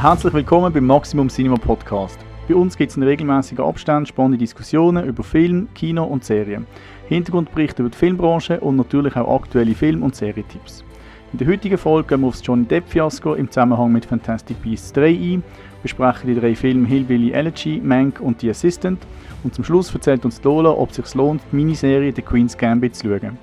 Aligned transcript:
Herzlich 0.00 0.32
willkommen 0.32 0.72
beim 0.72 0.86
Maximum 0.86 1.28
Cinema 1.28 1.56
Podcast. 1.56 2.20
Bei 2.46 2.54
uns 2.54 2.76
gibt 2.76 2.92
es 2.92 2.96
in 2.96 3.02
regelmäßigen 3.02 3.64
Abständen 3.64 4.06
spannende 4.06 4.38
Diskussionen 4.38 5.04
über 5.04 5.24
Film, 5.24 5.66
Kino 5.74 6.04
und 6.04 6.24
Serien, 6.24 6.68
Hintergrundberichte 7.08 7.82
über 7.82 7.90
die 7.90 7.98
Filmbranche 7.98 8.60
und 8.60 8.76
natürlich 8.76 9.16
auch 9.16 9.42
aktuelle 9.42 9.74
Film- 9.74 10.04
und 10.04 10.14
Serietipps. 10.14 10.84
In 11.32 11.40
der 11.40 11.48
heutigen 11.48 11.76
Folge 11.76 12.10
gehen 12.10 12.20
wir 12.20 12.28
auf 12.28 12.34
das 12.34 12.46
Johnny 12.46 12.64
Depp-Fiasko 12.66 13.34
im 13.34 13.50
Zusammenhang 13.50 13.90
mit 13.90 14.06
Fantastic 14.06 14.62
Beasts 14.62 14.92
3 14.92 15.08
ein, 15.08 15.42
besprechen 15.82 16.32
die 16.32 16.38
drei 16.40 16.54
Filme 16.54 16.86
Hillbilly 16.86 17.32
Elegy, 17.32 17.80
Mank 17.82 18.20
und 18.20 18.40
The 18.40 18.50
Assistant 18.50 19.00
und 19.42 19.52
zum 19.52 19.64
Schluss 19.64 19.92
erzählt 19.92 20.24
uns 20.24 20.40
Lola, 20.44 20.70
ob 20.70 20.90
es 20.90 20.96
sich 20.96 21.12
lohnt, 21.16 21.42
die 21.50 21.56
Miniserie 21.56 22.12
The 22.14 22.22
Queen's 22.22 22.56
Gambit 22.56 22.94
zu 22.94 23.08
schauen. 23.08 23.36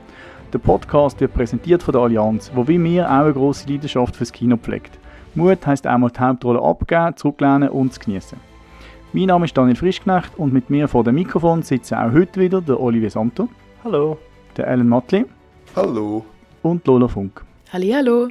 Der 0.53 0.59
Podcast 0.59 1.19
wird 1.19 1.33
präsentiert 1.33 1.83
von 1.83 1.91
der 1.91 2.03
Allianz, 2.03 2.49
wo 2.55 2.65
wie 2.65 2.77
mir 2.77 3.07
auch 3.07 3.25
eine 3.25 3.33
grosse 3.33 3.69
Leidenschaft 3.69 4.15
fürs 4.15 4.31
Kino 4.31 4.55
pflegt. 4.55 4.97
Mut 5.35 5.67
heisst 5.67 5.85
einmal 5.85 6.11
die 6.11 6.19
Hauptrolle 6.19 6.61
abgeben, 6.61 7.17
zurücklehnen 7.17 7.69
und 7.69 7.93
zu 7.93 7.99
genießen. 7.99 8.39
Mein 9.11 9.25
Name 9.25 9.45
ist 9.45 9.57
Daniel 9.57 9.75
Frischknecht 9.75 10.37
und 10.37 10.53
mit 10.53 10.69
mir 10.69 10.87
vor 10.87 11.03
dem 11.03 11.15
Mikrofon 11.15 11.61
sitzen 11.61 11.95
auch 11.95 12.13
heute 12.13 12.39
wieder 12.39 12.61
der 12.61 12.79
Olivier 12.79 13.09
Santo. 13.09 13.49
Hallo. 13.83 14.17
Der 14.55 14.67
Alan 14.67 14.87
Matli. 14.87 15.25
Hallo. 15.75 16.23
Und 16.61 16.87
Lola 16.87 17.09
Funk. 17.09 17.43
Hallo. 17.73 18.29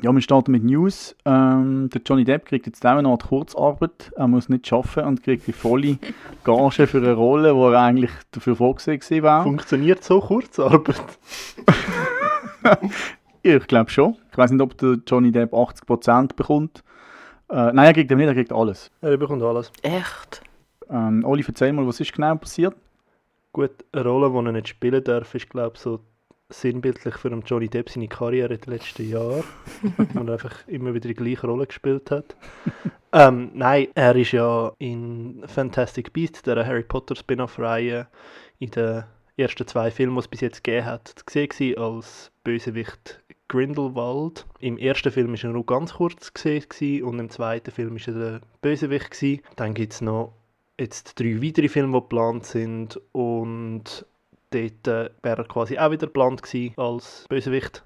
Ja, 0.00 0.12
wir 0.12 0.20
starten 0.20 0.52
mit 0.52 0.62
News. 0.62 1.16
Ähm, 1.24 1.88
der 1.92 2.02
Johnny 2.04 2.24
Depp 2.24 2.44
kriegt 2.44 2.66
jetzt 2.66 2.84
auch 2.86 2.90
eine 2.90 3.08
Art 3.08 3.26
Kurzarbeit. 3.26 4.12
Er 4.14 4.28
muss 4.28 4.48
nicht 4.48 4.70
arbeiten 4.72 5.08
und 5.08 5.22
kriegt 5.22 5.46
die 5.46 5.52
volle 5.52 5.98
Gage 6.44 6.86
für 6.86 6.98
eine 6.98 7.14
Rolle, 7.14 7.54
die 7.54 7.60
er 7.60 7.80
eigentlich 7.80 8.12
dafür 8.30 8.56
vorgesehen 8.56 9.22
war. 9.22 9.42
Funktioniert 9.42 10.04
so 10.04 10.20
Kurzarbeit? 10.20 11.02
ich 13.42 13.66
glaube 13.66 13.90
schon. 13.90 14.16
Ich 14.30 14.38
weiß 14.38 14.50
nicht, 14.50 14.60
ob 14.62 14.76
der 14.78 14.98
Johnny 15.06 15.32
Depp 15.32 15.52
80% 15.52 16.34
bekommt. 16.34 16.82
Äh, 17.50 17.72
nein, 17.72 17.78
er 17.86 17.92
kriegt 17.92 18.10
nicht, 18.10 18.26
er 18.26 18.34
kriegt 18.34 18.52
alles. 18.52 18.90
Er 19.00 19.16
bekommt 19.16 19.42
alles. 19.42 19.72
Echt? 19.82 20.42
Ähm, 20.90 21.24
Oli, 21.24 21.44
erzähl 21.46 21.72
mal, 21.72 21.86
was 21.86 22.00
ist 22.00 22.12
genau 22.12 22.34
passiert? 22.36 22.74
Gut, 23.52 23.70
eine 23.92 24.04
Rolle, 24.04 24.30
die 24.30 24.48
er 24.48 24.52
nicht 24.52 24.68
spielen 24.68 25.02
darf, 25.02 25.34
ist 25.34 25.48
glaube 25.48 25.72
ich 25.74 25.80
so 25.80 26.00
sinnbildlich 26.50 27.14
für 27.16 27.30
den 27.30 27.42
Johnny 27.42 27.68
Depp 27.68 27.90
seine 27.90 28.08
Karriere 28.08 28.54
in 28.54 28.60
den 28.60 28.72
letzten 28.72 29.08
Jahren. 29.08 29.44
wo 29.96 30.22
er 30.22 30.32
einfach 30.32 30.66
immer 30.66 30.94
wieder 30.94 31.08
die 31.08 31.14
gleiche 31.14 31.46
Rolle 31.46 31.66
gespielt 31.66 32.10
hat. 32.10 32.36
ähm, 33.12 33.50
nein, 33.54 33.88
er 33.94 34.16
ist 34.16 34.32
ja 34.32 34.72
in 34.78 35.42
Fantastic 35.46 36.12
Beasts, 36.12 36.42
der 36.42 36.66
Harry 36.66 36.82
Potter 36.82 37.16
Spin-off-Reihe, 37.16 38.06
in 38.58 38.70
den 38.70 39.04
ersten 39.36 39.66
zwei 39.66 39.90
Filmen, 39.90 40.14
die 40.14 40.20
es 40.20 40.28
bis 40.28 40.40
jetzt 40.40 40.64
gegeben 40.64 40.86
hat, 40.86 41.14
gesehen 41.26 41.78
als 41.78 42.30
Bösewicht 42.44 43.22
Grindelwald. 43.48 44.46
Im 44.60 44.78
ersten 44.78 45.10
Film 45.10 45.32
war 45.32 45.42
er 45.42 45.50
nur 45.50 45.66
ganz 45.66 45.94
kurz 45.94 46.32
gesehen 46.32 47.02
und 47.02 47.18
im 47.18 47.30
zweiten 47.30 47.70
Film 47.70 47.94
war 47.94 48.14
er 48.14 48.30
der 48.30 48.40
Bösewicht. 48.60 49.10
Gewesen. 49.10 49.42
Dann 49.56 49.74
gibt 49.74 49.94
es 49.94 50.00
noch 50.00 50.34
jetzt 50.78 51.18
drei 51.18 51.42
weitere 51.42 51.68
Filme, 51.68 51.98
die 51.98 52.02
geplant 52.02 52.46
sind 52.46 53.00
und 53.12 54.06
dort 54.50 54.88
äh, 54.88 55.10
wäre 55.22 55.42
er 55.42 55.44
quasi 55.44 55.78
auch 55.78 55.90
wieder 55.90 56.06
geplant 56.06 56.42
gewesen 56.42 56.74
als 56.76 57.26
Bösewicht. 57.28 57.84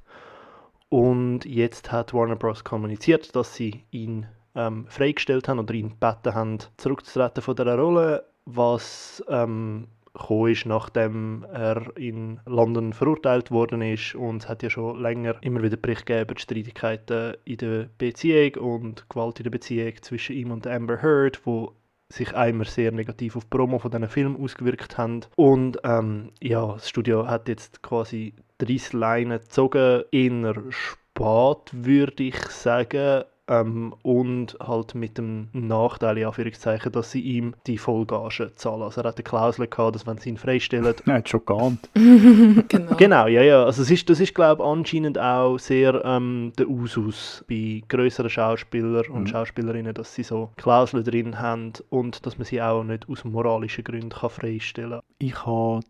Und 0.89 1.47
jetzt 1.47 1.91
hat 1.91 2.13
Warner 2.13 2.37
Bros. 2.37 2.65
kommuniziert, 2.65 3.35
dass 3.35 3.55
sie 3.55 3.85
ihn 3.91 4.27
ähm, 4.55 4.87
freigestellt 4.89 5.49
haben 5.49 5.59
oder 5.59 5.73
ihn 5.73 5.89
gebeten 5.89 6.35
haben, 6.35 6.59
zurückzutreten 6.77 7.43
von 7.43 7.57
dieser 7.57 7.79
Rolle, 7.79 8.27
was 8.45 9.25
ähm, 9.29 9.89
gekommen 10.15 10.53
ist, 10.53 10.67
nachdem 10.67 11.45
er 11.53 11.97
in 11.97 12.41
London 12.47 12.93
verurteilt 12.93 13.51
worden 13.51 13.83
ist 13.83 14.15
und 14.15 14.43
es 14.43 14.49
hat 14.49 14.63
ja 14.63 14.71
schon 14.71 15.01
länger 15.01 15.37
immer 15.41 15.63
wieder 15.63 15.77
Bericht 15.77 16.07
gegeben 16.07 16.25
über 16.25 16.35
die 16.35 16.43
Streitigkeiten 16.43 17.35
in 17.45 17.57
der 17.57 17.89
Beziehung 17.99 18.55
und 18.57 19.09
Gewalt 19.09 19.41
in 19.41 19.45
der 19.45 19.51
Beziehung 19.51 19.95
zwischen 20.03 20.37
ihm 20.37 20.51
und 20.51 20.67
Amber 20.67 21.03
Heard, 21.03 21.41
wo 21.45 21.75
sich 22.13 22.35
einmal 22.35 22.67
sehr 22.67 22.93
negativ 22.93 23.37
auf 23.37 23.45
die 23.45 23.51
Promo 23.51 23.79
von 23.79 23.91
diesen 23.91 24.09
Film 24.09 24.37
ausgewirkt 24.37 24.99
haben. 24.99 25.21
Und 25.37 25.79
ähm, 25.85 26.33
ja, 26.41 26.75
das 26.75 26.89
Studio 26.89 27.27
hat 27.27 27.49
jetzt 27.49 27.83
quasi 27.83 28.35
30 28.59 28.93
Leinen 28.93 29.41
gezogen, 29.41 30.05
eher 30.13 30.55
spät, 30.71 31.71
würde 31.73 32.23
ich 32.23 32.39
sagen. 32.51 33.25
Ähm, 33.53 33.95
und 34.01 34.57
halt 34.61 34.95
mit 34.95 35.19
dem 35.19 35.49
Nachteil, 35.53 36.17
in 36.17 36.27
Anführungszeichen, 36.27 36.91
dass 36.91 37.11
sie 37.11 37.21
ihm 37.21 37.55
die 37.67 37.77
Vollgage 37.77 38.55
zahlen. 38.55 38.81
Also 38.81 39.03
er 39.03 39.09
hat 39.09 39.17
eine 39.17 39.25
Klausel 39.25 39.67
gehabt, 39.67 39.95
dass 39.95 40.07
wenn 40.07 40.17
sie 40.17 40.31
ihn 40.31 40.39
freistellen... 40.39 40.95
Er 41.07 41.15
hat 41.15 41.29
schon 41.29 41.45
geahnt. 41.45 41.91
genau. 41.95 42.97
genau, 42.97 43.27
ja, 43.27 43.43
ja. 43.43 43.65
Also 43.65 43.83
es 43.83 43.91
ist, 43.91 44.09
das 44.09 44.21
ist, 44.21 44.35
glaube 44.35 44.63
ich, 44.63 44.69
anscheinend 44.69 45.19
auch 45.19 45.59
sehr 45.59 46.03
ähm, 46.05 46.53
der 46.57 46.69
Usus 46.69 47.45
bei 47.47 47.83
größeren 47.89 48.31
Schauspielern 48.31 49.07
und 49.09 49.25
mhm. 49.25 49.27
Schauspielerinnen, 49.27 49.93
dass 49.93 50.15
sie 50.15 50.23
so 50.23 50.51
Klauseln 50.57 51.05
drin 51.05 51.39
haben 51.39 51.73
und 51.91 52.25
dass 52.25 52.39
man 52.39 52.47
sie 52.47 52.63
auch 52.63 52.85
nicht 52.85 53.07
aus 53.09 53.25
moralischen 53.25 53.85
Gründen 53.85 54.09
kann 54.09 54.31
freistellen 54.31 55.01
kann. 55.01 55.03
Ich 55.19 55.45
habe 55.45 55.81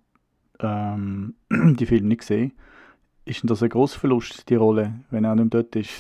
ähm, 0.61 1.35
die 1.51 1.87
Filme 1.87 2.09
nicht 2.09 2.23
gesehen. 2.23 2.53
Ist 3.25 3.43
denn 3.43 3.49
das 3.49 3.63
ein 3.63 3.69
grosser 3.69 4.01
Verlust, 4.01 4.49
die 4.49 4.57
Rolle, 4.57 4.95
wenn 5.11 5.25
er 5.25 5.35
nicht 5.35 5.55
mehr 5.55 5.63
dort 5.63 5.77
ist? 5.77 5.91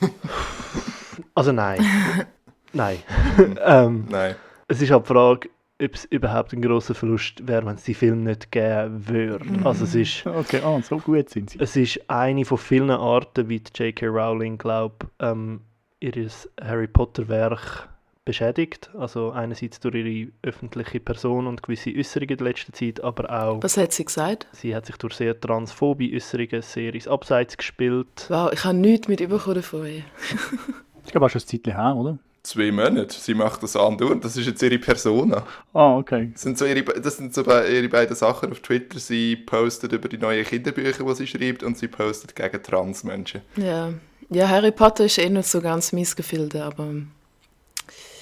also 1.34 1.50
nein. 1.52 1.84
nein. 2.72 2.98
ähm, 3.64 4.06
nein. 4.08 4.36
Es 4.68 4.80
ist 4.80 4.90
halt 4.90 5.04
die 5.04 5.12
Frage, 5.12 5.48
ob 5.82 5.94
es 5.94 6.04
überhaupt 6.04 6.52
ein 6.52 6.62
grosser 6.62 6.94
Verlust 6.94 7.46
wäre, 7.46 7.66
wenn 7.66 7.74
es 7.74 7.84
die 7.84 7.94
Filme 7.94 8.22
nicht 8.22 8.52
geben 8.52 9.08
würde. 9.08 9.44
Mhm. 9.44 9.66
Also 9.66 9.84
es 9.84 9.96
ist... 9.96 10.26
Okay, 10.26 10.60
ah, 10.64 10.80
so 10.80 10.98
gut 10.98 11.28
sind 11.28 11.50
sie. 11.50 11.58
Es 11.58 11.74
ist 11.74 12.08
eine 12.08 12.44
von 12.44 12.58
vielen 12.58 12.90
Arten, 12.90 13.48
wie 13.48 13.60
J.K. 13.74 14.06
Rowling, 14.06 14.56
glaube 14.56 15.06
ähm, 15.18 15.62
ihr 15.98 16.30
Harry 16.60 16.86
Potter-Werk 16.86 17.88
beschädigt. 18.24 18.90
Also 18.98 19.30
einerseits 19.30 19.80
durch 19.80 19.94
ihre 19.94 20.30
öffentliche 20.42 21.00
Person 21.00 21.46
und 21.46 21.62
gewisse 21.62 21.90
Äußerungen 21.90 22.30
in 22.30 22.36
der 22.38 22.46
letzten 22.46 22.72
Zeit, 22.72 23.02
aber 23.02 23.30
auch... 23.30 23.62
Was 23.62 23.76
hat 23.76 23.92
sie 23.92 24.04
gesagt? 24.04 24.46
Sie 24.52 24.74
hat 24.74 24.86
sich 24.86 24.96
durch 24.96 25.14
sehr 25.14 25.38
transphobe 25.38 26.10
Äußerungen 26.12 26.62
sehr 26.62 26.94
ins 26.94 27.08
Abseits 27.08 27.56
gespielt. 27.56 28.26
Wow, 28.28 28.50
ich 28.52 28.64
habe 28.64 28.76
nichts 28.76 29.08
mit 29.08 29.20
überkommen 29.20 29.62
von 29.62 29.86
ihr. 29.86 30.04
ich 31.04 31.12
glaube, 31.12 31.26
auch 31.26 31.30
schon 31.30 31.40
ein 31.40 31.46
Zeitchen 31.46 31.76
her, 31.76 31.94
oder? 31.96 32.18
Zwei 32.42 32.70
Monate. 32.70 33.18
Sie 33.18 33.32
macht 33.32 33.62
das 33.62 33.74
andauernd. 33.74 34.22
Das 34.22 34.36
ist 34.36 34.46
jetzt 34.46 34.62
ihre 34.62 34.78
Persona. 34.78 35.46
Ah, 35.72 35.96
okay. 35.96 36.28
Das 36.34 36.42
sind 36.42 36.58
so 36.58 36.66
ihre, 36.66 36.82
das 36.82 37.16
sind 37.16 37.32
so 37.32 37.40
ihre 37.42 37.88
beiden 37.88 38.14
Sachen 38.14 38.50
auf 38.50 38.60
Twitter. 38.60 38.98
Sie 38.98 39.34
postet 39.34 39.92
über 39.92 40.10
die 40.10 40.18
neuen 40.18 40.44
Kinderbücher, 40.44 41.04
die 41.04 41.14
sie 41.14 41.26
schreibt, 41.26 41.62
und 41.62 41.78
sie 41.78 41.88
postet 41.88 42.36
gegen 42.36 42.62
Transmenschen. 42.62 43.40
Ja. 43.56 43.94
Ja, 44.28 44.48
Harry 44.48 44.72
Potter 44.72 45.06
ist 45.06 45.18
eh 45.18 45.28
nicht 45.28 45.48
so 45.48 45.60
ganz 45.60 45.92
mies 45.92 46.14
aber 46.54 46.94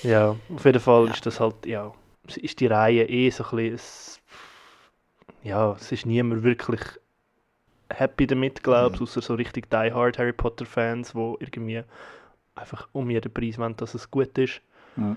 ja, 0.02 0.36
auf 0.54 0.64
jeden 0.64 0.80
Fall 0.80 1.06
ja. 1.06 1.12
ist 1.12 1.26
das 1.26 1.40
halt, 1.40 1.66
ja, 1.66 1.92
ist 2.36 2.60
die 2.60 2.66
Reihe 2.66 3.08
eh 3.08 3.30
so 3.30 3.44
ein 3.44 3.56
bisschen, 3.56 4.22
ja, 5.42 5.72
es 5.72 5.90
ist 5.92 6.06
niemand 6.06 6.42
wirklich 6.42 6.80
happy 7.90 8.26
damit, 8.26 8.62
glaube 8.62 8.94
ich, 8.94 9.00
mhm. 9.00 9.04
außer 9.04 9.22
so 9.22 9.34
richtig 9.34 9.70
die 9.70 9.92
Hard 9.92 10.18
Harry 10.18 10.32
Potter 10.32 10.66
Fans, 10.66 11.14
wo 11.14 11.36
irgendwie 11.40 11.82
einfach 12.54 12.88
um 12.92 13.10
jeden 13.10 13.32
Preis 13.32 13.58
wollen, 13.58 13.76
dass 13.76 13.94
es 13.94 14.10
gut 14.10 14.36
ist. 14.38 14.60
Mhm. 14.96 15.16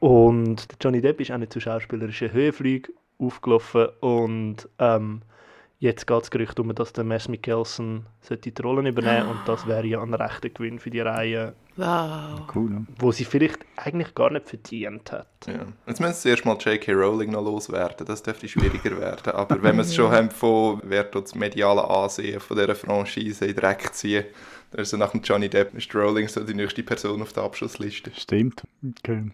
Und 0.00 0.66
Johnny 0.80 1.00
Depp 1.00 1.20
ist 1.20 1.30
auch 1.30 1.38
nicht 1.38 1.52
zu 1.52 1.60
schauspielerischen 1.60 2.32
Höhenflügen 2.32 2.94
aufgelaufen 3.18 3.88
und 4.00 4.68
ähm, 4.78 5.22
Jetzt 5.80 6.08
geht 6.08 6.20
das 6.20 6.30
Gerücht 6.32 6.58
um, 6.58 6.74
dass 6.74 6.92
der 6.92 7.04
Mess 7.04 7.28
Mikkelsen 7.28 8.06
die 8.28 8.52
Rollen 8.60 8.86
übernehmen 8.86 9.26
sollte. 9.26 9.38
und 9.38 9.48
das 9.48 9.66
wäre 9.68 9.86
ja 9.86 10.02
ein 10.02 10.12
rechter 10.12 10.48
Gewinn 10.48 10.80
für 10.80 10.90
die 10.90 10.98
Reihe. 11.00 11.54
Wow. 11.76 12.40
Cool. 12.52 12.70
Ne? 12.70 12.86
Wo 12.98 13.12
sie 13.12 13.24
vielleicht 13.24 13.60
eigentlich 13.76 14.12
gar 14.16 14.30
nicht 14.30 14.48
verdient 14.48 15.12
hat. 15.12 15.28
Ja. 15.46 15.66
Jetzt 15.86 16.00
müssen 16.00 16.14
sie 16.14 16.30
erstmal 16.30 16.56
J.K. 16.56 16.92
Rowling 16.92 17.30
noch 17.30 17.44
loswerden. 17.44 18.04
Das 18.04 18.24
dürfte 18.24 18.48
schwieriger 18.48 18.98
werden. 18.98 19.32
Aber 19.32 19.62
wenn 19.62 19.76
wir 19.76 19.82
es 19.82 19.94
schon 19.94 20.10
haben 20.10 20.32
von, 20.32 20.80
wer 20.82 21.04
das 21.04 21.36
mediale 21.36 21.88
Ansehen 21.88 22.40
von 22.40 22.56
dieser 22.56 22.74
Franchise 22.74 23.46
in 23.46 23.54
Dreck 23.54 23.94
ziehen, 23.94 24.24
dann 24.72 24.80
ist 24.80 24.90
so 24.90 24.96
nach 24.96 25.12
dem 25.12 25.22
Johnny 25.22 25.48
Depp 25.48 25.74
ist 25.74 25.94
Rowling 25.94 26.26
so 26.26 26.42
die 26.42 26.54
nächste 26.54 26.82
Person 26.82 27.22
auf 27.22 27.32
der 27.32 27.44
Abschlussliste. 27.44 28.10
Stimmt. 28.16 28.64
Okay. 28.98 29.30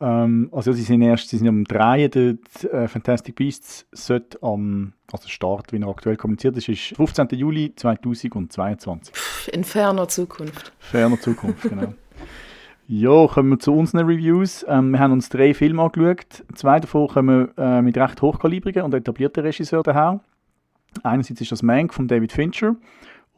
Ähm, 0.00 0.48
also 0.52 0.72
sie 0.72 0.82
sind 0.82 1.02
erst, 1.02 1.28
sie 1.28 1.38
sind 1.38 1.48
am 1.48 1.64
Drehen, 1.64 2.10
der 2.10 2.72
äh, 2.72 2.88
Fantastic 2.88 3.34
Beasts 3.36 3.86
sollte 3.92 4.38
am, 4.42 4.92
also 5.12 5.28
Start, 5.28 5.72
wie 5.72 5.80
er 5.80 5.88
aktuell 5.88 6.16
kommuniziert 6.16 6.56
ist, 6.56 6.68
ist 6.68 6.96
15. 6.96 7.28
Juli 7.30 7.74
2022. 7.74 9.14
In 9.52 9.64
ferner 9.64 10.06
Zukunft. 10.08 10.72
Ferner 10.78 11.20
Zukunft, 11.20 11.62
genau. 11.62 11.94
ja, 12.86 13.26
kommen 13.26 13.50
wir 13.50 13.58
zu 13.58 13.74
unseren 13.74 14.06
Reviews. 14.06 14.64
Ähm, 14.68 14.92
wir 14.92 15.00
haben 15.00 15.12
uns 15.12 15.28
drei 15.28 15.52
Filme 15.52 15.82
angeschaut. 15.82 16.44
Zwei 16.54 16.78
davon 16.78 17.08
kommen 17.08 17.48
äh, 17.56 17.82
mit 17.82 17.98
recht 17.98 18.22
hochkalibrigen 18.22 18.82
und 18.82 18.94
etablierten 18.94 19.42
Regisseuren 19.42 19.82
daher. 19.82 20.20
Einerseits 21.02 21.40
ist 21.40 21.52
das 21.52 21.62
Mank 21.62 21.92
von 21.92 22.06
David 22.08 22.32
Fincher 22.32 22.76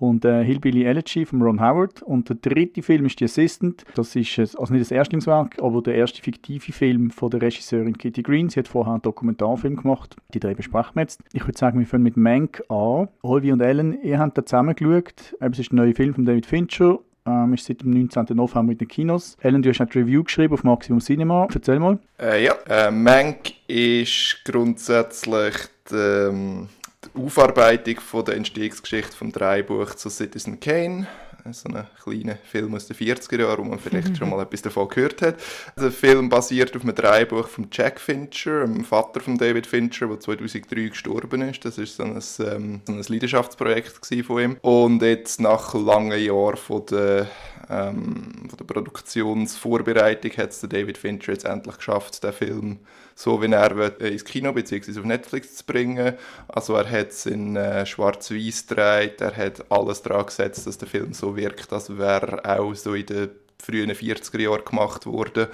und 0.01 0.25
äh, 0.25 0.43
Hillbilly 0.43 0.85
Elegy 0.85 1.27
von 1.27 1.43
Ron 1.43 1.61
Howard. 1.61 2.03
Und 2.03 2.29
der 2.29 2.37
dritte 2.37 2.83
Film 2.83 3.07
ist 3.07 3.19
The 3.19 3.27
Assistant. 3.27 3.85
Das 3.95 4.17
ist 4.17 4.39
also 4.39 4.73
nicht 4.73 4.81
das 4.81 4.91
Erstlingswerk, 4.91 5.57
aber 5.63 5.83
der 5.83 5.95
erste 5.95 6.23
fiktive 6.23 6.73
Film 6.73 7.11
von 7.11 7.31
der 7.31 7.43
Regisseurin 7.43 7.97
Kitty 7.97 8.23
Green. 8.23 8.49
Sie 8.49 8.59
hat 8.59 8.69
vorher 8.69 8.95
einen 8.95 9.03
Dokumentarfilm 9.03 9.77
gemacht. 9.77 10.17
Die 10.33 10.41
drei 10.41 10.55
besprechen 10.55 10.93
wir 10.95 11.03
jetzt. 11.03 11.21
Ich 11.33 11.47
würde 11.47 11.59
sagen, 11.59 11.79
wir 11.79 11.87
fangen 11.87 12.03
mit 12.03 12.17
Mank 12.17 12.63
an. 12.69 13.09
Olvi 13.23 13.53
und 13.53 13.61
Ellen, 13.61 14.03
ihr 14.03 14.19
habt 14.19 14.39
da 14.39 14.45
zusammen 14.45 14.75
geschaut. 14.75 15.37
Es 15.39 15.59
ist 15.59 15.73
ein 15.73 15.77
neuer 15.77 15.95
Film 15.95 16.15
von 16.15 16.25
David 16.25 16.47
Fincher. 16.47 16.99
Ähm, 17.27 17.53
ist 17.53 17.67
seit 17.67 17.83
dem 17.83 17.91
19. 17.91 18.35
November 18.35 18.73
in 18.73 18.79
den 18.79 18.89
Kinos. 18.89 19.37
Helen, 19.41 19.61
du 19.61 19.69
hast 19.69 19.81
eine 19.81 19.95
Review 19.95 20.25
geschrieben 20.25 20.55
auf 20.55 20.65
Maximum 20.65 21.01
Cinema. 21.01 21.47
Erzähl 21.53 21.79
mal. 21.79 21.99
Äh, 22.19 22.45
ja, 22.45 22.55
äh, 22.67 22.91
Mank 22.91 23.53
ist 23.69 24.41
grundsätzlich 24.45 25.55
die, 25.91 25.97
ähm, 25.97 26.69
Aufarbeitung 27.15 28.01
von 28.01 28.25
der 28.25 28.37
Entstehungsgeschichte 28.37 29.17
vom 29.17 29.33
Dreibuch 29.33 29.95
zu 29.95 30.11
Citizen 30.11 30.61
Kane 30.61 31.07
so 31.53 31.69
einen 31.69 31.87
kleinen 32.03 32.39
Film 32.45 32.75
aus 32.75 32.87
den 32.87 32.97
40er 32.97 33.41
Jahren, 33.41 33.65
wo 33.65 33.71
man 33.71 33.79
vielleicht 33.79 34.17
schon 34.17 34.31
mal 34.31 34.43
etwas 34.43 34.63
davon 34.63 34.89
gehört 34.89 35.23
hat. 35.23 35.37
Der 35.77 35.91
Film 35.91 36.29
basiert 36.29 36.75
auf 36.77 36.83
einem 36.83 36.95
Dreibuch 36.95 37.49
von 37.49 37.69
Jack 37.71 38.01
Fincher, 38.01 38.63
dem 38.63 38.85
Vater 38.85 39.21
von 39.21 39.39
David 39.39 39.67
Fincher, 39.67 40.07
der 40.07 40.21
2003 40.21 40.89
gestorben 40.89 41.43
ist. 41.43 41.65
Das 41.65 41.79
ist 41.79 41.97
so 41.97 42.05
ein, 42.05 42.13
ähm, 42.41 42.81
so 42.87 42.93
ein 42.93 43.03
Leidenschaftsprojekt 43.09 44.07
von 44.25 44.41
ihm. 44.41 44.57
Und 44.61 45.03
jetzt 45.03 45.41
nach 45.41 45.75
langen 45.75 46.21
Jahren 46.21 46.57
von 46.57 46.85
der 46.87 47.29
ähm, 47.71 48.49
von 48.49 48.57
der 48.59 48.65
Produktionsvorbereitung 48.65 50.33
hat 50.33 50.51
es 50.51 50.61
David 50.61 50.99
Fincher 50.99 51.33
jetzt 51.33 51.45
endlich 51.45 51.77
geschafft, 51.77 52.23
den 52.25 52.33
Film 52.33 52.79
so 53.15 53.43
wie 53.43 53.53
er 53.53 53.77
will, 53.77 53.95
ins 54.01 54.25
Kino 54.25 54.53
bzw. 54.53 54.99
auf 54.99 55.05
Netflix 55.05 55.57
zu 55.57 55.65
bringen. 55.67 56.15
Also 56.49 56.75
er 56.75 56.91
hat 56.91 57.11
es 57.11 57.27
in 57.27 57.55
äh, 57.55 57.85
schwarz-weiß 57.85 58.67
gedreht, 58.67 59.21
er 59.21 59.37
hat 59.37 59.71
alles 59.71 60.03
daran 60.03 60.27
gesetzt, 60.27 60.67
dass 60.67 60.79
der 60.79 60.89
Film 60.89 61.13
so 61.13 61.37
wirkt, 61.37 61.73
als 61.73 61.97
wäre 61.97 62.43
auch 62.45 62.75
so 62.75 62.95
in 62.95 63.07
den 63.07 63.31
frühen 63.59 63.91
40er 63.91 64.41
Jahren 64.41 64.65
gemacht 64.65 65.07
worden. 65.07 65.49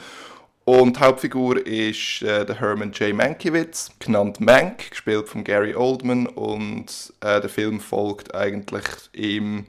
Und 0.65 0.97
die 0.97 1.01
Hauptfigur 1.01 1.65
ist 1.65 2.23
äh, 2.23 2.45
der 2.45 2.61
Herman 2.61 2.93
J. 2.93 3.15
Mankiewicz, 3.15 3.91
genannt 4.01 4.41
Mank, 4.41 4.91
gespielt 4.91 5.29
von 5.29 5.45
Gary 5.45 5.75
Oldman. 5.77 6.27
Und 6.27 7.13
äh, 7.21 7.41
der 7.41 7.49
Film 7.51 7.79
folgt 7.79 8.35
eigentlich 8.35 8.85
ihm 9.13 9.67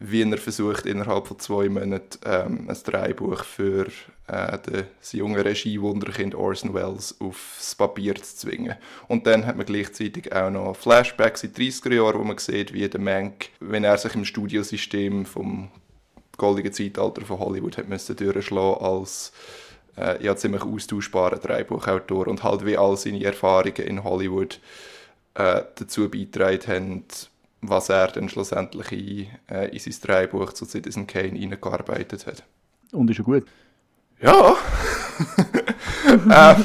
wie 0.00 0.22
er 0.22 0.38
versucht, 0.38 0.86
innerhalb 0.86 1.26
von 1.26 1.38
zwei 1.40 1.68
Monaten 1.68 2.18
ähm, 2.24 2.68
ein 2.68 2.76
Drehbuch 2.84 3.42
für 3.42 3.86
äh, 4.28 4.58
das 5.00 5.12
junge 5.12 5.44
Regiewunderkind 5.44 6.36
Orson 6.36 6.72
Welles 6.72 7.16
aufs 7.20 7.74
Papier 7.74 8.14
zu 8.14 8.36
zwingen. 8.36 8.76
Und 9.08 9.26
dann 9.26 9.44
hat 9.44 9.56
man 9.56 9.66
gleichzeitig 9.66 10.32
auch 10.32 10.50
noch 10.50 10.76
Flashbacks 10.76 11.42
in 11.42 11.52
den 11.52 11.70
30er 11.70 11.94
Jahren, 11.94 12.20
wo 12.20 12.24
man 12.24 12.38
sieht, 12.38 12.72
wie 12.72 12.88
der 12.88 13.00
Mank, 13.00 13.50
wenn 13.58 13.82
er 13.82 13.98
sich 13.98 14.14
im 14.14 14.24
Studiosystem 14.24 15.26
vom 15.26 15.68
goldenen 16.36 16.72
Zeitalter 16.72 17.22
von 17.22 17.40
Hollywood 17.40 17.76
hat 17.76 17.88
müssen 17.88 18.14
durchschlagen 18.14 18.80
als 18.80 19.32
äh, 19.96 20.22
ja, 20.24 20.36
ziemlich 20.36 20.62
austauschbarer 20.62 21.38
Drehbuchautor 21.38 22.28
und 22.28 22.44
halt 22.44 22.64
wie 22.64 22.78
all 22.78 22.96
seine 22.96 23.24
Erfahrungen 23.24 23.74
in 23.76 24.04
Hollywood 24.04 24.60
äh, 25.34 25.62
dazu 25.74 26.08
beitragen 26.08 26.66
haben, 26.68 27.04
was 27.60 27.88
er 27.88 28.08
dann 28.08 28.28
schlussendlich 28.28 28.92
in, 28.92 29.26
äh, 29.54 29.68
in 29.68 29.78
sein 29.78 29.94
Drehbuch 30.02 30.52
zu 30.52 30.64
Citizen 30.64 31.06
Kane 31.06 31.38
eingearbeitet 31.38 32.26
hat. 32.26 32.44
Und 32.92 33.10
ist 33.10 33.18
er 33.18 33.24
gut? 33.24 33.46
Ja. 34.20 34.56
ähm, 36.08 36.64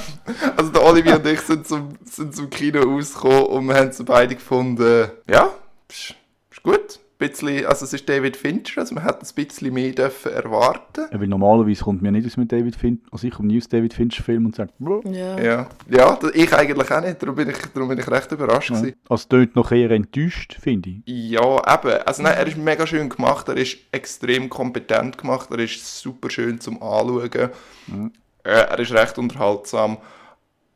also 0.58 0.72
der 0.72 0.84
Olivier 0.84 1.16
und 1.16 1.28
ich 1.28 1.42
sind 1.42 1.68
zum, 1.68 1.90
sind 2.04 2.36
zum 2.36 2.50
Kino 2.50 2.82
rausgekommen 2.82 3.46
und 3.46 3.68
wir 3.68 3.76
haben 3.76 3.90
es 3.90 4.04
beide 4.04 4.36
gefunden, 4.36 5.12
ja, 5.30 5.54
ist, 5.90 6.16
ist 6.52 6.64
gut 6.64 7.00
bisschen, 7.30 7.66
also 7.66 7.86
es 7.86 7.94
ist 7.94 8.08
David 8.08 8.38
Fincher, 8.38 8.82
also 8.82 8.96
man 8.96 9.04
hat 9.04 9.22
ein 9.22 9.36
bisschen 9.36 9.74
mehr 9.74 9.92
dürfen 9.92 10.32
erwarten. 10.32 11.06
Ja, 11.12 11.20
weil 11.20 11.28
normalerweise 11.28 11.84
kommt 11.84 12.02
mir 12.02 12.12
nicht 12.12 12.26
aus 12.26 12.38
mit 12.38 12.52
David 12.52 12.76
Fincher, 12.76 13.02
also 13.12 13.28
ich 13.28 13.34
komme 13.34 13.48
nie 13.48 13.58
aus 13.58 13.68
David 13.68 13.94
Fincher 13.94 14.24
Film 14.24 14.46
und 14.46 14.56
sagt, 14.56 14.74
Bro. 14.80 15.02
ja. 15.06 15.40
ja, 15.40 15.70
ja, 15.90 16.20
ich 16.34 16.54
eigentlich 16.54 16.92
auch 16.92 17.02
nicht, 17.02 17.22
darum 17.22 17.36
bin 17.36 17.50
ich, 17.50 17.58
darum 17.74 17.90
bin 17.90 18.00
ich 18.00 18.10
recht 18.10 18.32
überrascht 18.32 18.72
ja. 18.72 18.80
gewesen. 18.80 18.96
Also 19.10 19.28
tönt 19.30 19.56
noch 19.56 19.72
eher 19.72 19.92
enttäuscht, 19.92 20.58
finde 20.60 20.90
ich. 20.90 21.02
Ja, 21.06 21.58
eben, 21.74 22.02
also 22.06 22.24
nein, 22.24 22.36
er 22.38 22.48
ist 22.48 22.58
mega 22.58 22.86
schön 22.86 23.10
gemacht, 23.10 23.48
er 23.50 23.58
ist 23.58 23.78
extrem 23.92 24.50
kompetent 24.50 25.18
gemacht, 25.18 25.50
er 25.52 25.60
ist 25.60 26.00
super 26.00 26.30
schön 26.30 26.60
zum 26.60 26.82
Anschauen, 26.82 27.50
mhm. 27.88 28.12
er 28.44 28.80
ist 28.80 28.92
recht 28.92 29.18
unterhaltsam, 29.18 29.98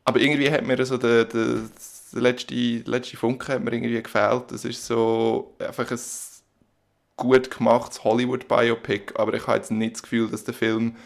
aber 0.04 0.20
irgendwie 0.20 0.50
hat 0.50 0.66
mir 0.66 0.84
so 0.86 0.96
der, 0.96 1.24
der 1.26 1.58
der 2.12 2.22
letzte, 2.22 2.54
letzte 2.54 3.16
Funke 3.16 3.52
hat 3.52 3.64
mir 3.64 3.72
irgendwie 3.72 4.02
gefehlt. 4.02 4.52
Es 4.52 4.64
ist 4.64 4.86
so 4.86 5.54
einfach 5.58 5.90
ein 5.90 5.98
gut 7.18 7.50
gemachtes 7.50 8.02
Hollywood-Biopic, 8.04 9.12
aber 9.16 9.34
ich 9.34 9.46
habe 9.46 9.58
jetzt 9.58 9.70
nicht 9.70 9.96
das 9.96 10.02
Gefühl, 10.02 10.30
dass 10.30 10.44
der 10.44 10.54
Film 10.54 10.96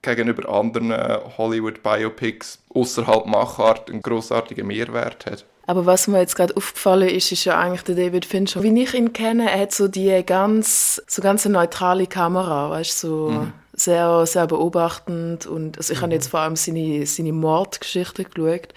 gegenüber 0.00 0.48
anderen 0.48 0.92
Hollywood-Biopics 1.36 2.60
außerhalb 2.74 3.26
Machart 3.26 3.90
einen 3.90 4.00
großartigen 4.00 4.66
Mehrwert 4.66 5.26
hat. 5.26 5.44
Aber 5.66 5.86
was 5.86 6.08
mir 6.08 6.18
jetzt 6.18 6.34
gerade 6.34 6.56
aufgefallen 6.56 7.08
ist, 7.08 7.30
ist 7.30 7.44
ja 7.44 7.58
eigentlich 7.58 7.82
der 7.82 7.94
David 7.94 8.24
Fincher. 8.24 8.62
Wie 8.62 8.82
ich 8.82 8.94
ihn 8.94 9.12
kenne, 9.12 9.50
er 9.50 9.60
hat 9.60 9.72
so 9.72 9.86
die 9.86 10.22
ganz, 10.26 11.00
so 11.06 11.22
ganz 11.22 11.44
neutrale 11.44 12.06
Kamera, 12.08 12.70
weißt 12.70 12.98
so 12.98 13.30
mhm. 13.30 13.52
sehr, 13.72 14.26
sehr 14.26 14.48
beobachtend 14.48 15.46
und 15.46 15.78
also 15.78 15.92
ich 15.92 16.00
mhm. 16.00 16.02
habe 16.02 16.14
jetzt 16.14 16.28
vor 16.28 16.40
allem 16.40 16.56
seine, 16.56 17.06
seine 17.06 17.32
Mordgeschichte 17.32 18.24
geschaut 18.24 18.74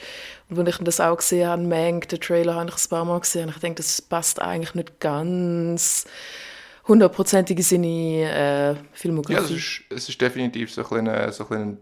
und 0.49 0.57
wenn 0.57 0.67
ich 0.67 0.77
das 0.77 0.99
auch 0.99 1.17
gesehen 1.17 1.49
habe, 1.49 1.63
Mank, 1.63 2.07
den 2.09 2.21
Trailer 2.21 2.53
habe 2.53 2.69
ich 2.69 2.75
ein 2.75 2.89
paar 2.89 3.05
Mal 3.05 3.19
gesehen 3.19 3.47
und 3.47 3.55
ich 3.55 3.61
denke, 3.61 3.77
das 3.77 4.01
passt 4.01 4.39
eigentlich 4.39 4.75
nicht 4.75 4.99
ganz 4.99 6.05
hundertprozentig 6.87 7.57
in 7.57 7.63
seine 7.63 7.87
äh, 7.87 8.75
Filmografie. 8.91 9.33
Ja, 9.33 9.39
es 9.43 9.51
ist, 9.51 9.83
es 9.89 10.09
ist 10.09 10.21
definitiv 10.21 10.71
so 10.71 10.81
ein 10.81 10.87
kleiner, 10.87 11.31
so 11.31 11.47
ein 11.49 11.77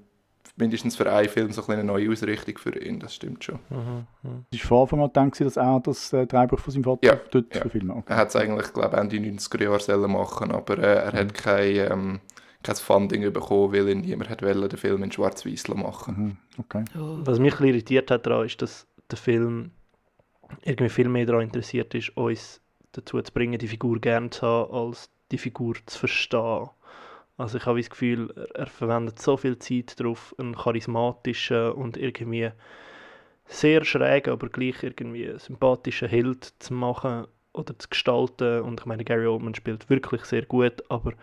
mindestens 0.55 0.95
für 0.95 1.11
einen 1.11 1.29
Film 1.29 1.51
so 1.51 1.65
eine 1.67 1.83
neue 1.83 2.11
Ausrichtung 2.11 2.57
für 2.57 2.77
ihn, 2.79 2.99
das 2.99 3.15
stimmt 3.15 3.43
schon. 3.43 3.59
Mhm, 3.69 4.07
mhm. 4.21 4.45
Es 4.51 4.69
war 4.69 4.87
von 4.87 5.01
Anfang 5.01 5.23
an 5.25 5.31
gedacht, 5.31 5.47
dass 5.47 5.57
er 5.57 5.79
das 5.79 6.13
äh, 6.13 6.27
Drehbuch 6.27 6.59
von 6.59 6.73
seinem 6.73 6.83
Vater 6.83 7.07
ja, 7.07 7.19
dort 7.31 7.53
ja. 7.53 7.61
verfilmen 7.61 7.97
okay. 7.97 8.13
Er 8.13 8.17
hat 8.17 8.29
es 8.29 8.35
eigentlich, 8.35 8.71
glaube 8.73 8.97
Ende 8.97 9.17
90er 9.17 9.63
Jahre 9.63 10.07
machen 10.07 10.51
aber 10.51 10.77
äh, 10.77 11.05
er 11.05 11.13
mhm. 11.13 11.17
hat 11.17 11.33
kein, 11.33 11.75
ähm, 11.75 12.19
kein 12.61 12.75
Funding 12.75 13.33
bekommen, 13.33 13.73
weil 13.73 13.89
ihn 13.89 14.01
niemand 14.01 14.29
hat 14.29 14.41
wollen, 14.41 14.69
den 14.69 14.77
Film 14.77 15.03
in 15.03 15.11
schwarz-weiß 15.11 15.67
machen. 15.69 16.15
Mhm. 16.17 16.37
Okay. 16.59 16.85
Oh. 16.95 17.17
Was 17.25 17.39
mich 17.39 17.59
ein 17.59 17.67
irritiert 17.67 18.11
hat 18.11 18.25
daran, 18.25 18.45
ist, 18.45 18.61
dass 18.61 18.87
der 19.09 19.17
Film 19.17 19.71
irgendwie 20.61 20.89
viel 20.89 21.09
mehr 21.09 21.25
daran 21.25 21.41
interessiert 21.41 21.95
ist, 21.95 22.15
uns 22.15 22.61
dazu 22.93 23.21
zu 23.21 23.33
bringen, 23.33 23.59
die 23.59 23.67
Figur 23.67 23.99
gerne 23.99 24.29
zu 24.29 24.41
haben, 24.47 24.73
als 24.73 25.09
die 25.31 25.37
Figur 25.37 25.75
zu 25.85 25.99
verstehen. 25.99 26.69
Also 27.37 27.57
ich 27.57 27.65
habe 27.65 27.79
das 27.79 27.89
Gefühl, 27.89 28.31
er, 28.35 28.55
er 28.55 28.67
verwendet 28.67 29.19
so 29.19 29.37
viel 29.37 29.57
Zeit 29.59 29.99
darauf, 29.99 30.35
einen 30.37 30.55
charismatischen 30.55 31.71
und 31.73 31.97
irgendwie 31.97 32.51
sehr 33.45 33.83
schrägen, 33.83 34.33
aber 34.33 34.49
gleich 34.49 34.83
irgendwie 34.83 35.33
sympathischen 35.37 36.07
Held 36.07 36.53
zu 36.59 36.73
machen 36.73 37.27
oder 37.53 37.77
zu 37.77 37.89
gestalten. 37.89 38.61
Und 38.61 38.81
ich 38.81 38.85
meine, 38.85 39.03
Gary 39.03 39.27
Oldman 39.27 39.55
spielt 39.55 39.89
wirklich 39.89 40.23
sehr 40.25 40.45
gut, 40.45 40.83
aber 40.89 41.13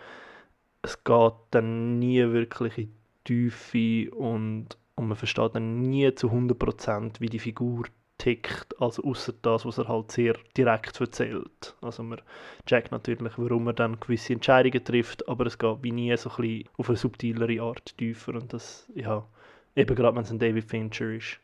es 0.82 1.02
geht 1.04 1.32
dann 1.50 1.98
nie 1.98 2.20
wirklich 2.20 2.78
in 2.78 2.92
die 3.26 3.50
Tiefe 3.50 4.14
und, 4.14 4.76
und 4.96 5.08
man 5.08 5.16
versteht 5.16 5.54
dann 5.54 5.80
nie 5.80 6.14
zu 6.14 6.28
100% 6.28 7.20
wie 7.20 7.28
die 7.28 7.38
Figur 7.38 7.84
tickt, 8.20 8.80
also 8.80 9.02
außer 9.02 9.32
das, 9.40 9.64
was 9.64 9.78
er 9.78 9.88
halt 9.88 10.12
sehr 10.12 10.36
direkt 10.56 11.00
erzählt. 11.00 11.74
Also 11.80 12.02
man 12.02 12.20
checkt 12.66 12.92
natürlich, 12.92 13.32
warum 13.36 13.66
er 13.66 13.72
dann 13.72 13.98
gewisse 13.98 14.34
Entscheidungen 14.34 14.84
trifft, 14.84 15.26
aber 15.26 15.46
es 15.46 15.58
geht 15.58 15.82
wie 15.82 15.90
nie 15.90 16.14
so 16.16 16.30
ein 16.30 16.36
bisschen 16.36 16.68
auf 16.76 16.88
eine 16.88 16.98
subtilere 16.98 17.62
Art 17.62 17.96
tiefer 17.96 18.34
und 18.34 18.52
das, 18.52 18.86
ja, 18.94 19.26
eben 19.74 19.94
gerade 19.94 20.16
wenn 20.16 20.24
es 20.24 20.30
ein 20.30 20.38
David 20.38 20.64
Fincher 20.64 21.10
ist, 21.10 21.40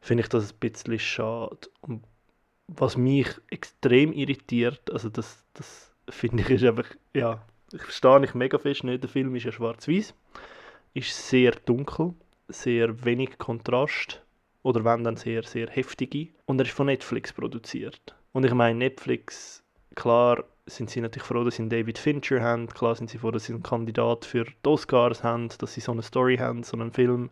finde 0.00 0.22
ich 0.22 0.28
das 0.28 0.52
ein 0.52 0.58
bisschen 0.58 0.98
schade. 0.98 1.68
Und 1.80 2.04
was 2.68 2.96
mich 2.96 3.28
extrem 3.48 4.12
irritiert, 4.12 4.90
also 4.92 5.08
das, 5.08 5.44
das 5.54 5.92
finde 6.08 6.42
ich 6.42 6.50
ist 6.50 6.64
einfach, 6.64 6.88
ja, 7.14 7.42
ich 7.72 7.82
verstehe 7.82 8.20
nicht 8.20 8.34
mega 8.34 8.58
fest 8.58 8.84
nicht, 8.84 9.02
der 9.02 9.10
Film 9.10 9.34
ist 9.34 9.44
ja 9.44 9.52
schwarz-weiß, 9.52 10.14
ist 10.94 11.28
sehr 11.28 11.52
dunkel, 11.52 12.14
sehr 12.48 13.04
wenig 13.04 13.38
Kontrast, 13.38 14.22
oder 14.66 14.84
wenn 14.84 15.04
dann 15.04 15.16
sehr, 15.16 15.44
sehr 15.44 15.70
heftige. 15.70 16.26
Und 16.46 16.58
er 16.58 16.66
ist 16.66 16.74
von 16.74 16.86
Netflix 16.86 17.32
produziert. 17.32 18.16
Und 18.32 18.44
ich 18.44 18.52
meine, 18.52 18.76
Netflix, 18.76 19.62
klar 19.94 20.42
sind 20.66 20.90
sie 20.90 21.00
natürlich 21.00 21.28
froh, 21.28 21.44
dass 21.44 21.54
sie 21.54 21.62
einen 21.62 21.70
David 21.70 21.98
Fincher 21.98 22.40
haben, 22.40 22.66
klar 22.66 22.96
sind 22.96 23.08
sie 23.08 23.18
froh, 23.18 23.30
dass 23.30 23.44
sie 23.44 23.52
einen 23.52 23.62
Kandidat 23.62 24.24
für 24.24 24.44
die 24.44 24.68
Oscars 24.68 25.22
haben, 25.22 25.50
dass 25.58 25.74
sie 25.74 25.80
so 25.80 25.92
eine 25.92 26.02
Story 26.02 26.38
haben, 26.38 26.64
so 26.64 26.76
einen 26.76 26.90
Film. 26.90 27.30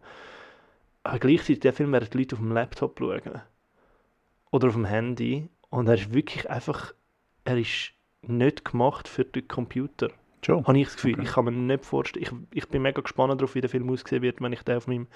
Aber 1.02 1.18
gleichzeitig, 1.18 1.58
der 1.58 1.72
Film 1.72 1.90
werden 1.90 2.08
die 2.12 2.18
Leute 2.18 2.36
auf 2.36 2.40
dem 2.40 2.52
Laptop 2.52 3.00
schauen. 3.00 3.42
Oder 4.52 4.68
auf 4.68 4.74
dem 4.74 4.84
Handy. 4.84 5.48
Und 5.70 5.88
er 5.88 5.94
ist 5.94 6.14
wirklich 6.14 6.48
einfach, 6.48 6.94
er 7.44 7.58
ist 7.58 7.94
nicht 8.22 8.64
gemacht 8.64 9.08
für 9.08 9.24
den 9.24 9.48
Computer. 9.48 10.10
Schon? 10.44 10.66
Habe 10.66 10.78
ich 10.78 10.86
das 10.86 10.96
Gefühl. 10.96 11.14
Okay. 11.14 11.22
Ich 11.22 11.32
kann 11.32 11.44
mir 11.46 11.52
nicht 11.52 11.84
vorstellen. 11.84 12.24
Ich, 12.24 12.58
ich 12.58 12.68
bin 12.68 12.82
mega 12.82 13.00
gespannt 13.00 13.40
darauf, 13.40 13.54
wie 13.54 13.60
der 13.60 13.70
Film 13.70 13.88
aussehen 13.90 14.22
wird, 14.22 14.40
wenn 14.40 14.52
ich 14.52 14.62
den 14.62 14.76
auf 14.76 14.86
meinem 14.86 15.06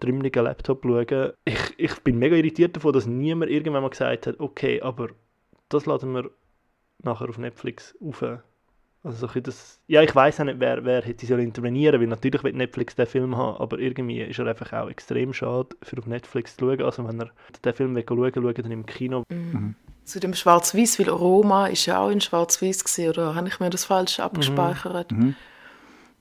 trümmeligen 0.00 0.44
Laptop 0.44 0.82
schaue. 0.84 1.34
Ich, 1.44 1.74
ich 1.78 2.00
bin 2.00 2.18
mega 2.18 2.36
irritiert 2.36 2.76
davon, 2.76 2.92
dass 2.92 3.06
niemand 3.06 3.50
irgendwann 3.50 3.82
mal 3.82 3.90
gesagt 3.90 4.26
hat, 4.26 4.40
okay, 4.40 4.82
aber 4.82 5.08
das 5.68 5.86
laden 5.86 6.12
wir 6.12 6.30
nachher 7.02 7.28
auf 7.28 7.38
Netflix 7.38 7.96
auf. 8.00 8.22
Also 9.02 9.26
das, 9.26 9.80
ja, 9.86 10.02
ich 10.02 10.14
weiß 10.14 10.40
auch 10.40 10.44
nicht, 10.44 10.60
wer, 10.60 10.82
wer 10.84 11.02
hätte 11.02 11.26
soll 11.26 11.40
intervenieren, 11.40 12.00
weil 12.00 12.08
natürlich 12.08 12.42
wird 12.42 12.56
Netflix 12.56 12.94
den 12.96 13.06
Film 13.06 13.36
haben, 13.36 13.58
aber 13.58 13.78
irgendwie 13.78 14.22
ist 14.22 14.38
er 14.38 14.46
einfach 14.46 14.72
auch 14.72 14.88
extrem 14.88 15.34
schade, 15.34 15.76
für 15.82 15.98
auf 15.98 16.06
Netflix 16.06 16.56
zu 16.56 16.64
schauen. 16.64 16.82
Also 16.82 17.06
wenn 17.06 17.20
er 17.20 17.30
den 17.62 17.74
Film 17.74 17.94
will 17.94 18.04
schauen 18.08 18.18
will, 18.18 18.32
schaut 18.34 18.56
er 18.58 18.62
dann 18.62 18.72
im 18.72 18.86
Kino. 18.86 19.24
Mhm. 19.28 19.74
Zu 20.04 20.20
dem 20.20 20.34
Schwarz-Weiß, 20.34 20.98
weil 20.98 21.08
Roma 21.08 21.66
ist 21.68 21.86
ja 21.86 21.98
auch 22.00 22.10
in 22.10 22.20
Schwarz-Weiß 22.20 22.84
gesehen, 22.84 23.10
oder 23.10 23.34
habe 23.34 23.48
ich 23.48 23.60
mir 23.60 23.70
das 23.70 23.84
falsch 23.86 24.20
abgespeichert? 24.20 25.12
Mhm. 25.12 25.34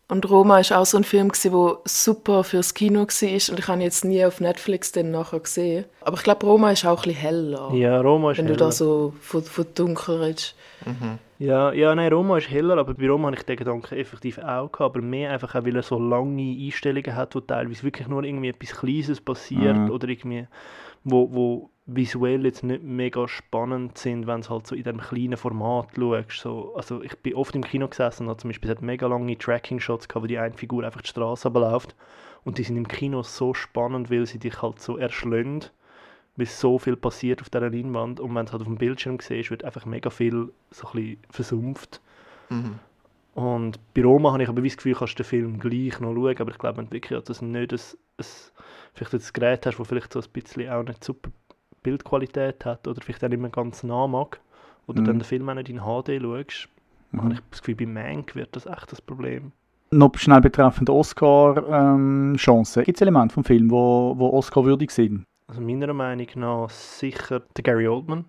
Und 0.09 0.29
Roma 0.29 0.59
ist 0.59 0.71
auch 0.73 0.85
so 0.85 0.97
ein 0.97 1.05
Film 1.05 1.29
gewesen, 1.29 1.53
wo 1.53 1.77
super 1.85 2.43
fürs 2.43 2.73
Kino 2.73 2.99
war 2.99 3.05
und 3.05 3.59
ich 3.59 3.67
habe 3.67 3.77
ihn 3.79 3.81
jetzt 3.81 4.05
nie 4.05 4.23
auf 4.23 4.41
Netflix 4.41 4.91
dann 4.91 5.11
nachher 5.11 5.39
gesehen. 5.39 5.85
Aber 6.01 6.17
ich 6.17 6.23
glaube, 6.23 6.45
Roma 6.45 6.71
ist 6.71 6.85
auch 6.85 6.99
ein 7.03 7.13
bisschen 7.13 7.21
heller. 7.21 7.71
Ja, 7.73 7.99
Roma 8.01 8.31
ist 8.31 8.37
wenn 8.37 8.45
heller. 8.45 8.57
du 8.57 8.63
da 8.65 8.71
so 8.71 9.13
von, 9.21 9.43
von 9.43 9.65
dunkel 9.73 10.17
redest. 10.21 10.55
Ja, 11.39 11.71
ja, 11.71 11.95
nein, 11.95 12.11
Roma 12.13 12.37
ist 12.37 12.49
heller, 12.49 12.77
aber 12.77 12.93
bei 12.93 13.07
Roma 13.09 13.27
habe 13.27 13.37
ich 13.37 13.43
den 13.43 13.55
Gedanken 13.55 13.95
effektiv 13.95 14.37
auch 14.37 14.71
gehabt, 14.71 14.81
aber 14.95 15.01
mehr 15.01 15.31
einfach 15.31 15.55
auch, 15.55 15.65
weil 15.65 15.75
er 15.75 15.83
so 15.83 15.97
lange 15.97 16.41
Einstellungen 16.63 17.15
hat, 17.15 17.33
wo 17.35 17.39
teilweise 17.39 17.83
wirklich 17.83 18.07
nur 18.07 18.23
irgendwie 18.23 18.49
etwas 18.49 18.75
Kleines 18.77 19.19
passiert 19.21 19.75
Mhm. 19.77 19.89
oder 19.89 20.07
irgendwie, 20.09 20.47
wo, 21.05 21.29
wo 21.31 21.69
visuell 21.85 22.45
jetzt 22.45 22.63
nicht 22.63 22.83
mega 22.83 23.27
spannend 23.27 23.97
sind, 23.97 24.25
wenn 24.25 24.41
du 24.41 24.49
halt 24.49 24.67
so 24.67 24.75
in 24.75 24.83
diesem 24.83 25.01
kleinen 25.01 25.37
Format 25.37 25.89
schaust. 25.95 26.39
So, 26.39 26.73
also 26.75 27.01
ich 27.01 27.17
bin 27.17 27.35
oft 27.35 27.55
im 27.55 27.63
Kino 27.63 27.87
gesessen 27.87 28.23
und 28.23 28.29
habe 28.29 28.39
zum 28.39 28.49
Beispiel 28.49 28.69
es 28.69 28.77
hat 28.77 28.81
mega 28.81 29.07
lange 29.07 29.37
Tracking-Shots 29.37 30.07
gehabt, 30.07 30.23
wo 30.23 30.27
die 30.27 30.39
eine 30.39 30.55
Figur 30.55 30.83
einfach 30.85 31.01
die 31.01 31.09
Straße 31.09 31.47
runterläuft 31.47 31.95
und 32.45 32.57
die 32.57 32.63
sind 32.63 32.77
im 32.77 32.87
Kino 32.87 33.21
so 33.23 33.53
spannend, 33.53 34.09
weil 34.09 34.25
sie 34.25 34.39
dich 34.39 34.61
halt 34.61 34.79
so 34.79 34.97
erschlönd 34.97 35.73
weil 36.35 36.45
so 36.47 36.79
viel 36.79 36.95
passiert 36.95 37.41
auf 37.41 37.49
dieser 37.49 37.69
Leinwand 37.69 38.19
und 38.19 38.33
wenn 38.33 38.45
du 38.45 38.49
es 38.49 38.51
halt 38.53 38.61
auf 38.61 38.67
dem 38.67 38.77
Bildschirm 38.77 39.19
siehst, 39.19 39.51
wird 39.51 39.63
einfach 39.63 39.85
mega 39.85 40.09
viel 40.09 40.51
so 40.71 40.87
ein 40.87 40.93
bisschen 40.93 41.17
versumpft. 41.29 42.01
Mhm. 42.49 42.79
Und 43.35 43.79
bei 43.93 44.03
Roma 44.03 44.31
habe 44.31 44.43
ich 44.43 44.49
aber 44.49 44.61
das 44.61 44.77
Gefühl, 44.77 44.95
kannst 44.95 45.13
du 45.13 45.23
den 45.23 45.29
Film 45.29 45.59
gleich 45.59 45.99
noch 45.99 46.13
schauen, 46.13 46.37
aber 46.37 46.51
ich 46.51 46.57
glaube, 46.57 46.83
du 46.83 46.91
wirklich 46.91 47.23
das 47.23 47.41
nicht 47.41 47.73
ein, 47.73 47.79
ein, 48.17 48.25
vielleicht 48.93 49.13
ein 49.13 49.33
Gerät 49.33 49.65
hast, 49.65 49.79
das 49.79 49.87
vielleicht 49.87 50.13
so 50.13 50.19
ein 50.19 50.29
bisschen 50.31 50.69
auch 50.69 50.83
nicht 50.83 51.03
super 51.03 51.31
Bildqualität 51.83 52.65
hat 52.65 52.87
oder 52.87 53.01
vielleicht 53.01 53.23
auch 53.23 53.29
nicht 53.29 53.39
mehr 53.41 53.49
ganz 53.51 53.83
nah 53.83 54.07
mag 54.07 54.39
oder 54.87 55.01
Mhm. 55.01 55.05
dann 55.05 55.19
den 55.19 55.23
Film 55.25 55.49
auch 55.49 55.53
nicht 55.53 55.69
in 55.69 55.79
HD 55.81 56.19
schaust, 56.21 56.69
habe 57.15 57.25
Mhm. 57.27 57.31
ich 57.33 57.39
das 57.51 57.61
Gefühl, 57.61 57.75
bei 57.75 57.85
Mank 57.85 58.35
wird 58.35 58.55
das 58.55 58.65
echt 58.65 58.91
das 58.91 59.01
Problem. 59.01 59.51
Noch 59.91 60.15
schnell 60.17 60.41
betreffend 60.41 60.89
Oscar-Chancen. 60.89 62.83
Gibt 62.83 62.97
es 62.97 63.01
Elemente 63.01 63.33
vom 63.33 63.43
Film, 63.43 63.69
wo, 63.69 64.15
wo 64.17 64.29
Oscar-würdig 64.31 64.91
sind? 64.91 65.23
Also 65.47 65.61
meiner 65.61 65.93
Meinung 65.93 66.27
nach 66.35 66.69
sicher 66.69 67.41
der 67.55 67.63
Gary 67.63 67.87
Oldman, 67.87 68.25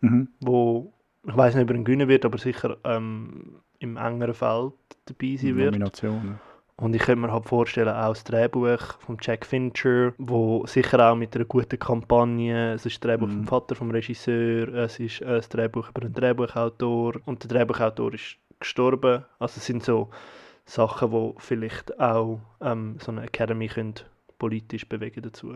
Mhm. 0.00 0.28
wo 0.40 0.92
ich 1.26 1.36
weiß 1.36 1.54
nicht, 1.54 1.64
ob 1.64 1.70
er 1.70 1.76
ihn 1.76 1.84
gewinnen 1.84 2.08
wird, 2.08 2.24
aber 2.24 2.36
sicher 2.38 2.76
ähm, 2.84 3.56
im 3.78 3.96
engeren 3.96 4.34
Feld 4.34 4.72
dabei 5.06 5.36
sein 5.36 5.56
wird. 5.56 5.72
Nominationen. 5.72 6.38
Und 6.76 6.94
ich 6.96 7.02
könnte 7.02 7.20
mir 7.20 7.32
halt 7.32 7.46
vorstellen, 7.48 7.88
auch 7.94 8.08
das 8.14 8.24
Drehbuch 8.24 8.98
von 8.98 9.16
Jack 9.20 9.46
Fincher, 9.46 10.12
wo 10.18 10.66
sicher 10.66 11.08
auch 11.10 11.14
mit 11.14 11.34
einer 11.36 11.44
guten 11.44 11.78
Kampagne, 11.78 12.72
es 12.74 12.84
ist 12.84 12.96
das 12.96 13.00
Drehbuch 13.08 13.28
Mhm. 13.28 13.32
vom 13.32 13.46
Vater 13.46 13.74
vom 13.76 13.90
Regisseur, 13.92 14.68
es 14.74 14.98
ist 14.98 15.20
äh, 15.20 15.26
das 15.36 15.48
Drehbuch 15.48 15.90
über 15.90 16.02
einen 16.02 16.12
Drehbuchautor 16.14 17.14
und 17.26 17.42
der 17.44 17.48
Drehbuchautor 17.48 18.12
ist 18.12 18.36
gestorben. 18.58 19.24
Also 19.38 19.58
es 19.58 19.66
sind 19.66 19.84
so 19.84 20.10
Sachen, 20.66 21.12
wo 21.12 21.34
vielleicht 21.38 22.00
auch 22.00 22.40
ähm, 22.60 22.96
so 23.00 23.12
eine 23.12 23.22
Academy 23.22 23.68
können 23.68 23.94
politisch 24.38 24.88
bewegen 24.88 25.22
dazu. 25.22 25.54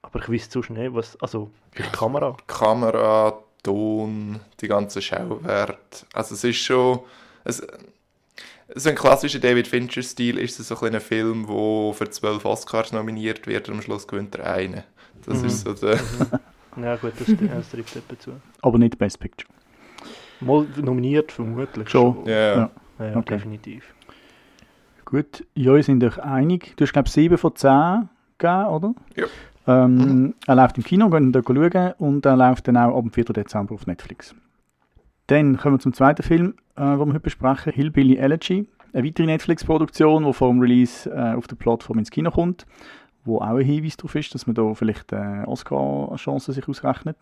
Aber 0.00 0.20
ich 0.20 0.28
weiß 0.30 0.48
zu 0.50 0.62
schnell, 0.62 0.94
was, 0.94 1.20
also 1.20 1.50
die 1.76 1.82
Kamera. 1.82 2.34
Kamera, 2.46 3.38
Ton, 3.62 4.40
die 4.60 4.68
ganzen 4.68 5.02
Schauwerte. 5.02 6.06
Also 6.14 6.34
es 6.34 6.44
ist 6.44 6.58
schon... 6.58 7.00
Es, 7.44 7.66
so 8.74 8.88
ein 8.88 8.94
klassischer 8.94 9.38
David 9.38 9.68
Fincher-Stil 9.68 10.38
ist 10.38 10.58
es 10.60 10.68
so 10.68 10.74
ein 10.74 10.78
kleiner 10.80 11.00
Film, 11.00 11.46
der 11.46 11.92
für 11.94 12.10
zwölf 12.10 12.44
Oscars 12.44 12.92
nominiert 12.92 13.46
wird 13.46 13.68
und 13.68 13.76
am 13.76 13.82
Schluss 13.82 14.06
gewinnt 14.06 14.34
er 14.34 14.52
einen. 14.52 14.82
Das 15.24 15.40
Mhm. 15.40 15.46
ist 15.46 15.60
so 15.60 15.72
der... 15.74 15.98
Ja 16.80 16.96
gut, 16.96 17.12
das, 17.18 17.26
das 17.26 17.70
trifft 17.70 17.96
etwa 17.96 18.18
zu. 18.18 18.32
Aber 18.60 18.78
nicht 18.78 18.98
Best 18.98 19.18
Picture. 19.18 19.48
Mal 20.40 20.66
nominiert 20.82 21.32
vermutlich 21.32 21.88
Schon. 21.88 22.26
Ja, 22.26 22.32
ja. 22.34 22.56
Ja. 22.56 22.70
Ja, 22.98 23.06
ja 23.06 23.16
Okay. 23.16 23.34
definitiv. 23.36 23.94
Gut, 25.06 25.46
ja, 25.54 25.74
wir 25.74 25.82
sind 25.82 26.02
euch 26.04 26.18
einig. 26.18 26.74
Du 26.76 26.84
hast, 26.84 26.92
glaube 26.92 27.06
ich, 27.06 27.12
7 27.14 27.38
von 27.38 27.54
10 27.54 28.08
gegeben, 28.38 28.66
oder? 28.66 28.94
Ja. 29.14 29.26
Ähm, 29.68 30.34
Er 30.46 30.54
läuft 30.56 30.76
im 30.76 30.84
Kino, 30.84 31.08
gehen 31.08 31.32
da 31.32 31.40
schauen 31.42 31.92
und 31.98 32.26
er 32.26 32.36
läuft 32.36 32.68
dann 32.68 32.76
auch 32.76 32.96
ab 32.96 33.02
dem 33.02 33.10
4. 33.12 33.24
Dezember 33.26 33.74
auf 33.74 33.86
Netflix. 33.86 34.34
Dann 35.28 35.56
kommen 35.56 35.76
wir 35.76 35.80
zum 35.80 35.92
zweiten 35.92 36.22
Film, 36.22 36.54
äh, 36.76 36.82
den 36.82 36.98
wir 36.98 37.06
heute 37.06 37.20
besprechen, 37.20 37.72
Hillbilly 37.72 38.16
Elegy. 38.16 38.68
Eine 38.92 39.06
weitere 39.06 39.26
Netflix-Produktion, 39.26 40.24
die 40.24 40.32
vor 40.32 40.48
dem 40.48 40.60
Release 40.60 41.10
äh, 41.10 41.34
auf 41.34 41.46
der 41.46 41.56
Plattform 41.56 41.98
ins 41.98 42.10
Kino 42.10 42.30
kommt, 42.30 42.66
wo 43.24 43.38
auch 43.38 43.56
ein 43.56 43.60
Hinweis 43.60 43.96
darauf 43.96 44.14
ist, 44.14 44.34
dass 44.34 44.46
man 44.46 44.54
da 44.54 44.72
vielleicht 44.74 45.12
äh, 45.12 45.42
Oscar-Chancen 45.46 46.54
sich 46.54 46.68
ausrechnet. 46.68 47.16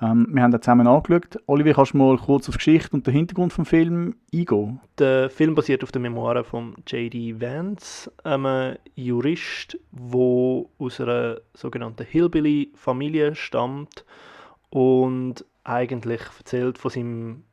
Ähm, 0.00 0.28
wir 0.30 0.42
haben 0.42 0.52
das 0.52 0.62
zusammen 0.62 0.86
angeschaut. 0.86 1.38
Olivier, 1.46 1.74
kannst 1.74 1.92
du 1.92 1.98
mal 1.98 2.16
kurz 2.16 2.48
auf 2.48 2.54
die 2.54 2.58
Geschichte 2.58 2.92
und 2.92 3.06
den 3.06 3.14
Hintergrund 3.14 3.52
vom 3.52 3.66
Film 3.66 4.14
eingehen? 4.32 4.80
Der 4.98 5.28
Film 5.28 5.54
basiert 5.54 5.82
auf 5.82 5.92
den 5.92 6.02
Memoiren 6.02 6.44
von 6.44 6.74
J.D. 6.86 7.40
Vance, 7.40 8.10
einem 8.24 8.76
Jurist, 8.94 9.76
der 9.90 10.64
aus 10.78 11.00
einer 11.00 11.40
sogenannten 11.52 12.06
Hillbilly-Familie 12.06 13.34
stammt 13.34 14.04
und 14.70 15.44
eigentlich 15.64 16.22
erzählt 16.38 16.78
von 16.78 16.90
seinem 16.90 17.44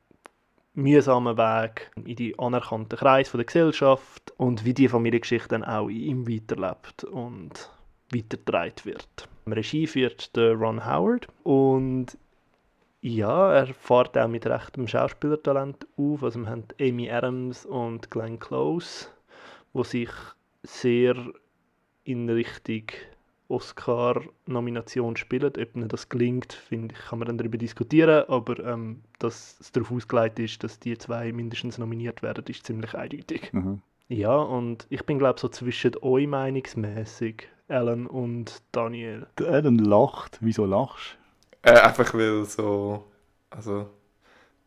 mühsamen 0.73 1.37
Weg 1.37 1.91
in 2.05 2.15
die 2.15 2.37
anerkannten 2.37 2.97
Kreis 2.97 3.31
der 3.31 3.43
Gesellschaft 3.43 4.31
und 4.37 4.63
wie 4.63 4.73
die 4.73 4.87
Familiengeschichte 4.87 5.49
dann 5.49 5.63
auch 5.63 5.87
in 5.87 5.95
ihm 5.97 6.27
weiterlebt 6.27 7.03
und 7.03 7.71
weitergetragen 8.13 8.85
wird. 8.85 9.27
Regie 9.47 9.87
führt 9.87 10.31
Ron 10.35 10.85
Howard 10.85 11.27
und 11.43 12.17
ja, 13.01 13.53
er 13.53 13.67
fährt 13.67 14.17
auch 14.17 14.27
mit 14.27 14.45
rechtem 14.45 14.87
Schauspielertalent 14.87 15.87
auf. 15.97 16.23
Also 16.23 16.39
wir 16.41 16.49
haben 16.49 16.65
Amy 16.79 17.09
Adams 17.09 17.65
und 17.65 18.11
Glenn 18.11 18.39
Close, 18.39 19.07
wo 19.73 19.83
sich 19.83 20.09
sehr 20.63 21.15
in 22.03 22.29
Richtung 22.29 22.83
Oscar-Nomination 23.49 25.15
spielen. 25.15 25.53
Ob 25.57 25.75
ihnen 25.75 25.87
das 25.89 26.09
gelingt, 26.09 26.53
finde 26.53 26.95
ich, 26.95 27.05
kann 27.05 27.19
man 27.19 27.27
dann 27.27 27.37
darüber 27.37 27.57
diskutieren. 27.57 28.25
Aber 28.27 28.59
ähm, 28.65 29.01
dass 29.19 29.57
es 29.59 29.71
darauf 29.71 29.91
ausgelegt 29.91 30.39
ist, 30.39 30.63
dass 30.63 30.79
die 30.79 30.97
zwei 30.97 31.31
mindestens 31.31 31.77
nominiert 31.77 32.21
werden, 32.21 32.43
ist 32.47 32.65
ziemlich 32.65 32.93
eindeutig. 32.95 33.51
Mhm. 33.53 33.81
Ja, 34.09 34.35
und 34.35 34.87
ich 34.89 35.05
bin 35.05 35.19
glaube 35.19 35.39
so 35.39 35.49
zwischen 35.49 35.91
euch 36.01 36.27
meinungsmäßig, 36.27 37.49
Alan 37.67 38.07
und 38.07 38.61
Daniel. 38.71 39.27
Der 39.37 39.47
Alan 39.47 39.77
lacht. 39.77 40.37
Wieso 40.41 40.65
lachst 40.65 41.17
Äh, 41.61 41.79
einfach 41.79 42.13
weil 42.13 42.45
so, 42.45 43.03
also 43.49 43.89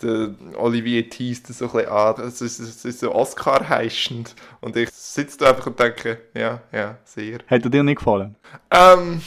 der 0.02 0.30
Olivier 0.57 1.09
teast 1.09 1.49
das 1.49 1.59
so 1.59 1.66
ein 1.66 1.73
bisschen 1.73 1.88
an, 1.90 2.21
es 2.26 2.40
ist, 2.40 2.59
es 2.61 2.85
ist 2.85 3.00
so 3.00 3.14
Oscar-heischend 3.14 4.35
und 4.61 4.76
ich 4.76 4.90
sitze 4.90 5.38
da 5.38 5.50
einfach 5.50 5.66
und 5.66 5.78
denke, 5.78 6.19
ja, 6.35 6.61
ja, 6.73 6.99
sehr. 7.04 7.38
Hat 7.47 7.64
er 7.64 7.71
dir 7.71 7.83
nicht 7.83 7.99
gefallen? 7.99 8.37
Ähm, 8.71 9.21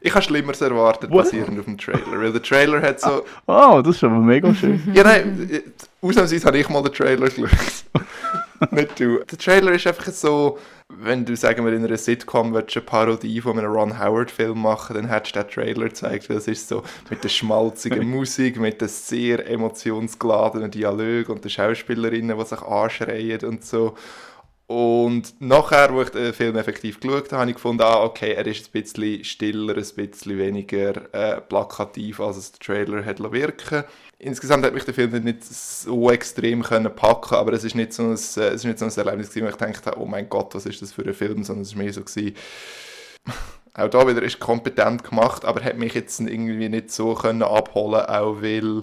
ich 0.00 0.12
habe 0.14 0.22
Schlimmeres 0.22 0.60
erwartet, 0.60 1.10
What? 1.10 1.24
basierend 1.24 1.58
auf 1.58 1.64
dem 1.64 1.78
Trailer, 1.78 2.20
weil 2.20 2.32
der 2.32 2.42
Trailer 2.42 2.82
hat 2.82 3.00
so, 3.00 3.24
Oh, 3.46 3.80
das 3.84 3.96
ist 3.96 4.04
aber 4.04 4.18
mega 4.18 4.54
schön. 4.54 4.80
ja 4.94 5.02
nein, 5.02 5.48
äh, 5.50 5.62
ausnahmsweise 6.06 6.46
habe 6.46 6.58
ich 6.58 6.68
mal 6.68 6.82
den 6.82 6.92
Trailer 6.92 7.28
geschaut. 7.28 7.48
Nicht 8.70 9.00
du. 9.00 9.18
Der 9.18 9.38
Trailer 9.38 9.72
ist 9.72 9.86
einfach 9.86 10.12
so, 10.12 10.58
wenn 10.88 11.24
du, 11.24 11.36
sagen 11.36 11.64
wir, 11.64 11.72
in 11.72 11.84
einer 11.84 11.96
Sitcom 11.96 12.54
willst, 12.54 12.76
eine 12.76 12.84
Parodie 12.84 13.40
von 13.40 13.58
einem 13.58 13.72
Ron 13.72 13.98
Howard-Film 13.98 14.60
machen, 14.60 14.94
dann 14.94 15.08
hättest 15.08 15.36
du 15.36 15.42
den 15.42 15.50
Trailer 15.50 15.88
gezeigt, 15.88 16.30
weil 16.30 16.36
es 16.36 16.48
ist 16.48 16.68
so 16.68 16.82
mit 17.10 17.24
der 17.24 17.28
schmalzigen 17.28 18.08
Musik, 18.10 18.58
mit 18.58 18.80
den 18.80 18.88
sehr 18.88 19.48
emotionsgeladenen 19.48 20.70
Dialogen 20.70 21.32
und 21.32 21.44
den 21.44 21.50
Schauspielerinnen, 21.50 22.38
die 22.38 22.44
sich 22.44 22.62
anschreien 22.62 23.44
und 23.44 23.64
so. 23.64 23.94
Und 24.68 25.40
nachher, 25.40 25.94
wo 25.94 26.02
ich 26.02 26.08
den 26.08 26.34
Film 26.34 26.56
effektiv 26.56 26.98
geschaut 26.98 27.26
habe, 27.26 27.40
habe 27.42 27.50
ich 27.50 27.56
gefunden, 27.56 27.82
ah, 27.82 28.02
okay, 28.02 28.32
er 28.32 28.46
ist 28.48 28.66
ein 28.66 28.82
bisschen 28.82 29.22
stiller, 29.22 29.76
ein 29.76 29.84
bisschen 29.94 30.38
weniger 30.38 31.14
äh, 31.14 31.40
plakativ, 31.40 32.18
als 32.18 32.36
es 32.36 32.52
der 32.52 32.60
Trailer 32.60 33.04
hat 33.04 33.20
wirken. 33.32 33.84
Insgesamt 34.18 34.64
hat 34.64 34.74
mich 34.74 34.84
der 34.84 34.94
Film 34.94 35.12
nicht 35.22 35.44
so 35.44 36.10
extrem 36.10 36.64
können 36.64 36.92
packen, 36.92 37.36
aber 37.36 37.52
es 37.52 37.62
ist 37.62 37.76
nicht 37.76 37.92
so 37.92 38.02
ein, 38.02 38.10
äh, 38.10 38.14
es 38.14 38.34
ist 38.34 38.64
nicht 38.64 38.78
so 38.80 38.86
ein 38.86 38.90
Erlebnis 38.90 39.30
gewesen, 39.30 39.46
wo 39.46 39.50
ich 39.50 39.56
dachte, 39.56 40.00
oh 40.00 40.06
mein 40.06 40.28
Gott, 40.28 40.52
was 40.56 40.66
ist 40.66 40.82
das 40.82 40.92
für 40.92 41.04
ein 41.04 41.14
Film, 41.14 41.44
sondern 41.44 41.62
es 41.62 41.76
war 41.76 41.84
mehr 41.84 41.92
so 41.92 42.02
gewesen, 42.02 42.34
auch 43.74 43.88
da 43.88 44.08
wieder 44.08 44.22
ist 44.22 44.40
kompetent 44.40 45.04
gemacht, 45.04 45.44
aber 45.44 45.62
hat 45.62 45.78
mich 45.78 45.94
jetzt 45.94 46.18
irgendwie 46.18 46.68
nicht 46.68 46.90
so 46.90 47.14
können 47.14 47.44
abholen, 47.44 48.06
auch 48.06 48.42
weil 48.42 48.82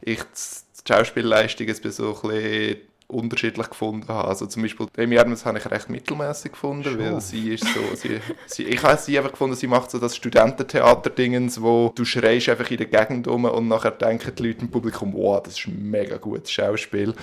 ich 0.00 0.20
die 0.22 0.92
Schauspielleistung 0.92 1.66
ein 1.66 1.80
bisschen 1.80 2.76
unterschiedlich 3.06 3.68
gefunden 3.68 4.08
habe. 4.08 4.28
Also 4.28 4.46
zum 4.46 4.62
Beispiel 4.62 4.86
Amy 4.96 5.18
Adams 5.18 5.44
habe 5.44 5.58
ich 5.58 5.70
recht 5.70 5.90
mittelmäßig 5.90 6.52
gefunden, 6.52 6.84
Schon. 6.84 6.98
weil 6.98 7.20
sie 7.20 7.54
ist 7.54 7.64
so, 7.64 7.94
sie, 7.94 8.20
sie, 8.46 8.64
ich 8.64 8.82
habe 8.82 8.96
sie 9.00 9.16
einfach 9.18 9.32
gefunden, 9.32 9.56
sie 9.56 9.66
macht 9.66 9.90
so 9.90 9.98
das 9.98 10.16
Studententheater-Dingens, 10.16 11.60
wo 11.60 11.92
du 11.94 12.04
schreist 12.04 12.48
einfach 12.48 12.70
in 12.70 12.78
der 12.78 12.86
Gegend 12.86 13.28
rum 13.28 13.44
und 13.44 13.68
nachher 13.68 13.90
denken 13.90 14.34
die 14.34 14.46
Leute 14.48 14.62
im 14.62 14.70
Publikum, 14.70 15.12
wow, 15.14 15.42
das 15.42 15.58
ist 15.58 15.66
ein 15.66 15.90
mega 15.90 16.16
gutes 16.16 16.50
Schauspiel. 16.50 17.14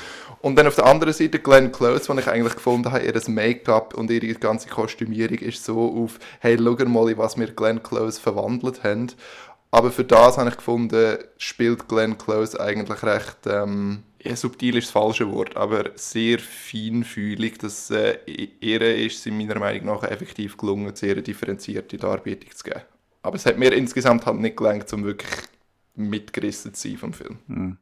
Und 0.41 0.55
dann 0.55 0.67
auf 0.67 0.75
der 0.75 0.85
anderen 0.85 1.13
Seite 1.13 1.39
Glenn 1.39 1.71
Close, 1.71 2.07
wo 2.07 2.17
ich 2.17 2.27
eigentlich 2.27 2.55
gefunden 2.55 2.91
habe, 2.91 3.03
ihr 3.03 3.21
Make-up 3.27 3.93
und 3.95 4.09
ihre 4.11 4.33
ganze 4.39 4.69
Kostümierung 4.69 5.37
ist 5.37 5.63
so 5.63 6.03
auf, 6.03 6.19
hey, 6.39 6.57
schau 6.57 6.85
mal, 6.85 7.17
was 7.17 7.37
wir 7.37 7.47
Glenn 7.47 7.81
Close 7.81 8.19
verwandelt 8.19 8.83
haben. 8.83 9.07
Aber 9.71 9.89
für 9.89 10.03
das 10.03 10.37
habe 10.37 10.49
ich 10.49 10.57
gefunden, 10.57 11.17
spielt 11.37 11.87
Glenn 11.87 12.17
Close 12.17 12.59
eigentlich 12.59 13.03
recht, 13.03 13.37
ähm, 13.47 14.03
ja, 14.23 14.35
subtil 14.35 14.77
ist 14.77 14.87
das 14.87 14.91
falsche 14.91 15.31
Wort, 15.31 15.57
aber 15.57 15.91
sehr 15.95 16.39
feinfühlig. 16.39 17.57
Das 17.57 17.89
äh, 17.89 18.17
ihr 18.25 18.81
ist 18.81 19.25
es 19.25 19.31
meiner 19.31 19.59
Meinung 19.59 19.85
nach 19.85 20.03
effektiv 20.03 20.57
gelungen, 20.57 20.95
sehr 20.95 21.15
differenzierte 21.21 21.97
Darbietung 21.97 22.51
zu 22.51 22.63
geben. 22.63 22.81
Aber 23.23 23.35
es 23.35 23.45
hat 23.45 23.57
mir 23.57 23.73
insgesamt 23.73 24.25
halt 24.25 24.39
nicht 24.39 24.57
gelangt, 24.57 24.91
um 24.93 25.03
wirklich 25.03 25.31
mitgerissen 25.95 26.73
zu 26.73 26.87
sein 26.87 26.97
vom 26.97 27.13
Film. 27.13 27.37
Mhm. 27.47 27.77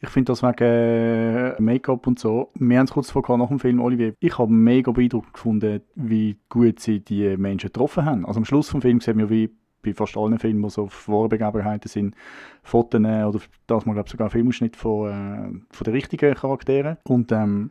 Ich 0.00 0.08
finde 0.08 0.32
das 0.32 0.42
wegen 0.42 0.64
äh, 0.64 1.60
Make-up 1.60 2.06
und 2.08 2.18
so. 2.18 2.50
Wir 2.54 2.78
haben 2.78 2.86
es 2.86 2.90
kurz 2.90 3.10
vorher 3.10 3.36
nach 3.36 3.48
dem 3.48 3.60
Film, 3.60 3.80
Olivier. 3.80 4.14
Ich 4.18 4.36
habe 4.36 4.52
mega 4.52 4.90
beeindruckend 4.90 5.34
gefunden, 5.34 5.80
wie 5.94 6.36
gut 6.48 6.80
sie 6.80 6.98
die 6.98 7.36
Menschen 7.36 7.68
getroffen 7.68 8.04
haben. 8.04 8.26
Also 8.26 8.38
am 8.38 8.44
Schluss 8.44 8.68
des 8.68 8.82
Films 8.82 9.04
sehen 9.04 9.18
wir, 9.18 9.30
wie 9.30 9.50
bei 9.82 9.92
fast 9.94 10.16
allen 10.16 10.38
Filmen, 10.38 10.62
die 10.62 10.70
so 10.70 10.84
auf 10.84 11.08
wahre 11.08 11.28
Begebenheiten 11.28 11.88
sind, 11.88 12.14
Fotos 12.62 13.00
oder 13.00 13.40
das 13.66 13.86
mal 13.86 13.94
glaube 13.94 14.08
sogar 14.08 14.30
Filmausschnitt 14.30 14.76
von, 14.76 15.10
äh, 15.10 15.74
von 15.74 15.84
den 15.84 15.94
richtigen 15.94 16.34
Charakteren. 16.34 16.96
Und 17.04 17.32
ähm, 17.32 17.70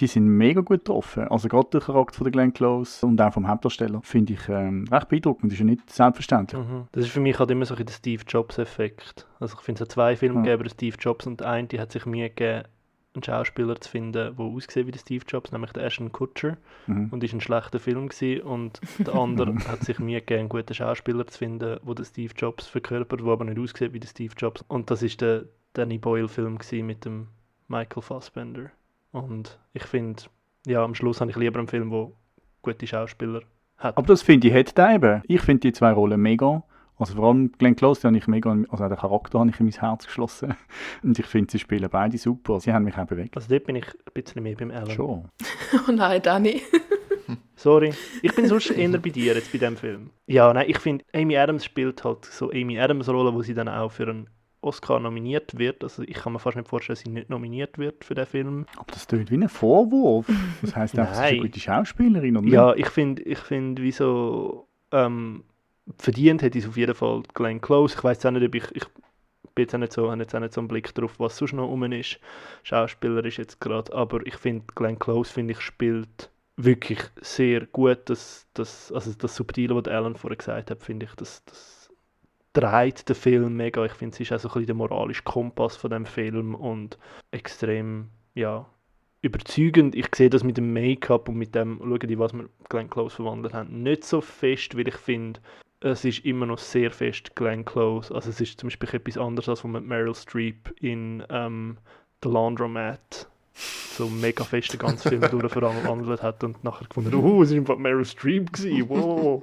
die 0.00 0.06
sind 0.06 0.26
mega 0.26 0.60
gut 0.60 0.84
getroffen. 0.84 1.28
Also 1.28 1.48
gerade 1.48 1.68
der 1.72 1.80
Charakter 1.80 2.16
von 2.16 2.24
der 2.24 2.32
Glenn 2.32 2.52
Close 2.52 3.06
und 3.06 3.20
auch 3.20 3.32
vom 3.32 3.46
Hauptdarsteller 3.48 4.00
finde 4.02 4.32
ich 4.32 4.48
ähm, 4.48 4.86
recht 4.90 5.08
beeindruckend. 5.08 5.52
Das 5.52 5.54
ist 5.54 5.60
ja 5.60 5.66
nicht 5.66 5.90
selbstverständlich. 5.90 6.60
Mhm. 6.60 6.86
Das 6.92 7.04
ist 7.04 7.10
für 7.10 7.20
mich 7.20 7.38
halt 7.38 7.50
immer 7.50 7.66
so 7.66 7.74
ein 7.74 7.84
der 7.84 7.92
Steve 7.92 8.22
Jobs-Effekt. 8.26 9.26
Also 9.40 9.56
ich 9.58 9.64
finde 9.64 9.82
es 9.82 9.88
hat 9.88 9.92
zwei 9.92 10.16
Filme 10.16 10.46
ja. 10.46 10.56
gegeben, 10.56 10.70
Steve 10.70 10.96
Jobs 10.98 11.26
und 11.26 11.42
ein, 11.42 11.68
die 11.68 11.80
hat 11.80 11.92
sich 11.92 12.06
Mühe 12.06 12.30
gegeben, 12.30 12.64
einen 13.20 13.24
Schauspieler 13.24 13.80
zu 13.80 13.90
finden, 13.90 14.36
der 14.36 14.44
aussieht 14.44 14.86
wie 14.86 14.90
der 14.90 14.98
Steve 14.98 15.24
Jobs, 15.26 15.52
nämlich 15.52 15.72
der 15.72 15.84
Ashton 15.84 16.12
Kutcher. 16.12 16.56
Mhm. 16.86 17.08
Und 17.10 17.22
ist 17.22 17.34
ein 17.34 17.40
schlechter 17.40 17.78
Film 17.78 18.08
gewesen. 18.08 18.42
Und 18.42 18.80
der 18.98 19.14
andere 19.14 19.54
hat 19.68 19.84
sich 19.84 19.98
Mühe 19.98 20.20
gegeben, 20.20 20.40
einen 20.40 20.48
guten 20.48 20.74
Schauspieler 20.74 21.26
zu 21.26 21.38
finden, 21.38 21.78
der 21.82 21.94
den 21.94 22.04
Steve 22.04 22.32
Jobs 22.36 22.66
verkörpert, 22.66 23.20
der 23.20 23.28
aber 23.28 23.44
nicht 23.44 23.58
aussieht 23.58 23.92
wie 23.92 24.00
der 24.00 24.08
Steve 24.08 24.34
Jobs. 24.36 24.64
Und 24.68 24.90
das 24.90 25.02
ist 25.02 25.20
der 25.20 25.44
Danny 25.74 25.98
Boyle-Film 25.98 26.58
mit 26.86 27.04
dem 27.04 27.28
Michael 27.68 28.02
Fassbender. 28.02 28.70
Und 29.12 29.58
ich 29.72 29.84
finde, 29.84 30.22
ja, 30.66 30.82
am 30.82 30.94
Schluss 30.94 31.20
habe 31.20 31.30
ich 31.30 31.36
lieber 31.36 31.58
einen 31.58 31.68
Film, 31.68 31.90
der 31.90 32.10
gute 32.62 32.86
Schauspieler 32.86 33.42
hat. 33.76 33.96
Aber 33.96 34.06
das 34.06 34.22
finde 34.22 34.48
ich 34.48 34.54
hat 34.54 34.76
der 34.76 34.94
eben. 34.94 35.22
Ich 35.26 35.42
finde 35.42 35.60
die 35.60 35.72
zwei 35.72 35.92
Rollen 35.92 36.20
mega. 36.20 36.62
Also 37.00 37.14
vor 37.14 37.28
allem 37.28 37.50
Glenn 37.52 37.74
Close, 37.74 38.06
habe 38.06 38.16
ich 38.18 38.26
mega, 38.26 38.54
also 38.68 38.86
den 38.86 38.96
Charakter 38.98 39.40
habe 39.40 39.48
ich 39.48 39.58
in 39.58 39.66
mein 39.66 39.74
Herz 39.74 40.04
geschlossen. 40.04 40.54
Und 41.02 41.18
ich 41.18 41.24
finde, 41.24 41.50
sie 41.50 41.58
spielen 41.58 41.88
beide 41.90 42.18
super. 42.18 42.60
Sie 42.60 42.72
haben 42.72 42.84
mich 42.84 42.96
auch 42.98 43.06
bewegt. 43.06 43.34
Also 43.36 43.48
dort 43.48 43.64
bin 43.64 43.76
ich 43.76 43.86
ein 43.86 44.12
bisschen 44.12 44.42
mehr 44.42 44.54
beim 44.54 44.70
Alan. 44.70 44.90
Schon. 44.90 45.28
oh 45.88 45.92
nein, 45.92 46.20
Danny. 46.22 46.60
Sorry. 47.56 47.94
Ich 48.22 48.34
bin 48.34 48.46
sonst 48.46 48.70
eher 48.70 48.90
bei 48.98 49.10
dir 49.10 49.34
jetzt 49.34 49.50
bei 49.50 49.58
dem 49.58 49.78
Film. 49.78 50.10
Ja, 50.26 50.52
nein, 50.52 50.66
ich 50.68 50.78
finde, 50.78 51.04
Amy 51.14 51.38
Adams 51.38 51.64
spielt 51.64 52.04
halt 52.04 52.26
so 52.26 52.50
Amy 52.50 52.78
Adams 52.78 53.08
Rolle, 53.08 53.32
wo 53.32 53.40
sie 53.40 53.54
dann 53.54 53.68
auch 53.68 53.92
für 53.92 54.08
einen 54.08 54.28
Oscar 54.60 55.00
nominiert 55.00 55.56
wird. 55.56 55.82
Also 55.82 56.02
ich 56.02 56.14
kann 56.14 56.34
mir 56.34 56.38
fast 56.38 56.56
nicht 56.56 56.68
vorstellen, 56.68 56.96
dass 56.96 57.04
sie 57.04 57.10
nicht 57.10 57.30
nominiert 57.30 57.78
wird 57.78 58.04
für 58.04 58.14
den 58.14 58.26
Film. 58.26 58.66
Aber 58.76 58.92
das 58.92 59.06
klingt 59.06 59.30
wie 59.30 59.36
ein 59.36 59.48
Vorwurf. 59.48 60.26
Das 60.60 60.76
heisst 60.76 60.98
auch, 60.98 61.06
sie 61.06 61.12
ist 61.12 61.18
eine 61.18 61.40
gute 61.40 61.60
Schauspielerin, 61.60 62.36
oder 62.36 62.46
Ja, 62.46 62.74
ich 62.74 62.88
finde, 62.88 63.22
ich 63.22 63.38
find, 63.38 63.80
wieso 63.80 64.68
ähm, 64.92 65.44
verdient 65.98 66.42
hätte 66.42 66.58
es 66.58 66.68
auf 66.68 66.76
jeden 66.76 66.94
Fall 66.94 67.22
Glenn 67.34 67.60
Close. 67.60 67.94
Ich 67.96 68.04
weiß 68.04 68.24
auch 68.26 68.30
nicht, 68.30 68.46
ob 68.46 68.54
ich, 68.54 68.64
ich 68.74 68.84
bin 69.54 69.64
jetzt 69.64 69.74
auch 69.74 69.78
nicht 69.78 69.92
so, 69.92 70.10
habe 70.10 70.20
jetzt 70.20 70.34
auch 70.34 70.40
nicht 70.40 70.52
so 70.52 70.60
einen 70.60 70.68
Blick 70.68 70.94
drauf, 70.94 71.18
was 71.18 71.36
sonst 71.36 71.52
noch 71.52 71.68
rum 71.68 71.84
ist. 71.92 72.18
Schauspieler 72.62 73.24
ist 73.24 73.36
jetzt 73.36 73.60
gerade, 73.60 73.92
aber 73.92 74.26
ich 74.26 74.36
finde, 74.36 74.64
Glenn 74.74 74.98
Close, 74.98 75.32
finde 75.32 75.52
ich, 75.52 75.60
spielt 75.60 76.30
wirklich 76.56 77.00
sehr 77.20 77.66
gut. 77.66 78.00
Das, 78.06 78.46
das, 78.54 78.92
also 78.92 79.12
das 79.14 79.36
Subtile, 79.36 79.74
was 79.74 79.88
Alan 79.88 80.16
vorher 80.16 80.36
gesagt 80.36 80.70
hat, 80.70 80.82
finde 80.82 81.06
ich, 81.06 81.14
das, 81.14 81.44
das 81.44 81.90
dreht 82.52 83.08
den 83.08 83.16
Film 83.16 83.56
mega. 83.56 83.84
Ich 83.84 83.92
finde, 83.92 84.16
sie 84.16 84.22
ist 84.24 84.32
auch 84.32 84.40
so 84.40 84.48
ein 84.48 84.52
bisschen 84.54 84.66
der 84.66 84.74
moralische 84.76 85.22
Kompass 85.22 85.76
von 85.76 85.90
dem 85.90 86.06
Film 86.06 86.54
und 86.54 86.98
extrem, 87.30 88.08
ja, 88.34 88.66
überzeugend. 89.22 89.94
Ich 89.94 90.08
sehe 90.14 90.30
das 90.30 90.44
mit 90.44 90.56
dem 90.56 90.72
Make-up 90.72 91.28
und 91.28 91.36
mit 91.36 91.54
dem, 91.54 91.78
schauen 91.78 92.18
was 92.18 92.32
wir 92.32 92.48
Glenn 92.68 92.90
Close 92.90 93.16
verwandelt 93.16 93.54
haben, 93.54 93.82
nicht 93.82 94.04
so 94.04 94.20
fest, 94.20 94.76
weil 94.76 94.88
ich 94.88 94.96
finde, 94.96 95.40
es 95.80 96.04
ist 96.04 96.24
immer 96.24 96.46
noch 96.46 96.58
sehr 96.58 96.90
fest 96.90 97.34
Glenn 97.34 97.64
Close. 97.64 98.14
Also 98.14 98.30
es 98.30 98.40
ist 98.40 98.60
zum 98.60 98.68
Beispiel 98.68 98.88
etwas 98.92 99.16
anderes, 99.16 99.48
als 99.48 99.64
man 99.64 99.84
Meryl 99.84 100.14
Streep 100.14 100.74
in 100.80 101.24
ähm, 101.30 101.78
The 102.22 102.28
Laundromat 102.28 103.28
so 103.52 104.08
mega 104.08 104.44
fest 104.44 104.72
den 104.72 104.78
ganzen 104.78 105.08
Film 105.08 105.20
durchverwandelt 105.40 106.22
hat 106.22 106.44
und 106.44 106.62
nachher 106.62 106.86
gefunden, 106.86 107.14
oh, 107.14 107.42
es 107.42 107.50
war 107.50 107.58
einfach 107.58 107.78
Meryl 107.78 108.04
Streep 108.04 108.52
gewesen, 108.52 108.88
wow. 108.88 109.42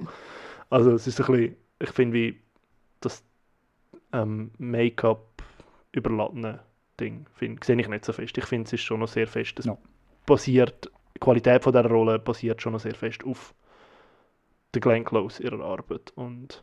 Also 0.70 0.92
es 0.92 1.06
ist 1.06 1.20
ein 1.20 1.26
bisschen, 1.26 1.56
ich 1.80 1.90
finde, 1.90 2.14
wie 2.14 2.40
das 3.00 3.22
ähm, 4.12 4.50
Make-up 4.58 5.42
überladene 5.92 6.60
Ding 7.00 7.26
find, 7.34 7.62
sehe 7.64 7.80
ich 7.80 7.88
nicht 7.88 8.04
so 8.04 8.12
fest. 8.12 8.36
Ich 8.38 8.44
finde, 8.44 8.66
es 8.66 8.72
ist 8.72 8.82
schon 8.82 9.00
noch 9.00 9.08
sehr 9.08 9.26
fest. 9.26 9.58
Es 9.58 9.66
no. 9.66 9.78
basiert, 10.26 10.90
die 11.14 11.20
Qualität 11.20 11.62
von 11.62 11.72
dieser 11.72 11.88
Rolle 11.88 12.18
basiert 12.18 12.60
schon 12.60 12.72
noch 12.72 12.80
sehr 12.80 12.94
fest 12.94 13.24
auf 13.24 13.54
der 14.74 14.80
Glenn 14.80 15.04
Close 15.04 15.42
ihrer 15.42 15.64
Arbeit. 15.64 16.12
Und 16.14 16.62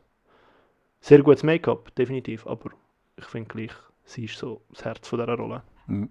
sehr 1.02 1.22
gutes 1.22 1.44
Make-up, 1.44 1.94
definitiv, 1.96 2.48
aber 2.48 2.72
ich 3.18 3.26
finde 3.26 3.48
gleich, 3.48 3.72
sie 4.04 4.26
ist 4.26 4.38
so 4.38 4.62
das 4.70 4.86
Herz 4.86 5.08
von 5.08 5.20
dieser 5.20 5.36
Rolle. 5.38 5.64
Mhm. 5.88 6.10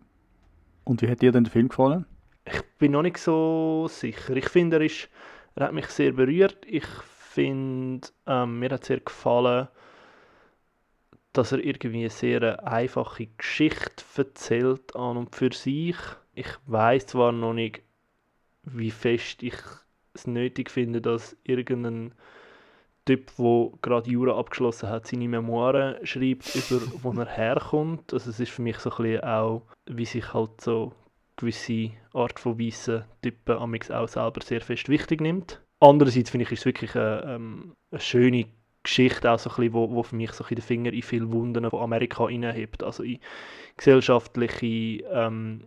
Und 0.85 1.03
wie 1.03 1.09
hat 1.09 1.23
dir 1.23 1.33
denn 1.33 1.45
der 1.45 1.53
Film 1.53 1.69
gefallen? 1.69 2.05
Ich 2.45 2.63
bin 2.79 2.93
noch 2.93 3.03
nicht 3.03 3.19
so 3.19 3.87
sicher. 3.89 4.37
Ich 4.37 4.49
finde, 4.51 4.77
er, 4.77 4.83
ist, 4.83 5.09
er 5.55 5.67
hat 5.67 5.73
mich 5.73 5.87
sehr 5.87 6.13
berührt. 6.13 6.59
Ich 6.67 6.87
finde, 6.87 8.07
ähm, 8.27 8.59
mir 8.59 8.71
hat 8.71 8.85
sehr 8.85 9.01
gefallen, 9.01 9.69
dass 11.33 11.53
er 11.53 11.59
irgendwie 11.59 12.01
eine 12.01 12.11
sehr 12.11 12.67
einfache 12.67 13.27
Geschichte 13.39 14.05
erzählt 14.17 14.95
an 14.95 15.17
und 15.17 15.35
für 15.35 15.53
sich. 15.53 15.97
Ich 16.35 16.49
weiß 16.67 17.07
zwar 17.07 17.33
noch 17.33 17.55
nicht, 17.55 17.83
wie 18.63 18.91
fest 18.91 19.43
ich 19.43 19.57
es 20.15 20.27
nötig 20.27 20.71
finde, 20.71 21.01
dass 21.01 21.37
irgendein 21.45 22.15
Typ, 23.05 23.31
der 23.37 23.71
gerade 23.83 24.11
Jura 24.11 24.39
abgeschlossen 24.39 24.89
hat, 24.89 25.07
seine 25.07 25.29
Memoiren 25.29 26.05
schreibt, 26.07 26.55
über 26.55 26.81
wo 27.03 27.13
er 27.13 27.27
herkommt. 27.27 28.13
Also 28.13 28.31
es 28.31 28.41
ist 28.41 28.53
für 28.53 28.63
mich 28.63 28.79
so 28.79 28.91
ein 28.91 28.97
bisschen 28.97 29.25
auch, 29.25 29.63
wie 29.87 30.07
sich 30.07 30.33
halt 30.33 30.61
so 30.61 30.93
gewisse 31.37 31.91
Art 32.13 32.39
von 32.39 32.59
weißen 32.59 33.05
Typen 33.21 33.57
auch 33.57 34.09
selber 34.09 34.41
sehr 34.43 34.61
fest 34.61 34.89
wichtig 34.89 35.21
nimmt. 35.21 35.61
Andererseits 35.81 36.31
finde 36.31 36.45
ich, 36.45 36.53
ist 36.53 36.61
es 36.61 36.67
wirklich 36.67 36.95
eine, 36.95 37.23
ähm, 37.27 37.75
eine 37.91 38.01
schöne 38.01 38.47
Geschichte 38.83 39.31
auch 39.31 39.39
so 39.39 39.51
ein 39.51 39.57
bisschen, 39.57 39.73
wo, 39.75 39.91
wo 39.91 40.03
für 40.03 40.17
mich 40.17 40.33
so 40.33 40.45
ein 40.45 40.55
den 40.55 40.63
Finger 40.63 40.93
in 40.93 41.03
viele 41.03 41.31
Wunden 41.31 41.69
von 41.69 41.83
Amerika 41.83 42.29
hineinhebt. 42.29 42.83
Also 42.83 43.03
in 43.03 43.19
gesellschaftliche 43.77 45.05
ähm, 45.11 45.65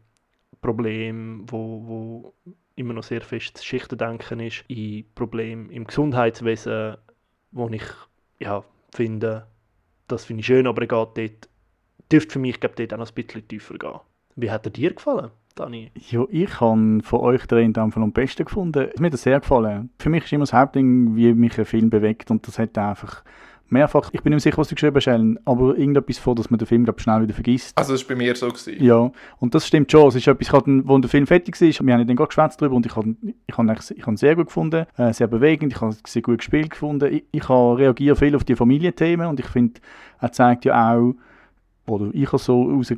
Probleme, 0.62 1.44
wo, 1.48 1.84
wo 1.86 2.34
immer 2.78 2.94
noch 2.94 3.04
sehr 3.04 3.22
fest 3.22 3.64
Schichtendenken 3.66 4.40
ist, 4.40 4.64
in 4.68 5.06
Probleme 5.16 5.72
im 5.74 5.86
Gesundheitswesen, 5.86 6.96
wo 7.52 7.68
ich 7.70 7.84
ja, 8.40 8.64
finde, 8.94 9.48
das 10.08 10.26
finde 10.26 10.42
ich 10.42 10.46
schön, 10.46 10.68
aber 10.68 10.84
er 10.84 10.88
geht 10.88 11.18
dort, 11.18 11.50
dürfte 12.12 12.34
für 12.34 12.40
mich 12.40 12.60
glaub, 12.60 12.76
dort 12.76 12.94
auch 12.94 12.98
noch 12.98 13.10
ein 13.10 13.14
bisschen 13.16 13.48
tiefer 13.48 13.78
gehen. 13.78 14.00
Wie 14.36 14.52
hat 14.52 14.66
er 14.66 14.72
dir 14.72 14.94
gefallen? 14.94 15.32
Dani? 15.56 15.92
Ja, 15.96 16.24
ich 16.30 16.62
habe 16.62 17.00
von 17.02 17.20
euch 17.20 17.48
Fall 17.92 18.04
am 18.04 18.12
besten 18.12 18.46
gefunden. 18.46 18.90
Mir 19.00 19.08
hat 19.08 19.14
das 19.14 19.24
sehr 19.24 19.40
gefallen. 19.40 19.90
Für 19.98 20.10
mich 20.10 20.26
ist 20.26 20.34
immer 20.34 20.44
das 20.44 20.54
Hauptding, 20.54 21.16
wie 21.16 21.34
mich 21.34 21.58
ein 21.58 21.66
Film 21.66 21.90
bewegt 21.90 22.30
und 22.30 22.48
das 22.48 22.60
hat 22.60 22.78
einfach 22.78 23.24
mehrfach, 23.72 24.10
ich 24.14 24.22
bin 24.22 24.34
nicht 24.34 24.44
sicher, 24.44 24.58
was 24.58 24.68
du 24.68 24.76
geschrieben 24.76 24.96
hast, 24.96 25.42
aber 25.46 25.78
irgendetwas 25.78 26.18
vor, 26.18 26.36
dass 26.36 26.50
man 26.50 26.58
den 26.58 26.68
Film 26.68 26.84
glaub, 26.84 27.00
schnell 27.02 27.22
wieder 27.22 27.34
vergisst. 27.34 27.78
Also 27.78 27.94
das 27.94 28.02
war 28.04 28.16
bei 28.16 28.24
mir 28.24 28.36
so. 28.36 28.48
Gewesen. 28.48 28.84
Ja, 28.84 29.12
und 29.40 29.56
das 29.56 29.68
stimmt 29.68 29.92
schon. 29.92 30.08
Es 30.08 30.16
ist 30.16 30.28
etwas, 30.28 30.52
wo 30.54 30.98
der 30.98 31.10
Film 31.10 31.28
fertig 31.28 31.60
war, 31.60 31.86
wir 31.86 31.94
haben 31.94 32.08
dann 32.08 32.16
gerade 32.16 32.28
geschwätzt 32.28 32.62
darüber 32.62 32.76
und 32.76 32.86
ich 32.86 32.96
habe 32.96 33.16
ich 33.46 33.58
hab, 33.58 33.92
ich 33.92 34.06
hab 34.06 34.18
sehr 34.18 34.36
gut 34.36 34.48
gefunden, 34.48 34.86
äh, 34.98 35.14
sehr 35.14 35.28
bewegend, 35.28 35.74
ich 35.74 35.82
habe 35.82 35.96
sehr 36.06 36.22
gut 36.22 36.40
gespielt 36.40 36.72
gefunden. 36.72 37.14
Ich, 37.14 37.24
ich 37.32 37.50
habe 37.50 37.78
reagiert 37.78 38.20
viel 38.20 38.36
auf 38.36 38.44
die 38.44 38.56
Familienthemen 38.56 39.28
und 39.28 39.40
ich 39.40 39.48
finde, 39.48 39.80
er 40.20 40.32
zeigt 40.32 40.66
ja 40.66 40.94
auch, 40.94 41.16
oder 41.88 42.10
ich 42.14 42.28
habe 42.28 42.38
so 42.38 42.64
raus 42.64 42.94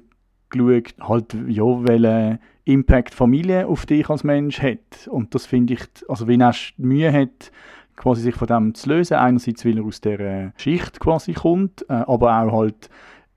geschaut, 0.50 0.96
halt, 1.00 1.36
ja, 1.48 1.64
welchen 1.64 2.40
Impact 2.66 3.14
Familie 3.14 3.68
auf 3.68 3.86
dich 3.86 4.10
als 4.10 4.24
Mensch 4.24 4.62
hat. 4.62 5.08
Und 5.10 5.34
das 5.34 5.46
finde 5.46 5.74
ich, 5.74 5.82
also 6.08 6.28
wenn 6.28 6.42
er 6.42 6.54
Mühe 6.78 7.12
hat, 7.12 7.52
quasi 8.00 8.22
sich 8.22 8.36
von 8.36 8.48
dem 8.48 8.74
zu 8.74 8.90
lösen, 8.90 9.18
einerseits, 9.18 9.66
weil 9.66 9.78
er 9.78 9.84
aus 9.84 10.02
der 10.02 10.54
Schicht 10.58 11.00
quasi 11.00 11.34
kommt, 11.34 11.86
äh, 11.90 11.94
aber 11.94 12.42
auch 12.42 12.52
halt 12.54 12.90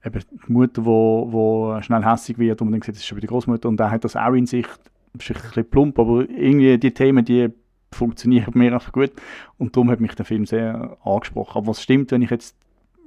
eben 0.05 0.21
die 0.31 0.53
Mutter, 0.53 0.85
wo, 0.85 1.29
wo 1.31 1.83
schnell 1.83 2.05
hässig 2.05 2.39
wird 2.39 2.63
und 2.63 2.71
dann 2.71 2.81
sieht, 2.81 2.95
das 2.95 3.03
ist 3.03 3.07
schon 3.07 3.19
wieder 3.19 3.29
Großmutter 3.29 3.69
und 3.69 3.79
er 3.81 3.91
hat 3.91 4.05
das 4.05 4.17
auch 4.17 4.33
in 4.35 4.47
sich, 4.47 4.67
das 5.15 5.29
ist 5.29 5.37
ein 5.37 5.43
bisschen 5.43 5.69
plump, 5.69 5.99
aber 5.99 6.29
irgendwie 6.31 6.79
die 6.79 6.95
Themen, 6.95 7.25
die 7.25 7.51
funktionieren 7.91 8.53
mir 8.55 8.73
einfach 8.73 8.93
gut 8.93 9.13
und 9.59 9.77
darum 9.77 9.91
hat 9.91 10.01
mich 10.01 10.15
der 10.15 10.25
Film 10.25 10.47
sehr 10.47 10.97
angesprochen. 11.05 11.59
Aber 11.59 11.67
was 11.67 11.83
stimmt, 11.83 12.11
wenn 12.13 12.23
ich 12.23 12.31
jetzt 12.31 12.57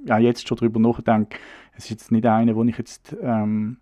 ja, 0.05 0.19
jetzt 0.19 0.47
schon 0.47 0.57
darüber 0.57 0.79
nachdenke, 0.79 1.37
es 1.75 1.85
ist 1.85 1.89
jetzt 1.89 2.11
nicht 2.11 2.25
einer, 2.25 2.55
wo 2.55 2.63
ich 2.63 2.77
jetzt 2.77 3.15
ähm, 3.21 3.77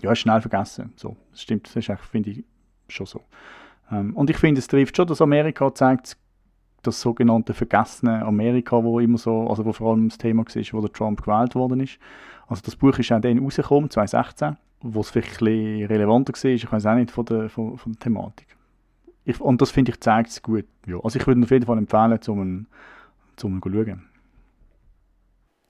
ja, 0.00 0.14
schnell 0.14 0.40
vergessen. 0.40 0.92
So, 0.96 1.16
das 1.30 1.42
stimmt, 1.42 1.66
das 1.66 1.76
ist 1.76 2.00
finde 2.10 2.30
ich, 2.30 2.44
schon 2.88 3.06
so. 3.06 3.24
Ähm, 3.90 4.16
und 4.16 4.30
ich 4.30 4.36
finde, 4.36 4.60
es 4.60 4.66
trifft 4.66 4.96
schon, 4.96 5.06
dass 5.06 5.20
Amerika 5.20 5.74
zeigt 5.74 6.16
das 6.82 7.00
sogenannte 7.00 7.54
vergessene 7.54 8.24
Amerika, 8.24 8.82
wo 8.82 9.00
immer 9.00 9.18
so, 9.18 9.48
also 9.48 9.64
wo 9.64 9.72
vor 9.72 9.92
allem 9.92 10.08
das 10.08 10.18
Thema 10.18 10.44
war, 10.44 10.72
wo 10.72 10.80
der 10.80 10.92
Trump 10.92 11.22
gewählt 11.22 11.54
worden 11.54 11.80
ist. 11.80 11.98
Also 12.46 12.62
das 12.64 12.76
Buch 12.76 12.98
ist 12.98 13.12
auch 13.12 13.20
dann 13.20 13.38
rausgekommen, 13.38 13.90
2016, 13.90 14.56
wo 14.80 15.00
es 15.00 15.10
vielleicht 15.10 15.42
ein 15.42 15.44
bisschen 15.44 15.86
relevanter 15.86 16.32
war, 16.32 16.50
ich 16.50 16.72
weiß 16.72 16.86
auch 16.86 16.94
nicht, 16.94 17.10
von 17.10 17.24
der, 17.26 17.48
von, 17.48 17.76
von 17.76 17.92
der 17.92 18.00
Thematik. 18.00 18.46
Ich, 19.24 19.40
und 19.40 19.60
das 19.60 19.70
finde 19.70 19.90
ich 19.90 20.00
zeigt 20.00 20.30
es 20.30 20.42
gut. 20.42 20.64
Ja, 20.86 20.98
also 21.02 21.18
ich 21.18 21.26
würde 21.26 21.42
auf 21.42 21.50
jeden 21.50 21.66
Fall 21.66 21.76
empfehlen, 21.76 22.20
zum, 22.22 22.66
zum 23.36 23.60
schauen. 23.62 24.04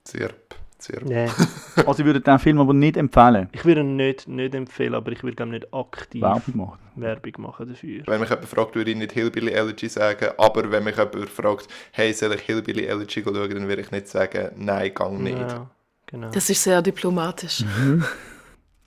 Zirp, 0.04 0.54
zirp. 0.78 1.04
Nee. 1.04 1.28
Also 1.86 2.00
ich 2.00 2.06
würde 2.06 2.20
den 2.20 2.38
Film 2.40 2.58
aber 2.58 2.74
nicht 2.74 2.96
empfehlen. 2.96 3.48
Ich 3.52 3.64
würde 3.64 3.82
ihn 3.82 3.94
nicht, 3.94 4.26
nicht 4.26 4.52
empfehlen, 4.54 4.94
aber 4.94 5.12
ich 5.12 5.22
würde 5.22 5.36
glaube 5.36 5.52
nicht 5.52 5.72
aktiv 5.72 6.20
Werbung 6.20 6.56
machen. 6.56 6.78
Werbung 6.96 7.32
machen 7.38 7.68
dafür. 7.68 8.02
Wenn 8.06 8.20
mich 8.20 8.28
jemand 8.28 8.48
fragt, 8.48 8.74
würde 8.74 8.90
ich 8.90 8.96
nicht 8.96 9.12
Hillbilly 9.12 9.52
Elegy 9.52 9.88
sagen, 9.88 10.30
aber 10.36 10.70
wenn 10.70 10.82
mich 10.82 10.96
jemand 10.96 11.28
fragt, 11.28 11.68
hey, 11.92 12.12
soll 12.12 12.34
ich 12.34 12.40
Hillbilly 12.40 12.86
Elegy 12.86 13.22
schauen, 13.22 13.34
dann 13.34 13.68
würde 13.68 13.82
ich 13.82 13.90
nicht 13.92 14.08
sagen, 14.08 14.50
nein, 14.56 14.92
gang 14.92 15.20
nicht. 15.22 15.38
Ja, 15.38 15.70
genau. 16.06 16.30
Das 16.30 16.50
ist 16.50 16.62
sehr 16.62 16.82
diplomatisch. 16.82 17.64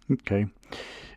Okay. 0.09 0.49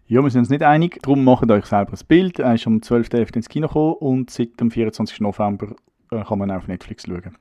Ja, 0.06 0.22
wir 0.22 0.30
sind 0.30 0.40
uns 0.40 0.50
nicht 0.50 0.62
einig, 0.62 1.02
darum 1.02 1.24
macht 1.24 1.50
euch 1.50 1.64
selber 1.64 1.92
ein 1.92 2.06
Bild. 2.06 2.38
Er 2.38 2.54
ist 2.54 2.66
am 2.66 2.76
12.11. 2.76 3.36
ins 3.36 3.48
Kino 3.48 3.66
gekommen 3.66 3.94
und 3.94 4.30
seit 4.30 4.60
dem 4.60 4.70
24. 4.70 5.20
November 5.20 5.74
äh, 6.10 6.22
kann 6.22 6.38
man 6.38 6.50
auf 6.50 6.68
Netflix 6.68 7.04
schauen. 7.06 7.36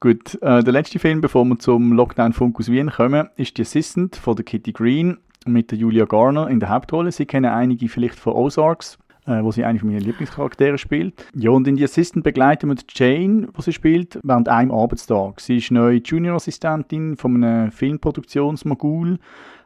Gut, 0.00 0.40
äh, 0.42 0.62
der 0.62 0.72
letzte 0.72 0.98
Film, 0.98 1.20
bevor 1.20 1.44
wir 1.44 1.58
zum 1.58 1.92
Lockdown-Funk 1.92 2.58
aus 2.58 2.70
Wien 2.70 2.90
kommen, 2.90 3.28
ist 3.36 3.56
«The 3.56 3.62
Assistant» 3.62 4.16
von 4.16 4.36
der 4.36 4.44
Kitty 4.44 4.72
Green 4.72 5.18
mit 5.46 5.70
der 5.70 5.78
Julia 5.78 6.04
Garner 6.04 6.48
in 6.48 6.60
der 6.60 6.70
Hauptrolle. 6.70 7.12
Sie 7.12 7.26
kennen 7.26 7.50
einige 7.50 7.88
vielleicht 7.88 8.18
von 8.18 8.32
Ozarks, 8.32 8.98
äh, 9.26 9.42
wo 9.42 9.52
sie 9.52 9.64
eine 9.64 9.78
meiner 9.82 10.00
Lieblingscharaktere 10.00 10.78
spielt. 10.78 11.26
Ja, 11.34 11.50
und 11.50 11.68
in 11.68 11.76
«The 11.76 11.84
Assistant» 11.84 12.24
begleiten 12.24 12.68
wir 12.68 12.76
Jane, 12.88 13.48
wo 13.54 13.62
sie 13.62 13.72
spielt, 13.72 14.18
während 14.22 14.48
einem 14.48 14.72
Arbeitstag. 14.72 15.40
Sie 15.40 15.58
ist 15.58 15.70
neue 15.70 15.98
Junior-Assistentin 15.98 17.16
von 17.16 17.42
einem 17.42 17.70
Filmproduktionsmogul 17.70 19.18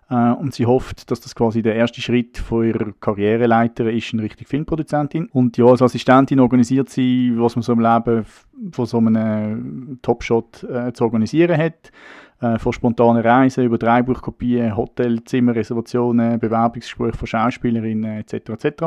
äh, 0.09 0.33
und 0.33 0.55
sie 0.55 0.67
hofft, 0.67 1.11
dass 1.11 1.21
das 1.21 1.35
quasi 1.35 1.63
der 1.63 1.75
erste 1.75 2.01
Schritt 2.01 2.39
von 2.39 2.67
ihrer 2.67 2.93
Karriereleiter 3.01 3.91
ist 3.91 4.13
in 4.13 4.21
Richtung 4.21 4.47
Filmproduzentin. 4.47 5.29
Und 5.33 5.57
ja, 5.57 5.67
als 5.67 5.83
Assistentin 5.83 6.41
organisiert 6.41 6.89
sie, 6.89 7.33
was 7.37 7.57
man 7.57 7.63
so 7.63 7.73
im 7.73 7.81
Leben 7.81 8.25
von 8.73 8.87
so 8.87 8.99
einem 8.99 9.99
Topshot 10.03 10.65
äh, 10.65 10.93
zu 10.93 11.05
organisieren 11.05 11.59
hat. 11.59 11.91
Äh, 12.39 12.59
von 12.59 12.73
spontanen 12.73 13.23
Reisen 13.23 13.65
über 13.65 13.79
Dreibuchkopien, 13.79 14.77
Hotelzimmerreservationen, 14.77 16.39
Bewerbungsgespräche 16.39 17.17
von 17.17 17.27
Schauspielerinnen 17.27 18.19
etc. 18.19 18.51
etc. 18.51 18.83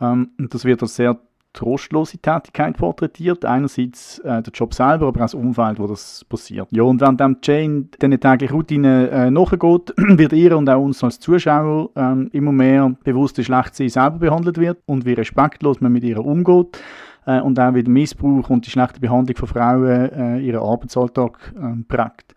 Ähm, 0.00 0.30
und 0.38 0.52
das 0.52 0.64
wird 0.64 0.82
als 0.82 0.96
sehr 0.96 1.16
trostlose 1.52 2.18
Tätigkeit 2.18 2.76
porträtiert. 2.76 3.44
Einerseits 3.44 4.18
äh, 4.20 4.42
der 4.42 4.52
Job 4.52 4.74
selber, 4.74 5.08
aber 5.08 5.20
auch 5.20 5.24
das 5.24 5.34
Umfeld, 5.34 5.78
wo 5.78 5.86
das 5.86 6.24
passiert. 6.28 6.68
Ja, 6.70 6.84
und 6.84 7.00
während 7.00 7.20
dem 7.20 7.36
Jane 7.42 7.88
diesen 8.00 8.20
täglichen 8.20 8.56
Routine 8.56 9.10
äh, 9.10 9.30
nachgeht, 9.30 9.92
wird 9.96 10.32
ihr 10.32 10.56
und 10.56 10.68
auch 10.68 10.82
uns 10.82 11.02
als 11.02 11.18
Zuschauer 11.20 11.90
ähm, 11.96 12.28
immer 12.32 12.52
mehr 12.52 12.94
bewusst, 13.04 13.38
wie 13.38 13.44
schlecht 13.44 13.74
sie 13.74 13.88
selber 13.88 14.18
behandelt 14.18 14.58
wird 14.58 14.78
und 14.86 15.04
wie 15.04 15.14
respektlos 15.14 15.80
man 15.80 15.92
mit 15.92 16.04
ihr 16.04 16.24
umgeht. 16.24 16.78
Äh, 17.26 17.40
und 17.40 17.58
auch 17.58 17.74
wie 17.74 17.82
der 17.82 17.92
Missbrauch 17.92 18.48
und 18.50 18.66
die 18.66 18.70
schlechte 18.70 19.00
Behandlung 19.00 19.36
von 19.36 19.48
Frauen 19.48 20.10
äh, 20.10 20.38
ihren 20.38 20.60
Arbeitsalltag 20.60 21.54
ähm, 21.56 21.84
prägt. 21.86 22.34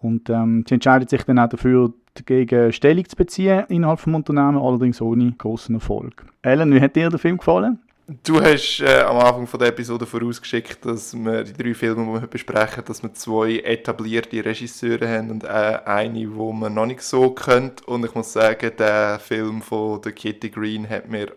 Und 0.00 0.30
ähm, 0.30 0.64
sie 0.68 0.74
entscheidet 0.74 1.10
sich 1.10 1.22
dann 1.24 1.38
auch 1.38 1.48
dafür, 1.48 1.92
dagegen 2.14 2.72
Stellung 2.72 3.08
zu 3.08 3.16
beziehen 3.16 3.64
innerhalb 3.68 3.98
des 3.98 4.12
Unternehmens, 4.12 4.62
allerdings 4.62 5.00
ohne 5.00 5.32
großen 5.32 5.74
Erfolg. 5.74 6.26
Ellen, 6.42 6.72
wie 6.74 6.80
hat 6.80 6.96
dir 6.96 7.08
der 7.08 7.18
Film 7.18 7.38
gefallen? 7.38 7.78
Du 8.08 8.40
hast 8.40 8.80
äh, 8.80 9.00
am 9.02 9.18
Anfang 9.18 9.46
von 9.46 9.60
der 9.60 9.68
Episode 9.68 10.06
vorausgeschickt, 10.06 10.84
dass 10.84 11.14
wir 11.14 11.44
die 11.44 11.52
drei 11.52 11.72
Filme, 11.72 12.04
die 12.04 12.08
wir 12.08 12.20
heute 12.20 12.26
besprechen, 12.26 12.84
dass 12.84 13.02
wir 13.02 13.14
zwei 13.14 13.58
etablierte 13.58 14.44
Regisseure 14.44 15.08
haben 15.08 15.30
und 15.30 15.44
äh, 15.44 15.78
eine, 15.84 16.34
wo 16.34 16.52
man 16.52 16.74
noch 16.74 16.86
nicht 16.86 17.02
so 17.02 17.30
kennt. 17.30 17.86
Und 17.86 18.04
ich 18.04 18.14
muss 18.14 18.32
sagen, 18.32 18.72
der 18.76 19.20
Film 19.20 19.62
von 19.62 20.02
der 20.02 20.12
Kitty 20.12 20.50
Green 20.50 20.88
hat 20.88 21.08
mir 21.08 21.32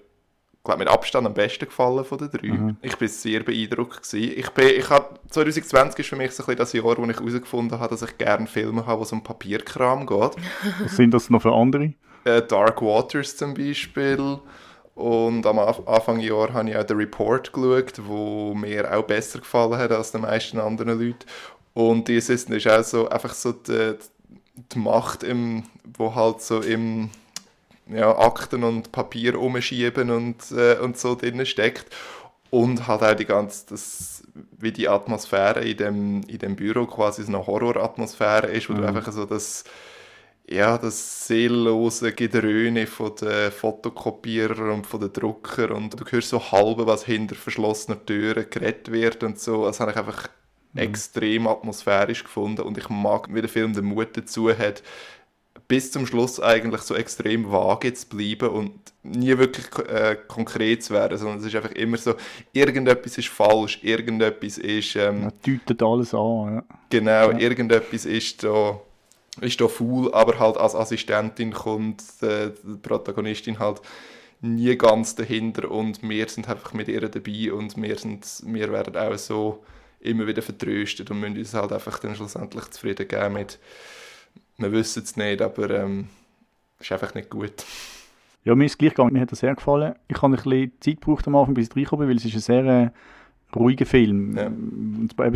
glaub, 0.63 0.80
mit 0.80 0.88
Abstand 0.88 1.28
am 1.28 1.36
besten 1.36 1.65
gefallen 1.65 2.04
von 2.04 2.17
den 2.17 2.32
drei. 2.32 2.47
Mhm. 2.47 2.78
Ich 2.82 2.97
bin 2.97 3.08
sehr 3.10 3.43
beeindruckt 3.43 4.01
gewesen. 4.01 4.34
Ich 4.36 4.49
bin, 4.49 4.67
ich 4.67 4.89
hab, 4.89 5.19
2020 5.32 5.99
ist 5.99 6.10
für 6.10 6.15
mich 6.15 6.32
so 6.32 6.41
ein 6.43 6.47
bisschen 6.47 6.58
das 6.58 6.73
Jahr, 6.73 6.97
wo 6.97 7.06
ich 7.06 7.15
herausgefunden 7.15 7.80
habe, 7.80 7.95
dass 7.95 8.01
ich 8.01 8.17
gerne 8.17 8.47
Filme 8.47 8.88
habe, 8.88 8.99
wo 8.99 9.04
es 9.04 9.12
um 9.12 9.21
Papierkram 9.21 10.08
geht. 10.08 10.32
Was 10.82 10.95
sind 10.95 11.13
das 11.13 11.30
noch 11.30 11.43
für 11.43 11.54
andere? 11.54 11.93
Äh, 12.23 12.41
Dark 12.41 12.82
Waters 12.82 13.38
zum 13.38 13.54
Beispiel. 13.54 14.39
Und 14.95 15.45
am 15.45 15.60
Anf- 15.60 15.86
Anfang 15.88 16.19
Jahr 16.19 16.53
habe 16.53 16.69
ich 16.69 16.77
auch 16.77 16.84
den 16.84 16.97
Report 16.97 17.51
geschaut, 17.51 18.01
wo 18.05 18.53
mir 18.53 18.97
auch 18.97 19.03
besser 19.03 19.39
gefallen 19.39 19.77
hat 19.77 19.91
als 19.91 20.12
den 20.12 20.21
meisten 20.21 20.60
anderen 20.60 20.97
Leuten. 20.99 21.25
Und 21.73 22.08
die 22.08 22.17
Assistant 22.17 22.58
ist 22.58 22.67
auch 22.67 22.84
so 22.84 23.10
einfach 23.10 23.34
so 23.34 23.51
die, 23.51 23.95
die 24.55 24.79
Macht, 24.79 25.23
im, 25.23 25.63
wo 25.97 26.15
halt 26.15 26.41
so 26.41 26.62
im 26.62 27.10
ja, 27.88 28.17
Akten 28.17 28.63
und 28.63 28.93
Papier 28.93 29.38
umschieben 29.39 30.10
und, 30.10 30.51
äh, 30.51 30.77
und 30.79 30.97
so 30.97 31.15
drin 31.15 31.45
steckt. 31.45 31.93
Und 32.49 32.88
halt 32.88 33.03
auch 33.03 33.15
die 33.15 33.25
ganze, 33.25 33.65
das, 33.67 34.23
wie 34.58 34.71
die 34.71 34.88
Atmosphäre 34.88 35.65
in 35.65 35.75
dem, 35.75 36.21
in 36.23 36.39
dem 36.39 36.55
Büro 36.55 36.86
quasi 36.86 37.23
so 37.23 37.27
eine 37.27 37.45
Horroratmosphäre 37.45 38.47
ist, 38.47 38.69
wo 38.69 38.73
du 38.73 38.88
einfach 38.88 39.12
so 39.12 39.25
das 39.25 39.65
ja, 40.47 40.77
das 40.77 41.27
seellose 41.27 42.13
Gedröhne 42.13 42.86
von 42.86 43.15
den 43.15 43.51
Fotokopierern 43.51 44.69
und 44.69 44.88
von 44.88 44.99
den 44.99 45.12
Druckern 45.12 45.71
und 45.71 45.99
du 45.99 46.05
hörst 46.10 46.29
so 46.29 46.51
halb, 46.51 46.77
was 46.86 47.05
hinter 47.05 47.36
verschlossenen 47.36 48.05
Türen 48.05 48.45
geredet 48.49 48.91
wird 48.91 49.23
und 49.23 49.39
so. 49.39 49.65
Das 49.65 49.79
habe 49.79 49.91
ich 49.91 49.97
einfach 49.97 50.27
extrem 50.75 51.47
atmosphärisch 51.47 52.23
gefunden 52.23 52.62
und 52.62 52.77
ich 52.77 52.89
mag, 52.89 53.34
wie 53.34 53.41
der 53.41 53.49
Film 53.49 53.73
den 53.73 53.86
Mut 53.86 54.10
dazu 54.17 54.49
hat, 54.55 54.84
bis 55.67 55.91
zum 55.91 56.05
Schluss 56.05 56.39
eigentlich 56.39 56.81
so 56.81 56.93
extrem 56.95 57.49
vage 57.51 57.93
zu 57.93 58.08
bleiben 58.10 58.49
und 58.49 58.73
nie 59.01 59.36
wirklich 59.38 59.65
äh, 59.89 60.15
konkret 60.27 60.84
zu 60.84 60.93
werden, 60.93 61.17
sondern 61.17 61.39
es 61.39 61.45
ist 61.45 61.55
einfach 61.55 61.71
immer 61.71 61.97
so, 61.97 62.13
irgendetwas 62.53 63.17
ist 63.17 63.29
falsch, 63.29 63.79
irgendetwas 63.81 64.58
ist... 64.60 64.95
Ähm, 64.95 65.23
Ja, 65.23 65.31
deutet 65.58 65.81
alles 65.81 66.13
an. 66.13 66.55
Ja. 66.55 66.63
Genau, 66.89 67.31
Ja. 67.31 67.38
irgendetwas 67.39 68.05
ist 68.05 68.43
da, 68.43 68.79
ist 69.41 69.60
da 69.60 69.67
faul, 69.67 70.13
aber 70.13 70.39
halt 70.39 70.58
als 70.58 70.76
Assistentin 70.76 71.52
kommt 71.52 72.04
äh, 72.21 72.52
die 72.63 72.78
Protagonistin 72.82 73.60
halt 73.60 73.82
nie 74.41 74.76
ganz 74.78 75.15
dahinter 75.15 75.71
und 75.71 76.02
wir 76.02 76.28
sind 76.28 76.48
einfach 76.50 76.74
mit 76.74 76.88
ihr 76.88 77.02
dabei 77.02 77.52
und 77.54 77.82
wir, 77.82 77.98
sind, 77.98 78.26
wir 78.45 78.71
werden 78.71 78.95
auch 78.95 79.17
so 79.17 79.63
immer 80.00 80.28
wieder 80.28 80.41
vertröstet 80.41 81.10
und 81.10 81.19
müssen 81.19 81.38
uns 81.38 81.54
halt 81.54 81.71
einfach 81.71 82.00
dann 82.00 82.15
schlussendlich 82.15 82.65
zufrieden 82.69 83.08
geben 83.08 83.34
mit 83.34 83.60
wir 84.58 84.71
wissen 84.71 85.04
es 85.04 85.17
nicht, 85.17 85.41
aber 85.41 85.69
ähm, 85.69 86.08
ist 86.80 86.91
einfach 86.91 87.13
nicht 87.13 87.30
gut. 87.30 87.65
Ja, 88.43 88.56
mir 88.56 88.65
ist 88.65 88.74
es 88.74 88.78
gleich 88.78 88.91
gegangen. 88.91 89.12
Mir 89.13 89.21
hat 89.21 89.32
er 89.32 89.36
sehr 89.36 89.56
gefallen. 89.56 89.95
Ich 90.08 90.21
habe 90.21 90.34
ein 90.34 90.36
bisschen 90.36 90.71
Zeit 90.80 91.02
gebraucht 91.02 91.28
am 91.28 91.36
Anfang, 91.36 91.56
bis 91.56 91.67
ich 91.67 91.76
reingekommen 91.76 92.08
bin, 92.08 92.15
weil 92.15 92.17
es 92.17 92.26
ist 92.26 92.36
ein 92.36 92.41
sehr 92.41 92.65
äh, 92.65 92.89
ruhiger 93.55 93.85
Film. 93.85 94.35
Ja. 94.35 94.49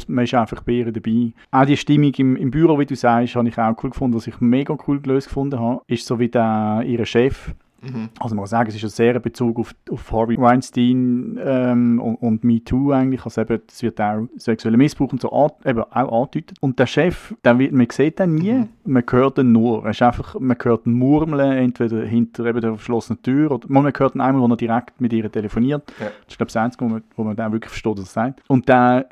Man 0.08 0.23
ist 0.23 0.34
einfach 0.34 0.62
bei 0.63 0.73
ihr 0.73 0.91
dabei. 0.91 1.32
Auch 1.51 1.65
die 1.65 1.77
Stimmung 1.77 2.13
im, 2.17 2.36
im 2.36 2.51
Büro, 2.51 2.79
wie 2.79 2.86
du 2.86 2.95
sagst, 2.95 3.36
habe 3.36 3.47
ich 3.47 3.58
auch 3.58 3.75
cool 3.84 3.89
gefunden. 3.89 4.15
Was 4.15 4.27
ich 4.27 4.39
mega 4.39 4.77
cool 4.88 4.99
gelöst 4.99 5.27
gefunden 5.27 5.60
habe, 5.60 5.82
ist 5.88 6.05
so 6.05 6.19
wie 6.19 6.29
der, 6.29 6.84
ihr 6.86 7.05
Chef. 7.05 7.53
Mhm. 7.82 8.10
Also 8.20 8.36
man 8.36 8.44
kann 8.44 8.50
sagen, 8.50 8.70
es 8.70 8.76
ist 8.76 8.84
ein 8.84 8.89
sehr 8.89 9.20
Bezug 9.20 9.60
auf, 9.60 9.76
auf 9.89 10.12
Harvey 10.12 10.38
Weinstein 10.38 11.39
ähm, 11.44 12.00
und, 12.00 12.15
und 12.15 12.44
Me 12.44 12.63
Too 12.63 12.92
eigentlich. 12.92 13.24
Also 13.24 13.42
eben, 13.42 13.62
es 13.68 13.82
wird 13.84 14.00
auch 14.02 14.28
sexueller 14.38 14.78
Missbrauch 14.78 15.12
und 15.12 15.22
so 15.22 15.32
an, 15.32 15.52
eben 15.65 15.84
auch 15.84 15.92
angedeutet. 15.92 16.54
Und 16.62 16.80
der 16.80 16.88
Chef, 16.88 17.34
der 17.44 17.58
wird, 17.60 17.72
man 17.72 17.88
sieht 17.92 18.20
den 18.20 18.36
nie, 18.36 18.65
man 18.86 19.04
hört 19.10 19.38
ihn 19.38 19.52
nur. 19.52 19.84
Er 19.86 19.92
ist 19.92 20.02
einfach, 20.02 20.39
man 20.39 20.58
hört 20.62 20.86
ihn 20.86 20.94
murmeln, 20.94 21.58
entweder 21.58 22.06
hinter 22.06 22.46
eben 22.46 22.62
der 22.62 22.74
verschlossenen 22.76 23.22
Tür 23.22 23.52
oder 23.52 23.68
man 23.70 23.92
hört 23.96 24.15
ihn 24.15 24.22
einmal, 24.22 24.42
wo 24.42 24.54
er 24.54 24.58
direkt 24.58 25.00
mit 25.00 25.13
ihr 25.13 25.32
telefoniert. 25.32 25.92
Ja. 26.00 26.08
Das 26.08 26.34
ist 26.34 26.38
glaube 26.38 26.50
ich 26.50 26.54
das 26.54 26.63
Einzige, 26.63 26.86
wo 26.86 26.89
man, 26.89 27.04
wo 27.15 27.24
man 27.24 27.36
dann 27.36 27.52
wirklich 27.52 27.70
versteht, 27.70 27.98
was 27.98 28.15
er 28.15 28.24
sagt. 28.24 28.44
Und 28.48 28.68
der, 28.68 29.08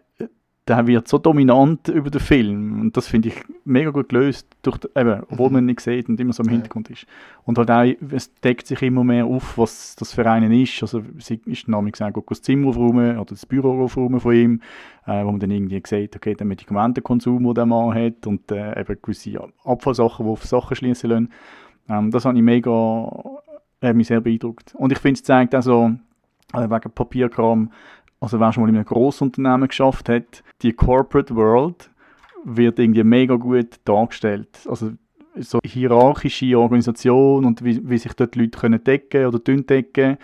der 0.67 0.86
wird 0.86 1.08
so 1.08 1.17
dominant 1.17 1.88
über 1.88 2.10
den 2.10 2.19
Film 2.19 2.82
und 2.82 2.97
das 2.97 3.08
finde 3.08 3.30
ich 3.30 3.36
mega 3.63 3.89
gut 3.91 4.10
gelöst, 4.10 4.47
durch, 4.63 4.77
die- 4.77 4.89
eben, 4.95 5.23
obwohl 5.30 5.49
man 5.49 5.63
ihn 5.63 5.67
nicht 5.67 5.80
sieht 5.80 6.10
und 6.10 6.19
immer 6.19 6.34
so 6.34 6.43
im. 6.43 6.49
Hintergrund 6.49 6.89
ist. 6.89 7.06
Und 7.45 7.58
halt 7.58 7.71
auch, 7.71 7.86
es 8.12 8.34
deckt 8.41 8.67
sich 8.67 8.82
immer 8.82 9.03
mehr 9.03 9.25
auf, 9.25 9.58
was 9.58 9.95
das 9.95 10.13
für 10.13 10.30
einen 10.30 10.51
ist. 10.51 10.82
Also 10.82 11.01
sie 11.19 11.39
ist 11.45 11.67
namentlich 11.69 11.93
gesagt, 11.93 12.17
das 12.30 12.41
Zimmer 12.41 12.69
aufräumen 12.69 13.17
oder 13.17 13.30
das 13.30 13.45
Büro 13.45 13.82
aufräumen 13.84 14.19
von 14.19 14.36
ihm, 14.36 14.62
äh, 15.06 15.23
wo 15.23 15.32
man 15.32 15.39
dann 15.39 15.51
irgendwie 15.51 15.82
sieht, 15.86 16.15
okay, 16.15 16.36
der 16.36 16.45
Medikamentenkonsum, 16.45 17.43
den 17.43 17.53
der 17.53 17.65
Mann 17.65 17.93
hat 17.95 18.27
und 18.27 18.51
äh, 18.51 18.80
eben 18.80 18.97
gewisse 19.01 19.39
Abfallsachen, 19.63 20.25
die 20.25 20.32
auf 20.32 20.45
Sachen 20.45 20.75
schließen 20.75 21.10
lassen. 21.10 21.30
Ähm, 21.89 22.12
das 22.12 22.25
habe 22.25 22.38
ich 22.38 22.43
mega, 22.43 22.71
hat 23.82 23.95
mich 23.95 24.08
sehr 24.08 24.19
beeindruckt. 24.19 24.75
Und 24.75 24.91
ich 24.91 24.99
finde, 24.99 25.13
es 25.19 25.23
zeigt 25.23 25.56
auch 25.56 25.62
so, 25.62 25.91
äh, 26.53 26.69
wegen 26.69 26.91
Papierkram, 26.91 27.71
also 28.19 28.39
wer 28.39 28.51
schon 28.51 28.63
mal 28.63 28.69
in 28.69 28.75
einem 28.75 28.86
Grossunternehmen 28.86 29.67
geschafft 29.67 30.10
hat, 30.10 30.43
die 30.62 30.73
Corporate 30.73 31.36
World 31.36 31.89
wird 32.43 32.80
irgendwie 32.80 33.03
mega 33.03 33.36
gut 33.36 33.75
dargestellt. 33.86 34.60
Also 34.67 34.91
so 35.39 35.60
hierarchische 35.63 36.58
Organisation 36.58 37.45
und 37.45 37.63
wie, 37.63 37.88
wie 37.88 37.97
sich 37.97 38.13
dort 38.13 38.36
Leute 38.36 38.58
können 38.58 38.84
decken 38.84 39.25
oder 39.27 39.39
dünn 39.39 39.65
decken. 39.65 40.17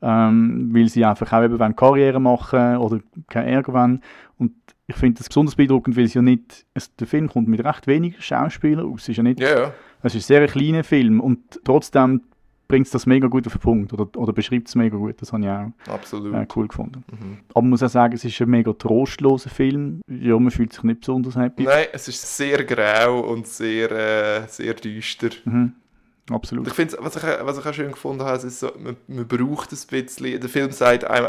ähm, 0.00 0.70
weil 0.72 0.88
sie 0.88 1.04
einfach 1.04 1.32
auch 1.32 1.42
eben 1.42 1.74
Karriere 1.76 2.20
machen 2.20 2.76
oder 2.76 3.00
keinen 3.28 3.48
Ärger 3.48 3.72
wollen. 3.72 4.02
Und 4.38 4.52
ich 4.86 4.94
finde 4.96 5.18
das 5.18 5.28
besonders 5.28 5.56
beeindruckend, 5.56 5.96
weil 5.96 6.04
es 6.04 6.14
ja 6.14 6.22
nicht, 6.22 6.66
es, 6.74 6.94
der 6.96 7.06
Film 7.08 7.28
kommt 7.28 7.48
mit 7.48 7.64
recht 7.64 7.86
wenigen 7.88 8.20
Schauspielern 8.20 8.92
aus. 8.92 9.02
Es 9.02 9.08
ist 9.08 9.16
ja 9.16 9.22
nicht, 9.24 9.40
Ja, 9.40 9.48
ja. 9.48 9.72
es 10.02 10.14
ist 10.14 10.24
ein 10.30 10.38
sehr 10.38 10.46
kleiner 10.46 10.84
Film 10.84 11.20
und 11.20 11.60
trotzdem 11.64 12.22
bringt 12.68 12.86
es 12.86 12.92
das 12.92 13.06
mega 13.06 13.26
gut 13.28 13.46
auf 13.46 13.54
den 13.54 13.60
Punkt 13.60 13.92
oder, 13.94 14.06
oder 14.16 14.32
beschreibt 14.32 14.68
es 14.68 14.74
mega 14.74 14.96
gut. 14.96 15.20
Das 15.22 15.32
habe 15.32 15.42
ich 15.42 15.48
auch 15.48 15.92
Absolut. 15.92 16.34
äh, 16.34 16.46
cool 16.54 16.68
gefunden. 16.68 17.02
Mhm. 17.10 17.38
Aber 17.50 17.62
man 17.62 17.70
muss 17.70 17.82
auch 17.82 17.88
sagen, 17.88 18.14
es 18.14 18.24
ist 18.24 18.40
ein 18.42 18.50
mega 18.50 18.72
trostloser 18.74 19.48
Film. 19.50 20.02
Ja, 20.06 20.38
man 20.38 20.50
fühlt 20.50 20.72
sich 20.74 20.82
nicht 20.82 21.00
besonders 21.00 21.34
happy. 21.36 21.62
Nein, 21.64 21.86
es 21.92 22.06
ist 22.08 22.36
sehr 22.36 22.62
grau 22.64 23.20
und 23.20 23.46
sehr, 23.46 23.90
äh, 23.90 24.46
sehr 24.48 24.74
düster. 24.74 25.30
Mhm. 25.44 25.72
Absolut. 26.30 26.66
ich 26.66 26.74
finde, 26.74 26.98
was 27.00 27.16
ich, 27.16 27.22
was 27.22 27.58
ich 27.58 27.64
auch 27.66 27.72
schön 27.72 27.90
gefunden 27.90 28.22
habe, 28.22 28.36
es 28.36 28.44
ist 28.44 28.60
so, 28.60 28.70
man, 28.78 28.96
man 29.06 29.26
braucht 29.26 29.72
ein 29.72 29.78
bisschen, 30.04 30.38
der 30.40 30.48
Film 30.50 30.70
sagt 30.72 31.04
einem 31.04 31.28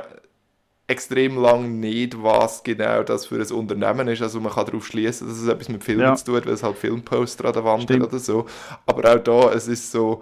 extrem 0.87 1.37
lang 1.37 1.79
nicht, 1.79 2.21
was 2.21 2.63
genau 2.63 3.03
das 3.03 3.27
für 3.27 3.35
ein 3.35 3.51
Unternehmen 3.53 4.07
ist. 4.09 4.21
Also 4.21 4.41
man 4.41 4.51
kann 4.51 4.65
darauf 4.65 4.85
schließen, 4.87 5.27
dass 5.27 5.37
es 5.37 5.47
etwas 5.47 5.69
mit 5.69 5.83
Filmen 5.83 6.01
Ja. 6.01 6.15
zu 6.15 6.25
tun 6.25 6.35
hat, 6.35 6.45
weil 6.47 6.53
es 6.53 6.63
halt 6.63 6.77
Filmposter 6.77 7.45
an 7.45 7.53
der 7.53 7.63
Wand 7.63 7.83
Stimmt. 7.83 8.03
oder 8.07 8.19
so. 8.19 8.45
Aber 8.87 9.13
auch 9.15 9.19
da, 9.19 9.53
es 9.53 9.67
ist 9.69 9.91
so, 9.91 10.21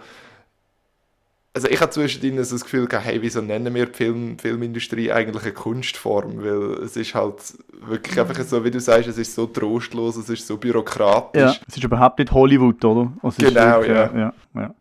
also 1.58 1.70
ich 1.70 1.82
habe 1.82 1.90
zwischendrin 1.90 2.44
so 2.44 2.54
das 2.54 2.64
Gefühl 2.64 2.86
gehabt, 2.86 3.08
hey, 3.08 3.20
wieso 3.20 3.42
nennen 3.42 3.74
wir 3.74 3.88
die 3.88 3.94
Film, 3.94 4.38
Filmindustrie 4.38 5.12
eigentlich 5.12 5.42
eine 5.42 5.54
Kunstform? 5.54 6.44
Weil 6.44 6.84
es 6.84 6.96
ist 6.96 7.16
halt 7.16 7.42
wirklich 7.84 8.20
einfach 8.20 8.40
so, 8.44 8.64
wie 8.64 8.70
du 8.70 8.80
sagst, 8.80 9.08
es 9.10 9.18
ist 9.18 9.34
so 9.34 9.48
trostlos, 9.48 10.18
es 10.18 10.30
ist 10.30 10.46
so 10.46 10.58
bürokratisch. 10.58 11.42
Ja, 11.42 11.56
es 11.68 11.76
ist 11.76 11.84
überhaupt 11.84 12.20
nicht 12.20 12.32
Hollywood, 12.32 12.86
oder? 12.86 13.12
Also 13.24 13.44
Genau, 13.44 13.80
wirklich, 13.80 13.90
ja. 13.90 14.06
äh, 14.06 14.20
ja, 14.20 14.34
ja. 14.54 14.76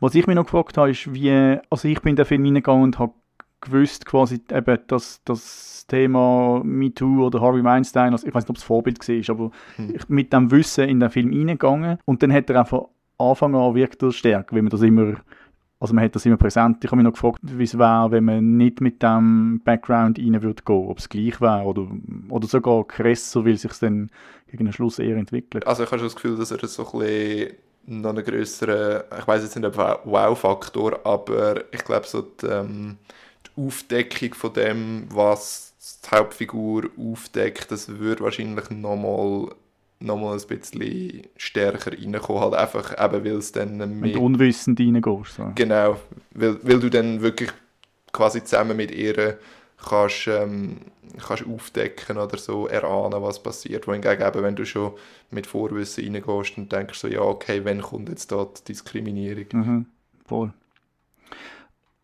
Was 0.00 0.16
ich 0.16 0.26
mich 0.26 0.34
noch 0.34 0.46
gefragt 0.46 0.76
habe, 0.76 0.90
ist, 0.90 1.14
wie, 1.14 1.58
also 1.70 1.86
ich 1.86 2.00
bin 2.02 2.10
in 2.10 2.16
den 2.16 2.24
Film 2.24 2.42
hineingegangen 2.44 2.82
und 2.82 2.98
habe 2.98 3.12
gewusst, 3.60 4.04
quasi 4.04 4.40
eben, 4.52 4.78
dass 4.88 5.22
das 5.24 5.86
Thema 5.86 6.60
MeToo 6.64 7.24
oder 7.24 7.40
Harvey 7.40 7.62
Weinstein, 7.62 8.10
also 8.10 8.26
ich 8.26 8.34
weiß 8.34 8.42
nicht, 8.42 8.50
ob 8.50 8.56
es 8.56 8.64
Vorbild 8.64 8.98
war, 9.08 9.30
aber 9.34 9.50
Hm. 9.76 9.94
ich, 9.94 10.08
mit 10.08 10.32
dem 10.32 10.50
Wissen 10.50 10.88
in 10.88 10.98
den 10.98 11.08
Film 11.08 11.30
hineingegangen 11.30 11.98
und 12.04 12.20
dann 12.24 12.32
hat 12.32 12.50
er 12.50 12.58
einfach 12.58 12.82
Anfang 13.16 13.54
an 13.54 13.76
wirkt 13.76 14.02
er 14.02 14.10
stärker, 14.10 14.56
wenn 14.56 14.64
man 14.64 14.70
das 14.70 14.82
immer, 14.82 15.14
also 15.78 15.94
man 15.94 16.04
hat 16.04 16.14
das 16.14 16.24
immer 16.24 16.36
präsent. 16.36 16.84
Ich 16.84 16.90
habe 16.90 16.96
mich 16.96 17.04
noch 17.04 17.12
gefragt, 17.12 17.40
wie 17.42 17.64
es 17.64 17.78
wäre, 17.78 18.10
wenn 18.10 18.24
man 18.24 18.56
nicht 18.56 18.80
mit 18.80 19.02
dem 19.02 19.60
Background 19.64 20.18
rein 20.18 20.42
würde 20.42 20.62
gehen, 20.62 20.88
ob 20.88 20.98
es 20.98 21.08
gleich 21.08 21.40
wäre 21.40 21.64
oder, 21.64 21.86
oder 22.30 22.46
sogar 22.46 22.86
krasser, 22.86 23.44
weil 23.44 23.58
sich 23.58 23.72
dann 23.74 24.10
gegen 24.50 24.64
den 24.64 24.72
Schluss 24.72 24.98
eher 24.98 25.16
entwickelt. 25.16 25.66
Also 25.66 25.82
ich 25.82 25.90
habe 25.90 25.98
schon 25.98 26.06
das 26.06 26.16
Gefühl, 26.16 26.36
dass 26.36 26.50
er 26.50 26.66
so 26.66 26.86
ein 26.86 26.98
bisschen 26.98 27.56
noch 27.86 28.10
einen 28.10 28.24
grösseren, 28.24 29.02
ich 29.18 29.26
weiß 29.26 29.42
jetzt 29.42 29.56
nicht, 29.56 29.76
Wow-Faktor, 29.76 31.00
aber 31.04 31.72
ich 31.72 31.84
glaube 31.84 32.06
so 32.06 32.22
die, 32.22 32.46
ähm, 32.46 32.96
die 33.46 33.66
Aufdeckung 33.66 34.34
von 34.34 34.52
dem, 34.54 35.06
was 35.10 35.74
die 36.04 36.16
Hauptfigur 36.16 36.84
aufdeckt, 36.98 37.70
das 37.70 37.88
würde 37.98 38.24
wahrscheinlich 38.24 38.70
nochmal 38.70 39.54
noch 39.98 40.16
mal 40.16 40.36
ein 40.36 40.46
bisschen 40.46 41.22
stärker 41.36 41.92
reinkommen, 41.92 42.42
halt 42.42 42.54
einfach 42.54 42.92
eben, 42.92 43.24
weil 43.24 43.36
es 43.36 43.52
dann 43.52 43.78
Wenn 43.78 44.00
mehr... 44.00 44.12
du 44.12 44.24
unwissend 44.24 44.78
reingehst. 44.78 45.36
So. 45.36 45.52
Genau, 45.54 45.96
weil, 46.32 46.58
weil 46.62 46.80
du 46.80 46.90
dann 46.90 47.22
wirklich 47.22 47.50
quasi 48.12 48.44
zusammen 48.44 48.76
mit 48.76 48.90
ihr 48.90 49.38
kannst, 49.88 50.26
ähm, 50.28 50.78
kannst 51.26 51.46
aufdecken 51.46 52.18
oder 52.18 52.36
so 52.38 52.66
erahnen, 52.66 53.22
was 53.22 53.42
passiert. 53.42 53.86
Wohingegen 53.86 54.26
eben, 54.26 54.42
wenn 54.42 54.56
du 54.56 54.66
schon 54.66 54.92
mit 55.30 55.46
Vorwissen 55.46 56.04
reingehst 56.04 56.58
und 56.58 56.72
denkst 56.72 56.98
so, 56.98 57.08
ja, 57.08 57.20
okay, 57.20 57.62
wann 57.64 57.80
kommt 57.80 58.08
jetzt 58.08 58.30
da 58.32 58.44
die 58.44 58.64
Diskriminierung? 58.64 59.46
Mhm, 59.52 59.86
voll. 60.26 60.52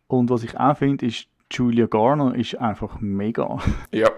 Und 0.07 0.29
was 0.29 0.43
ich 0.43 0.57
auch 0.59 0.77
finde, 0.77 1.05
ist, 1.05 1.27
Julia 1.51 1.85
Garner 1.85 2.35
ist 2.35 2.55
einfach 2.55 2.99
mega. 2.99 3.59
Ja, 3.91 4.09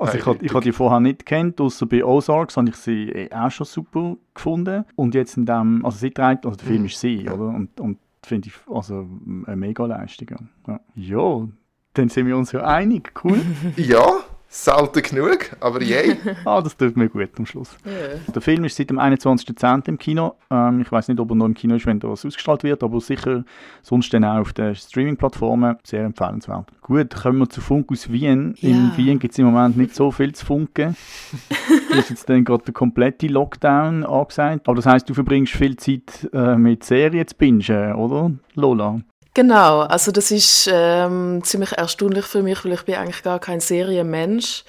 Also 0.00 0.18
ich, 0.18 0.26
habe- 0.26 0.38
ich 0.44 0.52
die 0.52 0.72
vorher 0.72 1.00
nicht 1.00 1.26
kennt, 1.26 1.60
außer 1.60 1.86
bei 1.86 2.04
Ozarks 2.04 2.56
habe 2.56 2.68
ich 2.70 2.76
sie 2.76 3.08
eh 3.10 3.30
auch 3.32 3.50
schon 3.50 3.66
super 3.66 4.16
gefunden. 4.34 4.84
Und 4.96 5.14
jetzt 5.14 5.36
in 5.36 5.44
dem, 5.46 5.84
also 5.84 5.98
sie 5.98 6.10
trägt, 6.10 6.46
also 6.46 6.56
der 6.56 6.66
Film 6.66 6.80
Mhm. 6.80 6.86
ist 6.86 7.00
sie, 7.00 7.16
Ja. 7.22 7.32
oder? 7.34 7.48
Und, 7.48 7.78
und 7.80 7.98
finde 8.22 8.48
ich 8.48 8.54
also 8.74 9.06
eine 9.46 9.56
mega 9.56 9.84
Leistung. 9.86 10.28
Ja. 10.66 10.80
ja, 10.94 11.48
dann 11.94 12.08
sind 12.08 12.26
wir 12.26 12.36
uns 12.36 12.52
ja 12.52 12.62
einig, 12.64 13.12
cool. 13.24 13.40
ja 13.76 14.06
selten 14.52 15.02
genug, 15.02 15.56
aber 15.60 15.80
yay. 15.80 16.16
ah, 16.44 16.60
das 16.60 16.76
tut 16.76 16.96
mir 16.96 17.08
gut 17.08 17.30
am 17.38 17.46
Schluss. 17.46 17.76
Ja. 17.84 18.32
Der 18.34 18.42
Film 18.42 18.64
ist 18.64 18.76
seit 18.76 18.90
dem 18.90 18.98
21.10. 18.98 19.88
im 19.88 19.96
Kino. 19.96 20.34
Ähm, 20.50 20.80
ich 20.82 20.90
weiß 20.90 21.06
nicht, 21.06 21.20
ob 21.20 21.30
er 21.30 21.36
noch 21.36 21.46
im 21.46 21.54
Kino 21.54 21.76
ist, 21.76 21.86
wenn 21.86 22.00
das 22.00 22.26
ausgestrahlt 22.26 22.64
wird, 22.64 22.82
aber 22.82 23.00
sicher 23.00 23.44
sonst 23.82 24.12
dann 24.12 24.24
auch 24.24 24.40
auf 24.40 24.52
den 24.52 24.74
Streaming-Plattformen. 24.74 25.76
Sehr 25.84 26.04
empfehlenswert. 26.04 26.66
Gut, 26.82 27.14
kommen 27.14 27.38
wir 27.38 27.48
zu 27.48 27.60
Funk 27.60 27.92
aus 27.92 28.10
Wien. 28.10 28.54
In 28.60 28.90
Ja. 28.90 28.96
Wien 28.96 29.18
gibt 29.20 29.32
es 29.32 29.38
im 29.38 29.46
Moment 29.46 29.76
nicht 29.76 29.94
so 29.94 30.10
viel 30.10 30.34
zu 30.34 30.44
funken. 30.44 30.96
da 31.90 31.98
ist 31.98 32.10
jetzt 32.10 32.28
dann 32.28 32.44
gerade 32.44 32.64
der 32.64 32.74
komplette 32.74 33.28
Lockdown 33.28 34.04
angesagt. 34.04 34.68
Aber 34.68 34.74
das 34.74 34.86
heißt, 34.86 35.08
du 35.08 35.14
verbringst 35.14 35.52
viel 35.52 35.76
Zeit 35.76 36.28
äh, 36.32 36.56
mit 36.56 36.82
Serien 36.82 37.26
zu 37.26 37.36
bingen, 37.36 37.94
oder, 37.94 38.32
Lola? 38.54 39.00
Genau, 39.32 39.80
also 39.82 40.10
das 40.10 40.30
ist 40.32 40.68
ähm, 40.72 41.40
ziemlich 41.44 41.72
erstaunlich 41.72 42.26
für 42.26 42.42
mich, 42.42 42.64
weil 42.64 42.72
ich 42.72 42.82
bin 42.82 42.96
eigentlich 42.96 43.22
gar 43.22 43.38
kein 43.38 43.60
Serienmensch. 43.60 44.64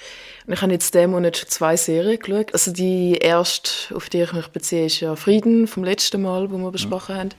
Und 0.45 0.53
ich 0.53 0.61
habe 0.61 0.71
jetzt 0.71 0.93
diesen 0.93 1.11
Monat 1.11 1.37
schon 1.37 1.49
zwei 1.49 1.77
Serien 1.77 2.19
geschaut. 2.19 2.53
Also 2.53 2.71
die 2.71 3.13
erste, 3.13 3.95
auf 3.95 4.09
die 4.09 4.21
ich 4.21 4.33
mich 4.33 4.47
beziehe, 4.47 4.85
ist 4.85 4.99
ja 4.99 5.15
Frieden 5.15 5.67
vom 5.67 5.83
letzten 5.83 6.21
Mal, 6.21 6.51
wo 6.51 6.57
wir 6.57 6.71
besprochen 6.71 7.15
haben. 7.15 7.29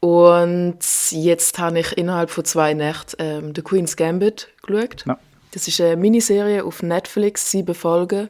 Und 0.00 0.78
jetzt 1.10 1.58
habe 1.58 1.80
ich 1.80 1.96
innerhalb 1.96 2.30
von 2.30 2.44
zwei 2.44 2.74
Nächten 2.74 3.16
ähm, 3.18 3.52
The 3.54 3.62
Queen's 3.62 3.96
Gambit 3.96 4.48
geschaut. 4.62 5.04
Ja. 5.06 5.18
Das 5.52 5.66
ist 5.66 5.80
eine 5.80 5.96
Miniserie 5.96 6.64
auf 6.64 6.82
Netflix, 6.82 7.50
sieben 7.50 7.74
Folgen. 7.74 8.28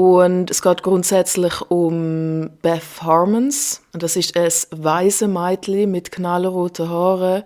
Und 0.00 0.50
es 0.50 0.62
geht 0.62 0.82
grundsätzlich 0.82 1.60
um 1.68 2.48
Beth 2.62 3.02
Harmons. 3.02 3.82
Das 3.92 4.16
ist 4.16 4.34
ein 4.34 4.48
weißes 4.70 5.28
Mädchen 5.28 5.90
mit 5.90 6.10
knallroten 6.10 6.88
Haaren, 6.88 7.42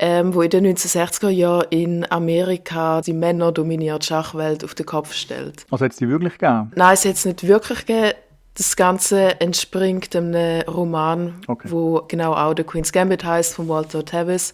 ähm, 0.00 0.34
wo 0.34 0.42
in 0.42 0.50
den 0.50 0.66
1960er 0.66 1.28
Jahren 1.28 1.66
in 1.70 2.10
Amerika 2.10 3.02
die 3.02 3.12
männerdominierte 3.12 4.04
Schachwelt 4.04 4.64
auf 4.64 4.74
den 4.74 4.84
Kopf 4.84 5.12
stellt. 5.14 5.64
Also 5.70 5.84
hat 5.84 5.92
es 5.92 5.98
die 5.98 6.08
wirklich 6.08 6.38
gegeben? 6.38 6.72
Nein, 6.74 6.94
es 6.94 7.04
hat 7.04 7.14
es 7.14 7.24
nicht 7.24 7.46
wirklich 7.46 7.86
gegeben. 7.86 8.14
Das 8.54 8.74
Ganze 8.74 9.40
entspringt 9.40 10.16
einem 10.16 10.62
Roman, 10.62 11.40
Okay. 11.46 11.68
wo 11.70 12.02
genau 12.08 12.32
auch 12.32 12.52
The 12.56 12.64
Queen's 12.64 12.90
Gambit 12.90 13.22
heißt 13.22 13.54
von 13.54 13.68
Walter 13.68 14.04
Tevis. 14.04 14.52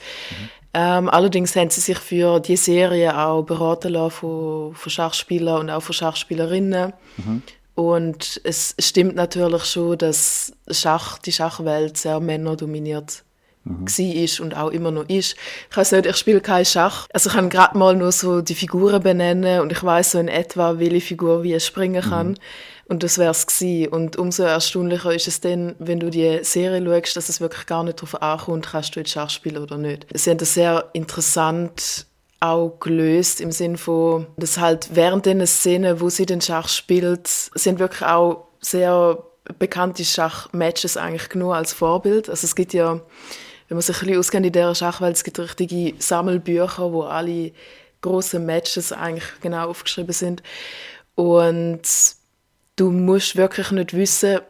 Ähm, 0.79 1.09
allerdings 1.09 1.57
haben 1.57 1.71
sie 1.71 1.81
sich 1.81 1.99
für 1.99 2.39
die 2.39 2.57
Serie 2.57 3.17
auch 3.17 3.43
beraten 3.45 3.95
lassen 3.95 4.11
von, 4.11 4.75
von 4.75 4.91
Schachspielern 4.91 5.61
und 5.61 5.71
auch 5.71 5.81
von 5.81 5.95
Schachspielerinnen. 5.95 6.93
Und 7.75 8.41
es 8.45 8.75
stimmt 8.79 9.17
natürlich 9.17 9.65
schon, 9.65 9.97
dass 9.97 10.53
Schach, 10.71 11.17
die 11.19 11.33
Schachwelt 11.33 11.97
sehr 11.97 12.21
männerdominiert 12.21 13.25
gsi 13.85 14.11
ist 14.13 14.39
und 14.39 14.57
auch 14.57 14.71
immer 14.71 14.91
noch 14.91 15.09
ist. 15.09 15.35
Ich 15.71 15.77
weiß 15.77 15.93
nicht, 15.93 16.07
ich 16.07 16.17
spiele 16.17 16.41
kein 16.41 16.65
Schach. 16.65 17.09
Also 17.13 17.31
ich 17.31 17.35
kann 17.35 17.51
gerade 17.51 17.77
mal 17.77 17.97
nur 17.97 18.13
so 18.13 18.41
die 18.41 18.55
Figuren 18.55 19.03
benennen 19.03 19.61
und 19.61 19.73
ich 19.73 19.83
weiß 19.83 20.13
so 20.13 20.19
in 20.19 20.29
etwa, 20.29 20.79
welche 20.79 21.01
Figur 21.01 21.43
wie 21.43 21.59
springen 21.59 22.03
kann. 22.03 22.39
Und 22.89 23.03
das 23.03 23.19
wäre 23.19 23.33
es 23.33 23.47
gewesen. 23.47 23.89
Und 23.89 24.17
umso 24.17 24.45
erstaunlicher 24.45 25.13
ist 25.13 25.27
es 25.27 25.41
dann, 25.41 25.75
wenn 25.79 25.99
du 25.99 26.11
die 26.11 26.41
Serie 26.43 26.85
schaust, 26.85 27.17
dass 27.17 27.29
es 27.29 27.41
wirklich 27.41 27.67
gar 27.67 27.83
nicht 27.83 27.99
darauf 27.99 28.23
ankommt, 28.23 28.69
kannst 28.71 28.95
du 28.95 29.01
jetzt 29.01 29.11
Schach 29.11 29.31
spielen 29.31 29.63
oder 29.63 29.77
nicht. 29.77 30.07
Sie 30.15 30.31
haben 30.31 30.39
das 30.39 30.55
sehr 30.55 30.89
interessant 30.93 32.07
auch 32.39 32.79
gelöst 32.81 33.41
im 33.41 33.51
Sinn 33.51 33.77
von, 33.77 34.27
dass 34.37 34.59
halt 34.59 34.91
während 34.95 35.27
den 35.27 35.45
Szenen, 35.47 36.01
wo 36.01 36.11
sie 36.11 36.27
den 36.27 36.41
Schach 36.41 36.69
spielt, 36.69 37.27
sind 37.27 37.79
wirklich 37.79 38.03
auch 38.03 38.49
sehr 38.61 39.23
bekannte 39.59 40.05
Schachmatches 40.05 40.97
eigentlich 40.97 41.29
genug 41.29 41.55
als 41.55 41.73
Vorbild. 41.73 42.29
Also 42.29 42.45
es 42.45 42.55
gibt 42.55 42.73
ja, 42.73 43.01
wenn 43.69 43.77
man 43.77 43.81
sich 43.81 43.97
ein 43.97 44.07
bisschen 44.07 44.19
auskennt 44.19 44.47
in 44.47 44.53
dieser 44.53 44.75
Schachwelt, 44.75 45.17
es 45.17 45.25
gibt 45.25 45.39
richtige 45.39 45.95
Sammelbücher, 46.01 46.93
wo 46.93 47.03
alle 47.03 47.53
großen 48.03 48.45
Matches 48.45 48.93
eigentlich 48.93 49.25
genau 49.41 49.69
aufgeschrieben 49.69 50.13
sind. 50.13 50.43
Und 51.15 51.83
du 52.77 52.91
musst 52.91 53.37
wirklich 53.37 53.71
nicht 53.73 53.95
wissen, 53.95 54.41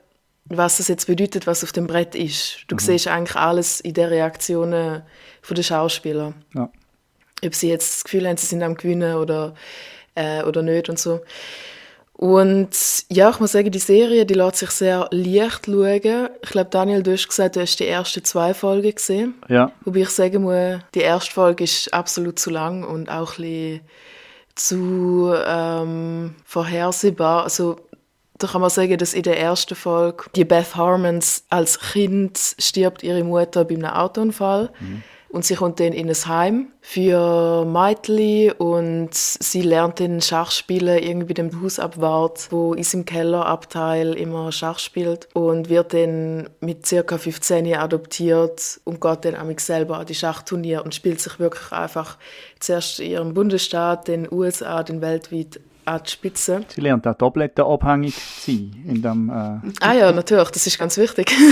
was 0.47 0.77
das 0.77 0.89
jetzt 0.89 1.07
bedeutet, 1.07 1.47
was 1.47 1.65
auf 1.65 1.73
dem 1.73 1.87
Brett 1.87 2.15
ist. 2.15 2.65
Du 2.69 2.77
siehst 2.79 3.09
eigentlich 3.09 3.37
alles 3.37 3.81
in 3.81 3.95
den 3.95 4.07
Reaktionen 4.09 5.03
der 5.49 5.63
Schauspieler 5.63 6.35
Ja. 6.55 6.71
ob 7.45 7.55
sie 7.55 7.69
jetzt 7.69 7.95
das 7.97 8.05
Gefühl 8.05 8.29
haben, 8.29 8.37
sie 8.37 8.47
sind 8.47 8.63
am 8.63 8.75
Gewinnen 8.77 9.17
oder, 9.17 9.55
äh, 10.15 10.43
oder 10.45 10.63
nicht 10.63 10.89
und 10.89 10.99
so. 10.99 11.21
Und 12.13 12.71
ja, 13.11 13.29
ich 13.29 13.41
muss 13.41 13.53
sagen, 13.53 13.71
die 13.71 13.79
Serie, 13.79 14.25
die 14.25 14.35
lässt 14.35 14.57
sich 14.57 14.71
sehr 14.71 15.07
leicht 15.11 15.67
schauen. 15.67 16.29
Ich 16.43 16.51
glaube, 16.51 16.71
Daniel, 16.71 17.03
du 17.03 17.13
hast 17.13 17.29
gesagt, 17.29 17.57
du 17.57 17.61
hast 17.61 17.77
die 17.79 17.87
ersten 17.87 18.25
zwei 18.25 18.55
Folgen 18.55 18.95
gesehen. 18.95 19.35
Ja. 19.49 19.71
Wobei 19.85 20.01
ich 20.01 20.09
sagen 20.09 20.43
muss, 20.45 20.79
die 20.95 21.01
erste 21.01 21.31
Folge 21.33 21.65
ist 21.65 21.93
absolut 21.93 22.39
zu 22.39 22.49
lang 22.51 22.85
und 22.85 23.11
auch 23.11 23.39
ein 23.39 23.43
bisschen 23.43 23.81
zu 24.55 25.35
ähm, 25.47 26.35
vorhersehbar. 26.47 27.45
Also 27.45 27.77
da 28.39 28.47
kann 28.47 28.61
man 28.61 28.71
sagen, 28.71 28.99
dass 28.99 29.15
in 29.15 29.23
der 29.23 29.39
ersten 29.39 29.75
Folge 29.75 30.25
die 30.35 30.45
Beth 30.45 30.77
Harmons 30.77 31.45
als 31.49 31.79
Kind 31.79 32.39
stirbt 32.59 33.03
ihre 33.03 33.25
Mutter 33.25 33.65
bei 33.65 33.75
einem 33.75 33.87
Autounfall. 33.87 34.71
Und 35.29 35.45
sie 35.45 35.57
kommt 35.57 35.81
dann 35.81 35.93
in 35.93 36.09
ein 36.09 36.27
Heim 36.29 36.69
für 36.81 37.65
Mädchen 37.67 38.53
und 38.53 39.13
sie 39.13 39.61
lernt 39.61 40.01
dann 40.01 40.21
Schach 40.23 40.51
spielen, 40.51 41.03
irgendwie 41.03 41.35
bei 41.35 41.43
dem 41.43 41.63
Hausabwart, 41.63 42.47
wo 42.51 42.75
in 42.75 42.85
seinem 42.85 43.05
Kellerabteil 43.05 44.15
immer 44.15 44.53
Schach 44.53 44.79
spielt 44.79 45.29
und 45.35 45.69
wird 45.69 45.93
dann 45.93 46.49
mit 46.61 46.89
ca. 46.89 47.19
15 47.19 47.75
adoptiert 47.75 48.81
und 48.85 49.01
geht 49.01 49.25
dann 49.25 49.35
am 49.35 49.59
selber 49.59 49.99
an 49.99 50.07
die 50.07 50.15
Schachturnier 50.15 50.85
und 50.85 50.95
spielt 50.95 51.21
sich 51.21 51.39
wirklich 51.39 51.73
einfach 51.73 52.19
zuerst 52.61 53.01
in 53.01 53.11
ihrem 53.11 53.35
Bundesstaat, 53.35 54.09
den 54.09 54.31
USA, 54.31 54.85
den 54.85 55.01
weltweit 55.01 55.61
an 55.87 56.01
die 56.05 56.11
Spitze. 56.11 56.65
Sie 56.69 56.81
lernt 56.81 57.07
auch 57.07 57.15
tablettenabhängig 57.15 58.15
zu 58.15 58.51
sein. 58.51 58.85
In 58.87 59.03
dem, 59.03 59.31
äh 59.31 59.71
ah 59.81 59.93
ja, 59.95 60.13
natürlich, 60.13 60.51
das 60.51 60.67
ist 60.67 60.79
ganz 60.79 60.97
wichtig. 60.99 61.33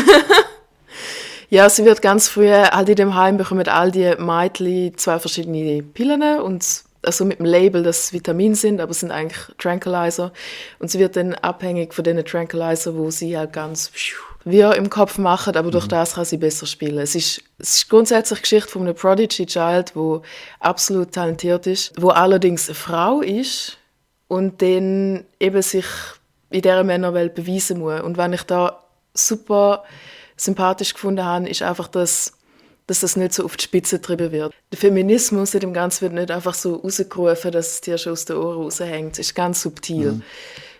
Ja, 1.51 1.69
sie 1.69 1.85
wird 1.85 2.03
ganz 2.03 2.29
früh, 2.29 2.51
halt 2.51 2.89
in 2.89 2.97
dem 2.97 3.15
Heim 3.15 3.37
bekommen 3.37 3.69
all 3.69 3.93
die 3.93 4.13
Mädchen 4.19 4.97
zwei 4.97 5.21
verschiedene 5.21 5.85
Pillen 5.85 6.41
und 6.41 6.85
also 7.03 7.25
mit 7.25 7.39
dem 7.39 7.47
Label, 7.47 7.83
dass 7.83 8.05
es 8.05 8.13
Vitamin 8.13 8.55
sind, 8.55 8.81
aber 8.81 8.91
es 8.91 9.01
sind 9.01 9.13
eigentlich 9.13 9.55
Tranquilizer. 9.59 10.33
Und 10.81 10.91
sie 10.91 10.99
wird 10.99 11.17
dann 11.17 11.35
abhängig 11.35 11.95
von 11.95 12.03
diesen 12.03 12.25
Tranquilizer, 12.25 12.97
wo 12.97 13.11
sie 13.11 13.37
halt 13.37 13.53
ganz 13.53 13.93
wie 14.45 14.61
im 14.61 14.91
Kopf 14.91 15.17
machen, 15.17 15.57
aber 15.57 15.71
durch 15.71 15.85
mhm. 15.85 15.91
das 15.91 16.15
kann 16.15 16.25
sie 16.25 16.39
besser 16.39 16.67
spielen. 16.67 16.99
Es 16.99 17.15
ist, 17.15 17.43
es 17.59 17.77
ist 17.77 17.89
grundsätzlich 17.89 18.43
Geschichte 18.43 18.71
von 18.71 18.83
einem 18.83 18.95
Prodigy 18.95 19.47
Child, 19.47 19.95
wo 19.95 20.23
absolut 20.61 21.13
talentiert 21.13 21.67
ist, 21.67 21.93
wo 22.01 22.09
allerdings 22.09 22.69
eine 22.69 22.75
Frau 22.75 23.21
ist 23.21 23.79
und 24.29 24.63
dann 24.63 25.25
eben 25.39 25.63
sich 25.63 25.87
in 26.51 26.63
dieser 26.63 26.85
Männerwelt 26.85 27.35
beweisen 27.35 27.81
muss. 27.81 28.01
Und 28.01 28.17
wenn 28.17 28.33
ich 28.33 28.43
da 28.43 28.85
super 29.13 29.85
sympathisch 30.37 30.95
gefunden 30.95 31.25
habe, 31.25 31.49
ist 31.49 31.63
einfach, 31.63 31.89
dass, 31.89 32.33
dass 32.87 33.01
das 33.01 33.17
nicht 33.17 33.33
so 33.33 33.45
auf 33.45 33.57
die 33.57 33.65
Spitze 33.65 33.99
getrieben 33.99 34.33
wird. 34.33 34.53
Der 34.73 34.79
Feminismus 34.79 35.55
in 35.55 35.61
dem 35.61 35.75
Ganzen 35.75 36.03
wird 36.03 36.13
nicht 36.15 36.31
einfach 36.31 36.55
so 36.55 36.77
rausgerufen, 36.77 37.53
dass 37.53 37.75
es 37.75 37.81
dir 37.81 37.99
schon 37.99 38.13
aus 38.13 38.25
den 38.25 38.37
Ohren 38.37 38.63
raushängt. 38.63 39.15
Es 39.15 39.27
ist 39.27 39.35
ganz 39.35 39.63
subtil. 39.63 40.13
Mhm. 40.13 40.23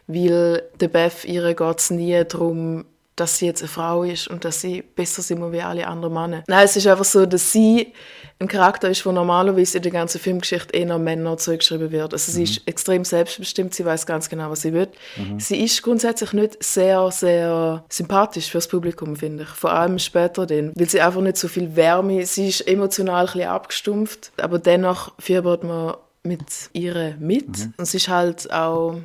Weil 0.07 0.63
der 0.81 0.89
Beth, 0.89 1.25
ihre 1.25 1.55
geht 1.55 1.79
es 1.79 1.91
nie 1.91 2.23
darum, 2.25 2.85
dass 3.17 3.39
sie 3.39 3.47
jetzt 3.47 3.63
eine 3.63 3.69
Frau 3.69 4.03
ist 4.03 4.29
und 4.29 4.45
dass 4.45 4.61
sie 4.61 4.83
besser 4.83 5.23
sind 5.23 5.53
wie 5.53 5.63
alle 5.63 5.87
anderen 5.87 6.15
Männer. 6.15 6.45
Nein, 6.47 6.65
es 6.65 6.77
ist 6.77 6.87
einfach 6.87 7.05
so, 7.05 7.27
dass 7.27 7.53
sie 7.53 7.93
ein 8.41 8.49
Charakter 8.49 8.91
ist, 8.91 9.05
der 9.05 9.13
normalerweise 9.13 9.79
in 9.79 9.83
der 9.83 9.93
ganzen 9.93 10.21
Filmgeschichte 10.21 10.77
eher 10.77 10.99
Männer 10.99 11.37
zugeschrieben 11.37 11.91
wird. 11.93 12.13
Also 12.13 12.33
sie 12.33 12.41
mhm. 12.41 12.45
ist 12.45 12.69
extrem 12.69 13.05
selbstbestimmt, 13.05 13.75
sie 13.75 13.85
weiß 13.85 14.07
ganz 14.07 14.29
genau, 14.29 14.51
was 14.51 14.63
sie 14.63 14.73
will. 14.73 14.89
Mhm. 15.17 15.39
Sie 15.39 15.63
ist 15.63 15.83
grundsätzlich 15.83 16.33
nicht 16.33 16.63
sehr, 16.63 17.11
sehr 17.11 17.85
sympathisch 17.89 18.51
fürs 18.51 18.69
Publikum, 18.69 19.17
finde 19.17 19.45
ich. 19.45 19.49
Vor 19.51 19.73
allem 19.73 19.99
später 19.99 20.47
dann, 20.47 20.73
weil 20.75 20.89
sie 20.89 21.01
einfach 21.01 21.21
nicht 21.21 21.37
so 21.37 21.49
viel 21.49 21.77
Wärme, 21.77 22.27
sie 22.27 22.49
ist 22.49 22.67
emotional 22.67 23.27
ein 23.27 23.33
bisschen 23.33 23.49
abgestumpft, 23.49 24.33
aber 24.37 24.59
dennoch 24.59 25.13
fiebert 25.19 25.63
man 25.63 25.95
mit 26.25 26.71
ihr 26.73 27.17
mit. 27.21 27.49
Mhm. 27.49 27.75
Und 27.77 27.85
sie 27.87 27.99
ist 27.99 28.09
halt 28.09 28.53
auch 28.53 28.97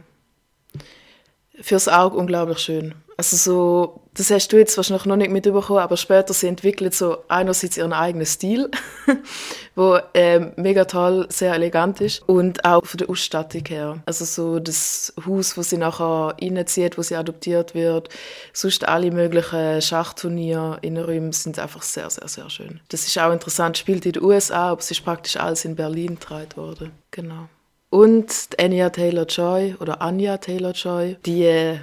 fürs 1.62 1.88
Auge 1.88 2.18
unglaublich 2.18 2.60
schön. 2.60 2.96
Also 3.20 3.36
so, 3.36 4.02
das 4.14 4.32
hast 4.32 4.48
du 4.54 4.58
jetzt 4.58 4.78
wahrscheinlich 4.78 5.06
noch 5.06 5.18
nicht 5.18 5.30
mitbekommen, 5.30 5.80
aber 5.80 5.98
später 5.98 6.34
sie 6.34 6.48
entwickelt 6.48 6.96
so 6.96 7.18
einerseits 7.28 7.76
ihren 7.76 7.92
eigenen 7.92 8.26
Stil, 8.26 8.72
wo 9.76 10.00
ähm, 10.14 10.54
mega 10.56 10.86
toll, 10.86 11.28
sehr 11.28 11.54
elegant 11.54 12.00
ist 12.00 12.22
und 12.30 12.64
auch 12.64 12.86
von 12.86 12.98
der 12.98 13.10
Ausstattung 13.10 13.66
her. 13.68 14.02
Also 14.06 14.24
so 14.24 14.60
das 14.60 15.14
Haus, 15.28 15.58
wo 15.58 15.64
sie 15.64 15.76
nachher 15.76 16.34
reinzieht, 16.42 16.98
wo 16.98 17.02
sie 17.02 17.18
adoptiert 17.18 17.76
wird, 17.76 18.08
sonst 18.54 18.88
alle 18.88 19.12
möglichen 19.12 19.82
Schachturniere 19.82 20.78
in 20.82 20.96
den 20.96 21.04
Räumen 21.04 21.34
sind 21.34 21.60
einfach 21.60 21.82
sehr, 21.82 22.10
sehr, 22.10 22.30
sehr 22.30 22.50
schön. 22.50 22.80
Das 22.88 23.06
ist 23.06 23.20
auch 23.20 23.34
interessant, 23.34 23.78
spielt 23.78 24.06
in 24.06 24.14
den 24.14 24.24
USA, 24.24 24.70
aber 24.72 24.80
es 24.80 24.92
ist 24.92 25.04
praktisch 25.04 25.36
alles 25.36 25.66
in 25.66 25.76
Berlin 25.76 26.16
getragen 26.16 26.56
worden. 26.56 26.92
Genau. 27.12 27.50
Und 27.90 28.50
Anya 28.60 28.90
Taylor-Joy 28.90 29.78
oder 29.80 30.02
Anya 30.02 30.38
Taylor-Joy, 30.38 31.18
die 31.26 31.44
äh, 31.44 31.80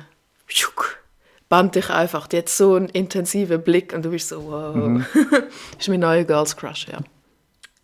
band 1.49 1.75
dich 1.75 1.90
einfach. 1.90 2.27
Die 2.27 2.38
hat 2.38 2.49
so 2.49 2.75
einen 2.75 2.88
intensiven 2.88 3.62
Blick 3.62 3.92
und 3.92 4.05
du 4.05 4.11
bist 4.11 4.29
so, 4.29 4.45
wow. 4.45 4.75
Mhm. 4.75 5.07
das 5.14 5.42
ist 5.81 5.88
mein 5.88 6.01
neuer 6.01 6.25
Girls 6.25 6.57
Crush, 6.57 6.87
ja. 6.90 6.99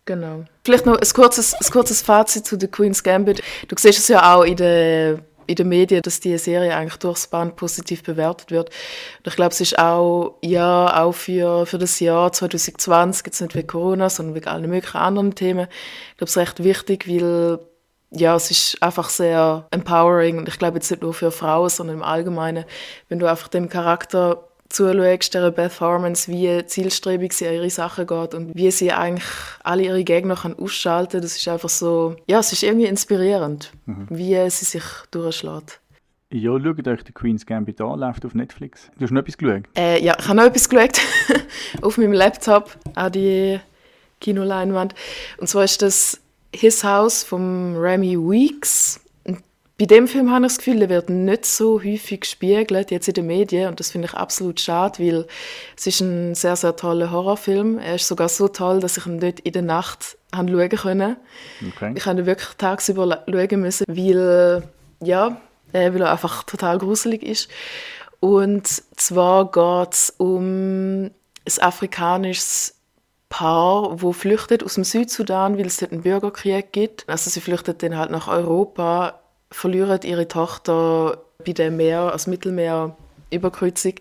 Genau. 0.05 0.43
Vielleicht 0.65 0.85
noch 0.85 0.97
ein 0.97 1.13
kurzes, 1.13 1.53
ein 1.53 1.71
kurzes 1.71 2.01
Fazit 2.01 2.45
zu 2.45 2.59
The 2.59 2.67
Queen's 2.67 3.03
Gambit. 3.03 3.41
Du 3.69 3.75
siehst 3.77 3.99
es 3.99 4.07
ja 4.09 4.35
auch 4.35 4.43
in 4.43 4.57
den 4.57 5.21
in 5.45 5.55
den 5.55 5.67
Medien, 5.67 6.01
dass 6.01 6.21
diese 6.21 6.37
Serie 6.37 6.73
eigentlich 6.73 6.97
durchs 6.97 7.27
Band 7.27 7.57
positiv 7.57 8.01
bewertet 8.03 8.49
wird. 8.49 8.69
Und 8.69 9.27
ich 9.27 9.35
glaube, 9.35 9.51
es 9.51 9.59
ist 9.59 9.77
auch, 9.77 10.37
ja, 10.41 11.03
auch 11.03 11.11
für, 11.11 11.65
für 11.65 11.77
das 11.77 11.99
Jahr 11.99 12.31
2020, 12.31 13.25
jetzt 13.25 13.41
nicht 13.41 13.53
wegen 13.53 13.67
Corona, 13.67 14.09
sondern 14.09 14.35
wegen 14.35 14.47
allen 14.47 14.69
möglichen 14.69 14.97
anderen 14.97 15.35
Themen, 15.35 15.67
ich 16.11 16.17
glaube, 16.17 16.29
es 16.29 16.31
ist 16.31 16.37
recht 16.37 16.63
wichtig, 16.63 17.09
weil 17.09 17.59
ja, 18.15 18.35
es 18.35 18.51
ist 18.51 18.81
einfach 18.81 19.09
sehr 19.09 19.65
empowering 19.71 20.37
und 20.37 20.47
ich 20.47 20.59
glaube 20.59 20.77
jetzt 20.77 20.89
nicht 20.91 21.01
nur 21.01 21.13
für 21.13 21.31
Frauen, 21.31 21.69
sondern 21.69 21.97
im 21.97 22.03
Allgemeinen, 22.03 22.65
wenn 23.09 23.19
du 23.19 23.27
einfach 23.27 23.47
dem 23.47 23.69
Charakter 23.69 24.43
zuschaust, 24.69 25.33
der 25.33 25.51
Beth 25.51 25.79
Harmons, 25.79 26.27
wie 26.27 26.65
zielstrebig 26.65 27.33
sie 27.33 27.47
an 27.47 27.53
ihre 27.53 27.69
Sachen 27.69 28.07
geht 28.07 28.33
und 28.33 28.55
wie 28.55 28.71
sie 28.71 28.91
eigentlich 28.91 29.27
alle 29.63 29.83
ihre 29.83 30.03
Gegner 30.03 30.35
kann 30.35 30.57
ausschalten 30.57 31.21
das 31.21 31.37
ist 31.37 31.47
einfach 31.47 31.69
so, 31.69 32.15
ja, 32.27 32.39
es 32.39 32.51
ist 32.51 32.63
irgendwie 32.63 32.87
inspirierend, 32.87 33.71
mhm. 33.85 34.07
wie 34.09 34.49
sie 34.49 34.65
sich 34.65 34.83
durchschlägt. 35.11 35.79
Ja, 36.31 36.59
schaut 36.59 36.87
euch 36.87 37.01
The 37.05 37.11
Queen's 37.13 37.45
Gambit 37.45 37.79
an, 37.79 37.99
läuft 37.99 38.25
auf 38.25 38.33
Netflix. 38.33 38.89
Du 38.97 39.03
hast 39.03 39.11
noch 39.11 39.21
etwas 39.21 39.37
geschaut? 39.37 39.63
Äh, 39.77 40.03
ja, 40.03 40.15
ich 40.17 40.27
habe 40.27 40.37
noch 40.37 40.45
etwas 40.45 40.67
geschaut. 40.67 40.99
auf 41.83 41.99
meinem 41.99 42.13
Laptop, 42.13 42.75
an 42.95 43.11
die 43.11 43.59
Kinoleinwand. 44.19 44.95
Und 45.37 45.45
zwar 45.45 45.65
ist 45.65 45.83
das 45.83 46.22
His 46.53 46.83
House 46.83 47.23
von 47.23 47.75
Remy 47.75 48.17
Weeks. 48.17 48.99
Bei 49.79 49.85
dem 49.85 50.07
Film 50.07 50.31
habe 50.31 50.45
ich 50.45 50.51
das 50.51 50.57
Gefühl, 50.59 50.79
der 50.79 50.89
wird 50.89 51.09
nicht 51.09 51.45
so 51.45 51.81
häufig 51.83 52.21
gespiegelt, 52.21 52.91
jetzt 52.91 53.07
in 53.07 53.15
den 53.15 53.27
Medien. 53.27 53.69
Und 53.69 53.79
das 53.79 53.89
finde 53.91 54.07
ich 54.07 54.13
absolut 54.13 54.59
schade, 54.59 54.99
weil 54.99 55.25
es 55.75 55.87
ist 55.87 55.99
ein 55.99 56.35
sehr, 56.35 56.55
sehr 56.55 56.75
toller 56.75 57.11
Horrorfilm. 57.11 57.79
Er 57.79 57.95
ist 57.95 58.07
sogar 58.07 58.29
so 58.29 58.47
toll, 58.47 58.79
dass 58.79 58.97
ich 58.97 59.07
ihn 59.07 59.19
dort 59.19 59.39
in 59.39 59.51
der 59.51 59.63
Nacht 59.63 60.17
schauen 60.33 60.69
konnte. 60.69 61.17
Okay. 61.75 61.93
Ich 61.95 62.05
musste 62.05 62.25
wirklich 62.25 62.49
tagsüber 62.57 63.23
schauen 63.27 63.61
müssen, 63.61 63.85
weil, 63.87 64.63
ja, 65.01 65.41
weil 65.71 66.01
er 66.01 66.11
einfach 66.11 66.43
total 66.43 66.77
gruselig 66.77 67.23
ist. 67.23 67.49
Und 68.19 68.67
zwar 68.95 69.51
geht 69.51 69.93
es 69.93 70.13
um 70.17 71.05
ein 71.05 71.11
afrikanisches 71.59 72.75
Paar, 73.33 73.99
wo 73.99 74.13
flüchtet 74.13 74.63
aus 74.63 74.75
dem 74.75 74.83
Südsudan, 74.83 75.57
weil 75.57 75.65
es 75.65 75.77
dort 75.77 75.91
einen 75.91 76.03
Bürgerkrieg 76.03 76.71
gibt. 76.71 77.03
Also 77.09 77.31
sie 77.31 77.41
flüchtet 77.41 77.81
dann 77.81 77.97
halt 77.97 78.11
nach 78.11 78.27
Europa, 78.27 79.21
verlieren 79.49 79.99
ihre 80.03 80.27
Tochter 80.27 81.17
bei 81.43 81.53
dem 81.53 81.77
Meer, 81.77 82.11
als 82.11 82.27
Mittelmeerüberkreuzung 82.27 83.95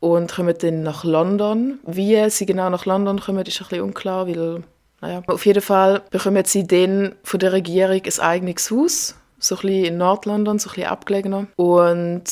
und 0.00 0.34
kommen 0.34 0.54
dann 0.60 0.82
nach 0.82 1.02
London. 1.02 1.78
Wie 1.86 2.28
sie 2.28 2.44
genau 2.44 2.68
nach 2.68 2.84
London 2.84 3.18
kommen, 3.20 3.46
ist 3.46 3.58
ein 3.58 3.68
bisschen 3.68 3.84
unklar, 3.84 4.28
weil 4.28 4.62
naja. 5.00 5.22
Auf 5.28 5.46
jeden 5.46 5.62
Fall 5.62 6.02
bekommen 6.10 6.44
sie 6.44 6.66
dann 6.66 7.14
von 7.22 7.40
der 7.40 7.52
Regierung 7.52 8.02
ein 8.04 8.20
eigenes 8.20 8.70
Haus, 8.70 9.14
so 9.38 9.54
ein 9.54 9.62
bisschen 9.62 9.84
in 9.86 9.96
Nordlondon, 9.96 10.58
so 10.58 10.68
ein 10.68 10.74
bisschen 10.74 10.90
abgelegener. 10.90 11.46
Und 11.56 12.24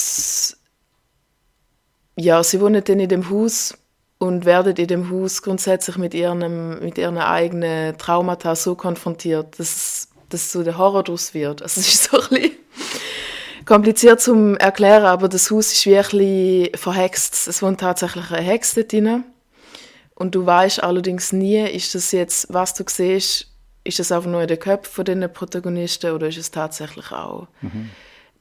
ja, 2.17 2.43
sie 2.43 2.61
wohnen 2.61 2.85
dann 2.85 3.01
in 3.01 3.09
dem 3.09 3.31
Haus 3.31 3.73
und 4.19 4.45
werden 4.45 4.75
in 4.77 4.87
dem 4.87 5.11
Haus 5.11 5.43
grundsätzlich 5.43 5.99
mit 5.99 6.15
ihren, 6.15 6.81
mit 6.81 6.99
ihren 6.99 7.19
eigenen 7.19 7.97
Traumata 7.99 8.55
so 8.57 8.75
konfrontiert, 8.75 9.59
dass, 9.59 10.09
dass 10.29 10.53
so 10.53 10.63
der 10.63 10.79
Horror 10.79 11.05
daraus 11.05 11.35
wird. 11.35 11.63
Also 11.63 11.81
es 11.81 11.89
ist 11.89 12.05
so 12.05 12.21
ein 12.21 12.29
bisschen 12.29 12.53
kompliziert 13.67 14.21
zu 14.21 14.57
erklären, 14.59 15.05
aber 15.05 15.29
das 15.29 15.51
Haus 15.51 15.73
ist 15.73 15.87
wirklich 15.87 16.73
verhext. 16.77 17.49
Es 17.49 17.63
wohnt 17.63 17.81
tatsächlich 17.81 18.31
eine 18.31 18.43
Hexe 18.43 18.85
drin. 18.85 19.25
Und 20.15 20.35
du 20.35 20.47
weißt 20.47 20.83
allerdings 20.83 21.33
nie, 21.33 21.61
ist 21.69 21.95
das 21.95 22.13
jetzt, 22.13 22.47
was 22.51 22.73
du 22.73 22.85
siehst, 22.87 23.53
ist 23.85 23.99
das 23.99 24.11
einfach 24.11 24.31
nur 24.31 24.41
in 24.41 24.49
den 24.49 24.59
Köpfen 24.59 25.05
der 25.05 25.29
Protagonisten 25.29 26.13
oder 26.13 26.29
ist 26.29 26.39
es 26.39 26.51
tatsächlich 26.51 27.13
auch 27.13 27.49
mhm 27.61 27.91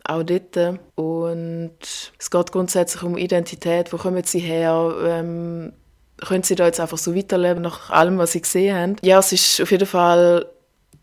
auch 0.06 0.24
dort. 0.24 0.80
Und 0.95 1.78
es 1.82 2.32
geht 2.32 2.51
grundsätzlich 2.51 3.03
um 3.03 3.18
Identität. 3.18 3.91
Wo 3.93 3.97
kommen 3.97 4.24
sie 4.24 4.39
her? 4.39 4.95
Ähm, 5.03 5.74
können 6.18 6.43
sie 6.43 6.56
da 6.56 6.66
jetzt 6.66 6.80
einfach 6.80 6.97
so 6.97 7.16
weiterleben 7.16 7.62
nach 7.62 7.89
allem, 7.89 8.18
was 8.18 8.32
sie 8.32 8.41
gesehen 8.41 8.78
haben? 8.78 8.95
Ja, 9.01 9.20
es 9.20 9.32
ist 9.32 9.62
auf 9.62 9.72
jeden 9.72 9.88
Fall 9.88 10.45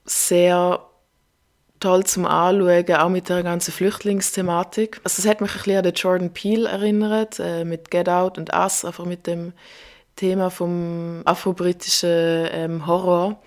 sehr 0.04 0.80
toll 1.80 2.04
zum 2.04 2.26
Anschauen, 2.26 2.94
auch 2.94 3.08
mit 3.08 3.28
der 3.28 3.42
ganzen 3.42 3.72
Flüchtlingsthematik. 3.72 5.00
Also 5.04 5.20
es 5.20 5.28
hat 5.28 5.40
mich 5.40 5.50
ein 5.50 5.56
bisschen 5.58 5.76
an 5.76 5.82
den 5.82 5.94
Jordan 5.94 6.32
Peele 6.32 6.68
erinnert, 6.68 7.40
äh, 7.40 7.64
mit 7.64 7.90
Get 7.90 8.08
Out 8.08 8.38
und 8.38 8.54
Us, 8.54 8.84
einfach 8.84 9.04
mit 9.04 9.26
dem 9.26 9.52
Thema 10.16 10.50
vom 10.50 11.22
afrobritischen 11.24 12.48
ähm, 12.52 12.86
Horror. 12.86 13.42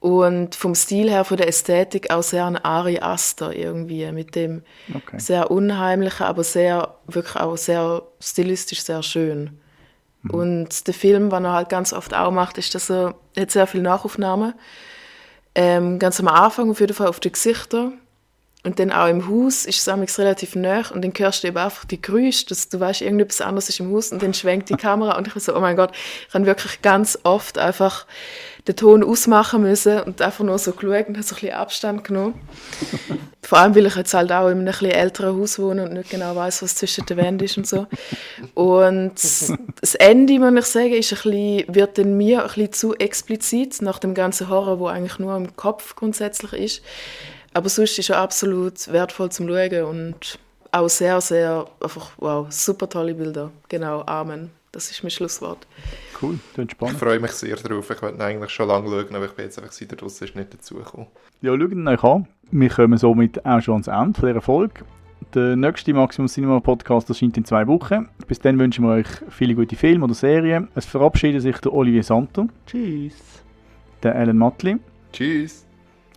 Und 0.00 0.54
vom 0.54 0.76
Stil 0.76 1.10
her, 1.10 1.24
von 1.24 1.36
der 1.36 1.48
Ästhetik 1.48 2.10
auch 2.10 2.22
sehr 2.22 2.44
an 2.44 2.56
Ari 2.56 3.00
Aster 3.00 3.54
irgendwie, 3.54 4.10
mit 4.12 4.36
dem 4.36 4.62
okay. 4.94 5.18
sehr 5.18 5.50
unheimlichen, 5.50 6.24
aber 6.24 6.44
sehr, 6.44 6.94
wirklich 7.06 7.36
auch 7.36 7.56
sehr 7.56 8.02
stilistisch 8.20 8.82
sehr 8.82 9.02
schön. 9.02 9.58
Mhm. 10.22 10.30
Und 10.30 10.86
der 10.86 10.94
Film, 10.94 11.32
was 11.32 11.42
er 11.42 11.52
halt 11.52 11.68
ganz 11.68 11.92
oft 11.92 12.14
auch 12.14 12.30
macht, 12.30 12.58
ist, 12.58 12.74
dass 12.76 12.90
er, 12.90 13.16
er 13.34 13.42
hat 13.42 13.50
sehr 13.50 13.66
viele 13.66 13.82
Nachaufnahmen. 13.82 14.54
Ähm, 15.54 15.98
ganz 15.98 16.20
am 16.20 16.28
Anfang 16.28 16.70
auf 16.70 16.78
jeden 16.78 16.94
Fall 16.94 17.08
auf 17.08 17.18
die 17.18 17.32
Gesichter. 17.32 17.92
Und 18.64 18.80
dann 18.80 18.90
auch 18.90 19.06
im 19.06 19.28
Haus 19.28 19.66
ist 19.66 19.86
es 19.86 20.18
relativ 20.18 20.56
nah 20.56 20.82
und 20.92 21.02
dann 21.02 21.12
hörst 21.16 21.44
du 21.44 21.48
eben 21.48 21.56
einfach 21.56 21.84
die 21.84 22.02
Geräusche, 22.02 22.46
dass 22.46 22.68
du 22.68 22.80
weißt, 22.80 23.02
irgendetwas 23.02 23.40
anderes 23.40 23.68
ist 23.68 23.78
im 23.78 23.92
Haus 23.92 24.10
und 24.10 24.20
dann 24.20 24.34
schwenkt 24.34 24.68
die 24.68 24.74
Kamera 24.74 25.16
und 25.16 25.28
ich 25.28 25.34
so, 25.34 25.56
oh 25.56 25.60
mein 25.60 25.76
Gott, 25.76 25.92
ich 26.28 26.34
habe 26.34 26.44
wirklich 26.44 26.82
ganz 26.82 27.16
oft 27.22 27.56
einfach 27.56 28.04
den 28.66 28.76
Ton 28.76 29.04
ausmachen 29.04 29.62
müssen 29.62 30.00
und 30.00 30.20
einfach 30.20 30.44
nur 30.44 30.58
so 30.58 30.72
geschaut 30.72 31.08
und 31.08 31.16
habe 31.16 31.22
so 31.22 31.36
ein 31.36 31.40
bisschen 31.40 31.52
Abstand 31.52 32.04
genommen. 32.04 32.34
Vor 33.42 33.58
allem, 33.58 33.74
weil 33.74 33.86
ich 33.86 33.96
jetzt 33.96 34.12
halt 34.12 34.30
auch 34.30 34.48
in 34.48 34.58
einem 34.58 34.60
ein 34.60 34.64
bisschen 34.66 34.90
älteren 34.90 35.40
Haus 35.40 35.58
wohne 35.58 35.84
und 35.84 35.94
nicht 35.94 36.10
genau 36.10 36.36
weiß, 36.36 36.62
was 36.62 36.74
zwischen 36.74 37.06
den 37.06 37.16
Wänden 37.16 37.44
ist 37.44 37.56
und 37.56 37.66
so. 37.66 37.86
Und 38.54 39.14
das 39.80 39.94
Ende, 39.94 40.38
muss 40.38 40.52
ich 40.52 40.66
sagen, 40.66 40.92
ist 40.92 41.12
ein 41.12 41.18
bisschen, 41.22 41.74
wird 41.74 41.96
dann 41.96 42.16
mir 42.18 42.42
ein 42.42 42.48
bisschen 42.48 42.72
zu 42.72 42.94
explizit 42.96 43.80
nach 43.80 43.98
dem 43.98 44.14
ganzen 44.14 44.50
Horror, 44.50 44.80
wo 44.80 44.88
eigentlich 44.88 45.18
nur 45.18 45.34
im 45.36 45.56
Kopf 45.56 45.96
grundsätzlich 45.96 46.52
ist. 46.52 46.82
Aber 47.54 47.68
sonst 47.68 47.98
ist 47.98 48.10
er 48.10 48.18
absolut 48.18 48.90
wertvoll 48.92 49.30
zum 49.30 49.48
Schauen 49.48 49.84
und 49.84 50.38
auch 50.72 50.88
sehr, 50.88 51.20
sehr, 51.20 51.66
einfach, 51.80 52.10
wow, 52.18 52.46
super 52.50 52.88
tolle 52.88 53.14
Bilder. 53.14 53.50
Genau, 53.68 54.02
Amen. 54.06 54.50
Das 54.72 54.90
ist 54.90 55.02
mein 55.02 55.10
Schlusswort. 55.10 55.66
Cool, 56.20 56.38
das 56.54 56.70
spannend. 56.70 56.94
Ich 56.94 57.00
freue 57.00 57.20
mich 57.20 57.30
sehr 57.32 57.56
drauf. 57.56 57.90
Ich 57.90 58.02
wollte 58.02 58.22
eigentlich 58.22 58.50
schon 58.50 58.68
lange 58.68 58.88
schauen, 58.88 59.14
aber 59.16 59.24
ich 59.24 59.32
bin 59.32 59.46
jetzt 59.46 59.58
einfach 59.58 59.72
seit 59.72 59.90
der 59.90 60.06
ist 60.06 60.20
nicht 60.20 60.54
dazugekommen. 60.54 61.06
Ja, 61.40 61.56
schaut 61.58 61.72
ihn 61.72 61.88
euch 61.88 62.04
an. 62.04 62.28
Wir 62.50 62.68
kommen 62.68 62.98
somit 62.98 63.44
auch 63.46 63.60
schon 63.62 63.82
ans 63.82 63.86
Ende 63.88 64.20
dieser 64.20 64.42
Folge. 64.42 64.84
Der 65.34 65.56
nächste 65.56 65.92
Maximum 65.92 66.28
Cinema 66.28 66.60
Podcast 66.60 67.08
erscheint 67.08 67.36
in 67.36 67.44
zwei 67.44 67.66
Wochen. 67.66 68.08
Bis 68.26 68.40
dann 68.40 68.58
wünschen 68.58 68.84
wir 68.84 68.92
euch 68.92 69.08
viele 69.30 69.54
gute 69.54 69.76
Filme 69.76 70.04
oder 70.04 70.14
Serien. 70.14 70.68
Es 70.74 70.86
verabschiedet 70.86 71.42
sich 71.42 71.58
der 71.58 71.72
Olivier 71.72 72.02
Santo. 72.02 72.48
Tschüss. 72.66 73.42
Der 74.02 74.14
Alan 74.14 74.38
Matli. 74.38 74.76
Tschüss. 75.12 75.66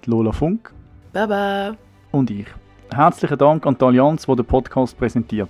Lola 0.06 0.32
Funk. 0.32 0.72
Baba. 1.14 1.76
Und 2.12 2.32
ich. 2.32 2.48
Herzlichen 2.94 3.38
Dank 3.38 3.66
an 3.66 3.78
die 3.80 3.86
Allianz, 3.86 4.26
die 4.26 4.36
den 4.36 4.46
Podcast 4.46 4.98
präsentiert. 4.98 5.50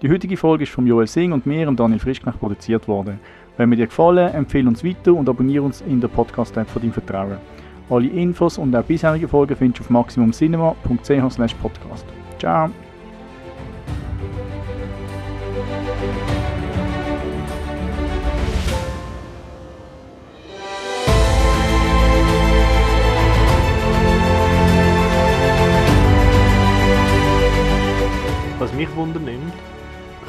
Die 0.00 0.10
heutige 0.10 0.36
Folge 0.36 0.64
ist 0.64 0.72
von 0.72 0.86
Joel 0.86 1.06
Singh 1.06 1.34
und 1.34 1.46
mir 1.46 1.68
und 1.68 1.78
Daniel 1.78 1.98
Frischknecht 1.98 2.38
produziert 2.38 2.88
worden. 2.88 3.20
Wenn 3.56 3.68
mir 3.68 3.76
dir 3.76 3.86
gefallen, 3.86 4.32
empfehle 4.32 4.68
uns 4.68 4.84
weiter 4.84 5.12
und 5.12 5.28
abonniere 5.28 5.64
uns 5.64 5.80
in 5.82 6.00
der 6.00 6.08
Podcast-App 6.08 6.68
von 6.68 6.80
deinem 6.80 6.92
Vertrauen. 6.92 7.36
Alle 7.90 8.06
Infos 8.06 8.58
und 8.58 8.74
auch 8.76 8.84
bisherige 8.84 9.28
Folgen 9.28 9.56
findest 9.56 9.80
du 9.80 9.84
auf 9.84 9.90
maximumcinema.ch/podcast. 9.90 12.06
Ciao! 12.38 12.70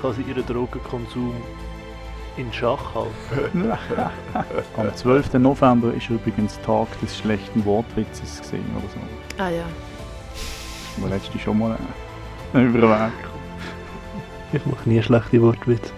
Kann 0.02 0.14
sie 0.14 0.22
ihren 0.22 0.45
Drogenkonsum 0.45 1.34
in 2.38 2.52
Schach 2.54 2.95
halten. 2.95 3.72
Am 4.78 4.95
12. 4.95 5.34
November 5.34 5.93
ist 5.93 6.10
übrigens 6.10 6.60
Tag 6.62 6.88
des 7.02 7.18
schlechten 7.18 7.66
Wortwitzes 7.66 8.39
gesehen 8.39 8.66
oder 8.78 8.88
so. 8.88 9.43
Ah 9.43 9.50
ja. 9.50 9.66
Das 10.95 11.04
war 11.04 11.10
letzte 11.10 11.38
schon 11.39 11.60
mal 11.60 11.78
äh, 12.54 12.62
über 12.64 12.80
den 12.80 12.89
Weg. 12.89 13.12
Ich 14.54 14.66
mache 14.66 14.89
nie 14.89 15.02
schlechte 15.04 15.41
Wortwitze. 15.41 15.91